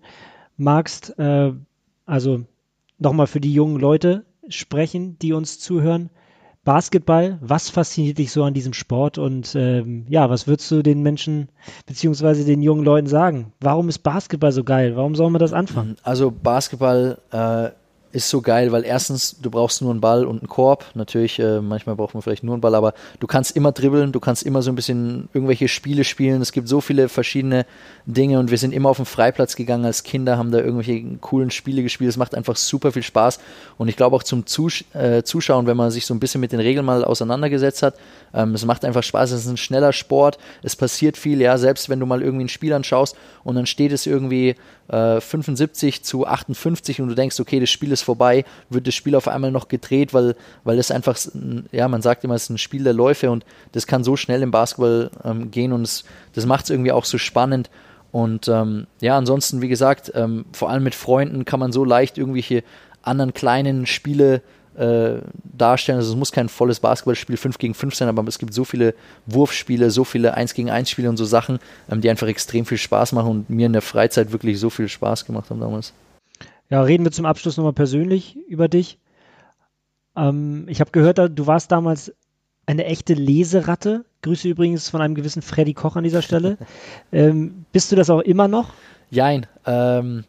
[0.57, 1.53] magst, äh,
[2.07, 2.45] also
[2.99, 6.11] nochmal für die jungen Leute sprechen, die uns zuhören.
[6.65, 11.03] Basketball, was fasziniert dich so an diesem Sport und ähm, ja, was würdest du den
[11.03, 11.49] Menschen
[11.87, 13.53] beziehungsweise den jungen Leuten sagen?
[13.61, 14.95] Warum ist Basketball so geil?
[14.95, 15.97] Warum sollen wir das anfangen?
[16.03, 17.71] Also Basketball äh,
[18.13, 20.87] ist so geil, weil erstens, du brauchst nur einen Ball und einen Korb.
[20.95, 24.21] Natürlich, äh, manchmal braucht man vielleicht nur einen Ball, aber du kannst immer dribbeln, du
[24.21, 26.41] kannst immer so ein bisschen irgendwelche Spiele spielen.
[26.41, 27.67] Es gibt so viele verschiedene
[28.07, 31.51] Dinge und wir sind immer auf den Freiplatz gegangen als Kinder, haben da irgendwelche coolen
[31.51, 32.09] Spiele gespielt.
[32.09, 33.41] Es macht einfach super viel Spaß
[33.77, 36.53] und ich glaube auch zum Zus äh, Zuschauen, wenn man sich so ein bisschen mit
[36.53, 37.95] den Regeln mal auseinandergesetzt hat,
[38.33, 39.33] ähm, es macht einfach Spaß.
[39.33, 42.49] Es ist ein schneller Sport, es passiert viel, ja, selbst wenn du mal irgendwie ein
[42.49, 44.57] Spiel anschaust und dann steht es irgendwie
[44.89, 49.15] äh, 75 zu 58 und du denkst, okay, das Spiel ist vorbei, wird das Spiel
[49.15, 50.35] auf einmal noch gedreht, weil,
[50.65, 51.19] weil es einfach,
[51.73, 54.43] ja, man sagt immer, es ist ein Spiel der Läufe und das kann so schnell
[54.43, 56.05] im Basketball ähm, gehen und es,
[56.35, 57.69] das macht es irgendwie auch so spannend.
[58.11, 62.17] Und ähm, ja, ansonsten, wie gesagt, ähm, vor allem mit Freunden kann man so leicht
[62.17, 62.65] irgendwelche
[63.03, 64.41] anderen kleinen Spiele
[64.79, 65.99] äh, darstellen.
[65.99, 68.95] Also es muss kein volles Basketballspiel 5 gegen 5 sein, aber es gibt so viele
[69.27, 71.59] Wurfspiele, so viele 1 gegen 1 Spiele und so Sachen,
[71.91, 74.89] ähm, die einfach extrem viel Spaß machen und mir in der Freizeit wirklich so viel
[74.89, 75.93] Spaß gemacht haben damals.
[76.71, 78.99] Ja, reden wir zum Abschluss nochmal persönlich über dich.
[80.17, 82.13] Ähm, ich habe gehört, du warst damals
[82.67, 84.05] eine echte Leseratte.
[84.23, 86.59] Grüße übrigens von einem gewissen Freddy Koch an dieser Stelle.
[87.13, 88.71] ähm, bist du das auch immer noch?
[89.11, 89.47] Jein.
[89.65, 90.25] Ähm,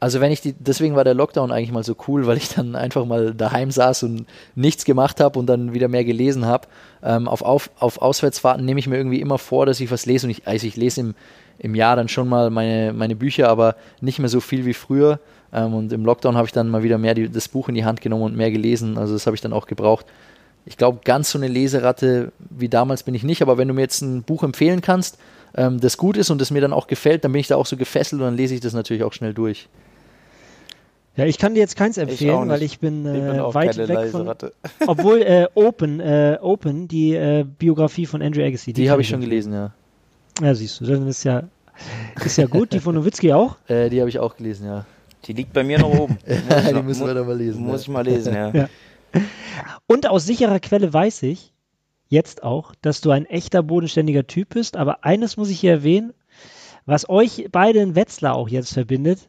[0.00, 2.76] also wenn ich die, deswegen war der Lockdown eigentlich mal so cool, weil ich dann
[2.76, 6.68] einfach mal daheim saß und nichts gemacht habe und dann wieder mehr gelesen habe.
[7.02, 10.26] Ähm, auf, auf, auf Auswärtsfahrten nehme ich mir irgendwie immer vor, dass ich was lese
[10.26, 11.14] und ich, also ich lese im,
[11.58, 15.18] im Jahr dann schon mal meine, meine Bücher, aber nicht mehr so viel wie früher.
[15.52, 17.84] Ähm, und im Lockdown habe ich dann mal wieder mehr die, das Buch in die
[17.84, 18.98] Hand genommen und mehr gelesen.
[18.98, 20.06] Also das habe ich dann auch gebraucht.
[20.66, 23.80] Ich glaube, ganz so eine Leseratte wie damals bin ich nicht, aber wenn du mir
[23.80, 25.18] jetzt ein Buch empfehlen kannst,
[25.56, 27.66] ähm, das gut ist und das mir dann auch gefällt, dann bin ich da auch
[27.66, 29.68] so gefesselt und dann lese ich das natürlich auch schnell durch.
[31.16, 33.76] Ja, ich kann dir jetzt keins empfehlen, ich weil ich bin, äh, ich bin weit
[33.76, 34.32] weg von.
[34.86, 38.72] Obwohl äh, Open, äh, Open, die äh, Biografie von Andrew Agassi.
[38.72, 39.72] Die, die habe ich schon gelesen, ja.
[40.40, 41.42] Ja, siehst du, dann ist ja,
[42.24, 42.72] ist ja gut.
[42.72, 43.56] Die von Nowitzki auch?
[43.68, 44.86] Äh, die habe ich auch gelesen, ja.
[45.24, 46.18] Die liegt bei mir noch oben.
[46.26, 47.62] die noch, müssen wir dann mal lesen.
[47.62, 47.82] Muss ja.
[47.82, 48.50] ich mal lesen, ja.
[48.50, 48.68] ja.
[49.86, 51.52] Und aus sicherer Quelle weiß ich
[52.08, 54.76] jetzt auch, dass du ein echter bodenständiger Typ bist.
[54.76, 56.14] Aber eines muss ich hier erwähnen,
[56.86, 59.28] was euch beide in Wetzlar auch jetzt verbindet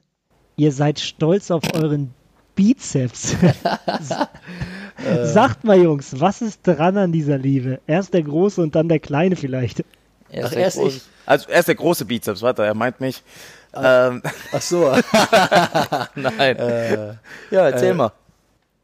[0.59, 2.13] ihr seid stolz auf euren
[2.53, 3.35] Bizeps.
[5.23, 7.79] Sagt mal, Jungs, was ist dran an dieser Liebe?
[7.87, 9.85] Erst der große und dann der kleine vielleicht.
[10.29, 11.01] Erst Ach, erst ich.
[11.25, 13.23] Also erst der große Bizeps, warte, er meint mich.
[13.73, 14.21] Ach, ähm.
[14.51, 14.91] ach so.
[16.15, 16.55] Nein.
[16.57, 17.13] Äh,
[17.51, 18.11] ja, erzähl äh, mal.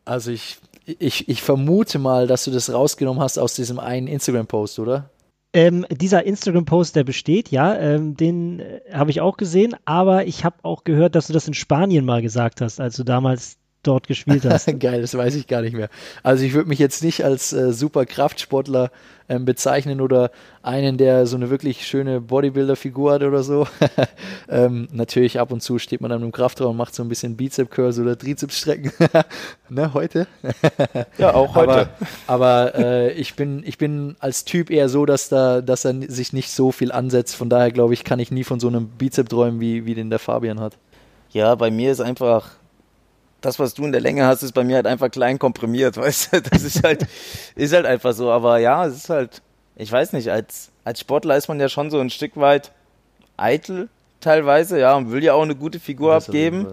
[0.05, 4.79] Also ich, ich, ich vermute mal, dass du das rausgenommen hast aus diesem einen Instagram-Post,
[4.79, 5.09] oder?
[5.53, 10.43] Ähm, dieser Instagram-Post, der besteht, ja, ähm, den äh, habe ich auch gesehen, aber ich
[10.43, 13.57] habe auch gehört, dass du das in Spanien mal gesagt hast, als du damals
[13.88, 14.67] dort gespielt hast.
[14.79, 15.89] Geil, das weiß ich gar nicht mehr.
[16.23, 18.91] Also ich würde mich jetzt nicht als äh, super Kraftsportler
[19.27, 20.29] ähm, bezeichnen oder
[20.61, 23.67] einen, der so eine wirklich schöne Bodybuilder-Figur hat oder so.
[24.49, 27.36] ähm, natürlich ab und zu steht man dann im Kraftraum und macht so ein bisschen
[27.36, 28.91] Bizep-Curls oder Trizeps-Strecken.
[29.69, 30.27] ne, heute?
[31.17, 31.89] ja, auch heute.
[32.27, 35.95] Aber, aber äh, ich, bin, ich bin als Typ eher so, dass, da, dass er
[36.07, 37.36] sich nicht so viel ansetzt.
[37.36, 40.09] Von daher glaube ich, kann ich nie von so einem Bizep träumen, wie, wie den
[40.09, 40.77] der Fabian hat.
[41.31, 42.51] Ja, bei mir ist einfach
[43.45, 46.33] das, was du in der Länge hast, ist bei mir halt einfach klein komprimiert, weißt
[46.33, 46.41] du?
[46.41, 47.05] Das ist halt,
[47.55, 48.31] ist halt einfach so.
[48.31, 49.41] Aber ja, es ist halt,
[49.75, 52.71] ich weiß nicht, als, als Sportler ist man ja schon so ein Stück weit
[53.37, 53.89] eitel
[54.21, 56.67] teilweise, ja, und will ja auch eine gute Figur das abgeben.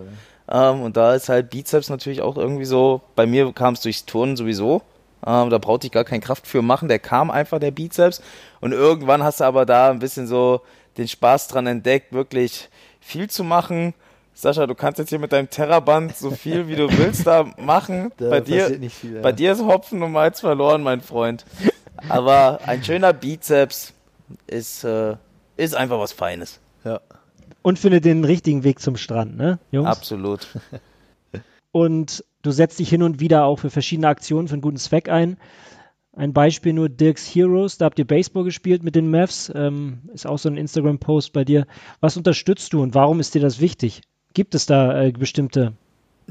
[0.51, 4.07] Ähm, und da ist halt Bizeps natürlich auch irgendwie so, bei mir kam es durchs
[4.07, 4.83] Turnen sowieso.
[5.25, 8.23] Ähm, da brauchte ich gar keine Kraft für machen, der kam einfach, der Bizeps.
[8.61, 10.63] Und irgendwann hast du aber da ein bisschen so
[10.97, 12.69] den Spaß dran entdeckt, wirklich
[13.01, 13.95] viel zu machen
[14.35, 18.13] Sascha, du kannst jetzt hier mit deinem Terraband so viel wie du willst da machen.
[18.17, 19.21] Da bei dir, viel, ja.
[19.21, 21.45] bei dir ist Hopfen und Malz verloren, mein Freund.
[22.09, 23.93] Aber ein schöner Bizeps
[24.47, 25.17] ist, äh,
[25.57, 26.61] ist einfach was Feines.
[26.85, 27.01] Ja.
[27.63, 29.89] Und findet den richtigen Weg zum Strand, ne, Jungs?
[29.89, 30.49] Absolut.
[31.73, 35.09] Und du setzt dich hin und wieder auch für verschiedene Aktionen für einen guten Zweck
[35.09, 35.39] ein.
[36.15, 40.27] Ein Beispiel nur Dirks Heroes, da habt ihr Baseball gespielt mit den Mavs, ähm, ist
[40.27, 41.67] auch so ein Instagram-Post bei dir.
[42.01, 44.03] Was unterstützt du und warum ist dir das wichtig?
[44.35, 45.73] Gibt es da äh, bestimmte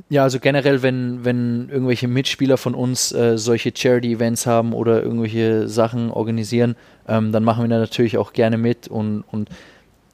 [0.10, 5.68] ja, also generell, wenn, wenn irgendwelche Mitspieler von uns äh, solche Charity-Events haben oder irgendwelche
[5.68, 6.76] Sachen organisieren,
[7.08, 9.50] ähm, dann machen wir da natürlich auch gerne mit und, und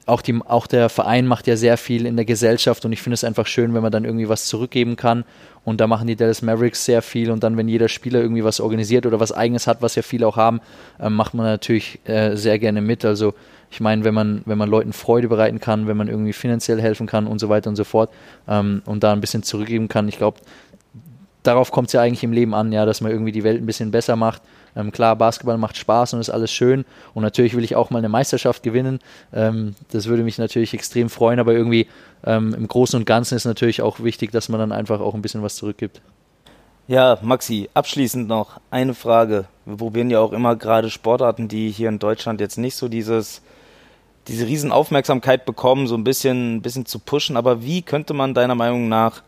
[0.06, 3.14] auch, die, auch der Verein macht ja sehr viel in der Gesellschaft und ich finde
[3.14, 5.24] es einfach schön, wenn man dann irgendwie was zurückgeben kann.
[5.64, 8.58] Und da machen die Dallas Mavericks sehr viel und dann, wenn jeder Spieler irgendwie was
[8.58, 10.60] organisiert oder was eigenes hat, was ja viele auch haben,
[10.98, 13.04] äh, macht man natürlich äh, sehr gerne mit.
[13.04, 13.34] Also
[13.70, 17.06] ich meine, wenn man, wenn man Leuten Freude bereiten kann, wenn man irgendwie finanziell helfen
[17.06, 18.10] kann und so weiter und so fort
[18.48, 20.40] ähm, und da ein bisschen zurückgeben kann, ich glaube,
[21.42, 23.66] darauf kommt es ja eigentlich im Leben an, ja, dass man irgendwie die Welt ein
[23.66, 24.42] bisschen besser macht.
[24.76, 27.98] Ähm, klar, Basketball macht Spaß und ist alles schön und natürlich will ich auch mal
[27.98, 29.00] eine Meisterschaft gewinnen.
[29.32, 31.88] Ähm, das würde mich natürlich extrem freuen, aber irgendwie
[32.24, 35.22] ähm, im Großen und Ganzen ist natürlich auch wichtig, dass man dann einfach auch ein
[35.22, 36.00] bisschen was zurückgibt.
[36.86, 39.44] Ja, Maxi, abschließend noch eine Frage.
[39.66, 43.42] Wir probieren ja auch immer gerade Sportarten, die hier in Deutschland jetzt nicht so dieses
[44.28, 47.36] diese Riesenaufmerksamkeit bekommen, so ein bisschen, ein bisschen zu pushen.
[47.36, 49.22] Aber wie könnte man deiner Meinung nach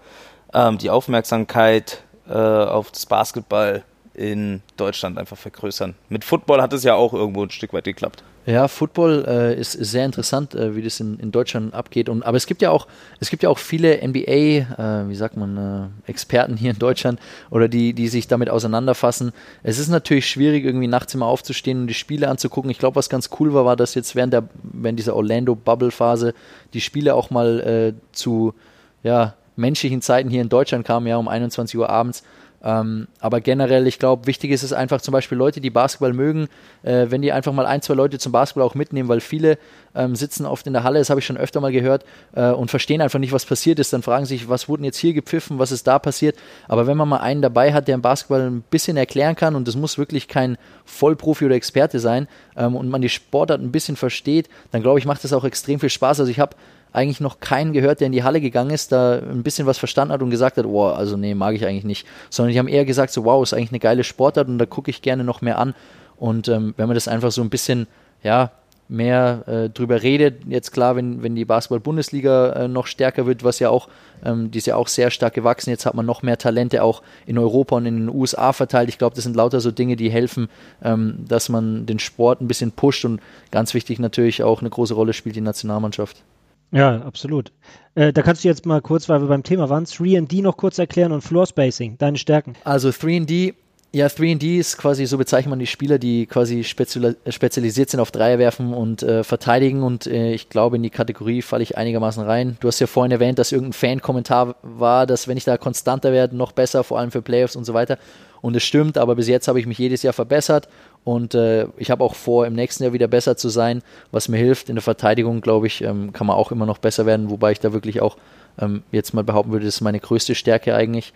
[0.53, 3.83] ähm, die Aufmerksamkeit äh, auf das Basketball
[4.15, 5.95] in Deutschland einfach vergrößern?
[6.09, 8.23] Mit Football hat es ja auch irgendwo ein Stück weit geklappt.
[8.47, 12.09] Ja, Football äh, ist, ist, sehr interessant, äh, wie das in, in Deutschland abgeht.
[12.09, 12.87] Und, aber es gibt ja auch,
[13.21, 17.21] es gibt ja auch viele NBA, äh, wie sagt man, äh, Experten hier in Deutschland
[17.51, 19.33] oder die, die sich damit auseinanderfassen.
[19.63, 22.71] Es ist natürlich schwierig, irgendwie nachts immer aufzustehen und die Spiele anzugucken.
[22.71, 26.33] Ich glaube, was ganz cool war, war, dass jetzt während der, während dieser Orlando-Bubble-Phase
[26.73, 28.55] die Spiele auch mal äh, zu
[29.03, 32.23] ja, menschlichen Zeiten hier in Deutschland kamen, ja, um 21 Uhr abends.
[32.63, 36.49] Ähm, aber generell, ich glaube, wichtig ist es einfach zum Beispiel Leute, die Basketball mögen,
[36.83, 39.59] äh, wenn die einfach mal ein, zwei Leute zum Basketball auch mitnehmen, weil viele
[39.95, 42.05] ähm, sitzen oft in der Halle, das habe ich schon öfter mal gehört,
[42.35, 43.93] äh, und verstehen einfach nicht, was passiert ist.
[43.93, 46.37] Dann fragen sich, was wurden jetzt hier gepfiffen, was ist da passiert.
[46.69, 49.67] Aber wenn man mal einen dabei hat, der im Basketball ein bisschen erklären kann, und
[49.67, 53.97] das muss wirklich kein Vollprofi oder Experte sein, ähm, und man die Sportart ein bisschen
[53.97, 56.21] versteht, dann glaube ich, macht das auch extrem viel Spaß.
[56.21, 56.57] Also ich habe
[56.93, 60.13] eigentlich noch keinen gehört, der in die Halle gegangen ist, da ein bisschen was verstanden
[60.13, 62.07] hat und gesagt hat, oh, also nee, mag ich eigentlich nicht.
[62.31, 64.91] Sondern die haben eher gesagt, so wow, ist eigentlich eine geile Sportart und da gucke
[64.91, 65.75] ich gerne noch mehr an.
[66.17, 67.87] Und ähm, wenn man das einfach so ein bisschen,
[68.23, 68.51] ja,
[68.91, 73.61] mehr äh, drüber redet, jetzt klar, wenn, wenn die Basketball-Bundesliga äh, noch stärker wird, was
[73.61, 73.89] ja auch,
[74.25, 77.03] ähm, die ist ja auch sehr stark gewachsen, jetzt hat man noch mehr Talente auch
[77.25, 78.89] in Europa und in den USA verteilt.
[78.89, 80.49] Ich glaube, das sind lauter so Dinge, die helfen,
[80.83, 83.21] ähm, dass man den Sport ein bisschen pusht und
[83.53, 86.25] ganz wichtig natürlich auch eine große Rolle spielt die Nationalmannschaft.
[86.73, 87.53] Ja, absolut.
[87.95, 90.79] Äh, da kannst du jetzt mal kurz, weil wir beim Thema waren, 3D noch kurz
[90.79, 92.55] erklären und Floor Spacing, deine Stärken.
[92.65, 93.55] Also 3D,
[93.93, 98.73] ja, 3D ist quasi, so bezeichnet man die Spieler, die quasi spezialisiert sind auf Dreierwerfen
[98.73, 102.57] und äh, verteidigen und äh, ich glaube, in die Kategorie falle ich einigermaßen rein.
[102.61, 106.37] Du hast ja vorhin erwähnt, dass irgendein Fan-Kommentar war, dass wenn ich da konstanter werde,
[106.37, 107.99] noch besser, vor allem für Playoffs und so weiter.
[108.43, 110.69] Und es stimmt, aber bis jetzt habe ich mich jedes Jahr verbessert
[111.05, 114.37] und äh, ich habe auch vor, im nächsten Jahr wieder besser zu sein, was mir
[114.37, 114.69] hilft.
[114.69, 117.61] In der Verteidigung, glaube ich, ähm, kann man auch immer noch besser werden, wobei ich
[117.61, 118.17] da wirklich auch
[118.59, 121.13] ähm, jetzt mal behaupten würde, das ist meine größte Stärke eigentlich.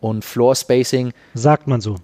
[0.00, 1.12] Und Floor Spacing.
[1.34, 1.96] Sagt man so.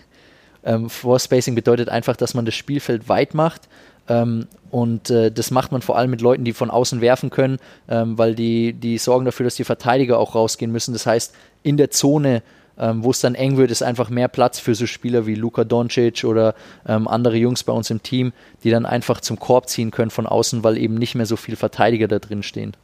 [0.64, 3.68] ähm, Floor Spacing bedeutet einfach, dass man das Spielfeld weit macht.
[4.08, 7.58] Ähm, und äh, das macht man vor allem mit Leuten, die von außen werfen können,
[7.88, 10.92] ähm, weil die, die sorgen dafür, dass die Verteidiger auch rausgehen müssen.
[10.92, 12.42] Das heißt, in der Zone
[12.80, 15.64] ähm, wo es dann eng wird, ist einfach mehr Platz für so Spieler wie Luka
[15.64, 16.54] Doncic oder
[16.86, 18.32] ähm, andere Jungs bei uns im Team,
[18.64, 21.58] die dann einfach zum Korb ziehen können von außen, weil eben nicht mehr so viele
[21.58, 22.74] Verteidiger da drin stehen.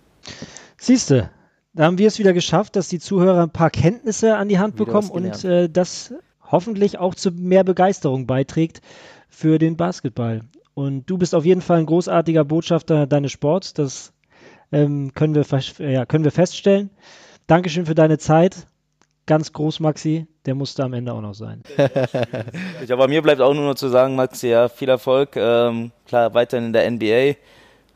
[0.76, 1.30] Siehste,
[1.72, 4.76] da haben wir es wieder geschafft, dass die Zuhörer ein paar Kenntnisse an die Hand
[4.76, 6.12] bekommen und äh, das
[6.42, 8.82] hoffentlich auch zu mehr Begeisterung beiträgt
[9.30, 10.42] für den Basketball.
[10.74, 13.72] Und du bist auf jeden Fall ein großartiger Botschafter deines Sports.
[13.72, 14.12] Das
[14.72, 15.44] ähm, können, wir,
[15.90, 16.90] ja, können wir feststellen.
[17.46, 18.66] Dankeschön für deine Zeit
[19.26, 20.26] ganz groß, Maxi.
[20.46, 21.62] Der musste am Ende auch noch sein.
[22.86, 25.36] ja, bei mir bleibt auch nur noch zu sagen, Maxi, ja, viel Erfolg.
[25.36, 27.36] Ähm, klar, weiterhin in der NBA.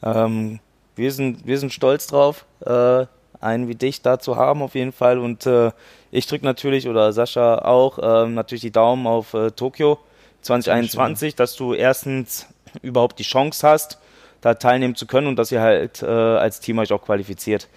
[0.03, 0.61] Ähm,
[0.97, 3.07] wir, sind, wir sind stolz drauf, äh,
[3.41, 5.19] einen wie dich da zu haben auf jeden Fall.
[5.19, 5.71] Und äh,
[6.11, 9.99] ich drücke natürlich, oder Sascha auch, äh, natürlich die Daumen auf äh, Tokio
[10.43, 12.47] 2021, dass du erstens
[12.83, 13.99] überhaupt die Chance hast,
[14.41, 17.69] da teilnehmen zu können und dass ihr halt äh, als Team euch auch qualifiziert.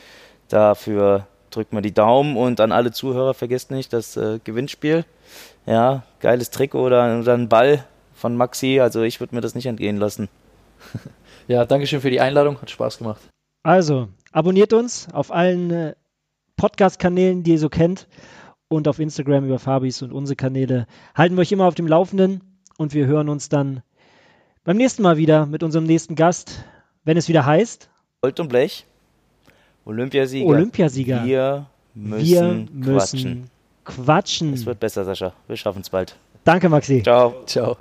[0.50, 5.06] Dafür drückt mal die Daumen und an alle Zuhörer vergesst nicht das äh, Gewinnspiel.
[5.66, 8.80] Ja, geiles Trikot oder, oder ein Ball von Maxi.
[8.80, 10.30] Also ich würde mir das nicht entgehen lassen.
[11.48, 12.62] Ja, Dankeschön für die Einladung.
[12.62, 13.22] Hat Spaß gemacht.
[13.64, 15.94] Also, abonniert uns auf allen äh,
[16.56, 18.08] Podcast-Kanälen, die ihr so kennt.
[18.70, 20.88] Und auf Instagram über Fabis und unsere Kanäle.
[21.16, 22.42] Halten wir euch immer auf dem Laufenden
[22.78, 23.84] und wir hören uns dann
[24.64, 26.64] beim nächsten Mal wieder mit unserem nächsten Gast,
[27.04, 27.90] wenn es wieder heißt.
[28.22, 28.86] Gold und Blech.
[29.86, 30.48] Olympiasieger.
[30.48, 31.26] Olympiasieger.
[31.26, 33.50] Wir müssen, Wir müssen quatschen.
[33.86, 34.54] quatschen.
[34.54, 35.34] Es wird besser, Sascha.
[35.48, 36.16] Wir schaffen es bald.
[36.44, 37.02] Danke, Maxi.
[37.04, 37.44] Ciao.
[37.46, 37.76] Ciao.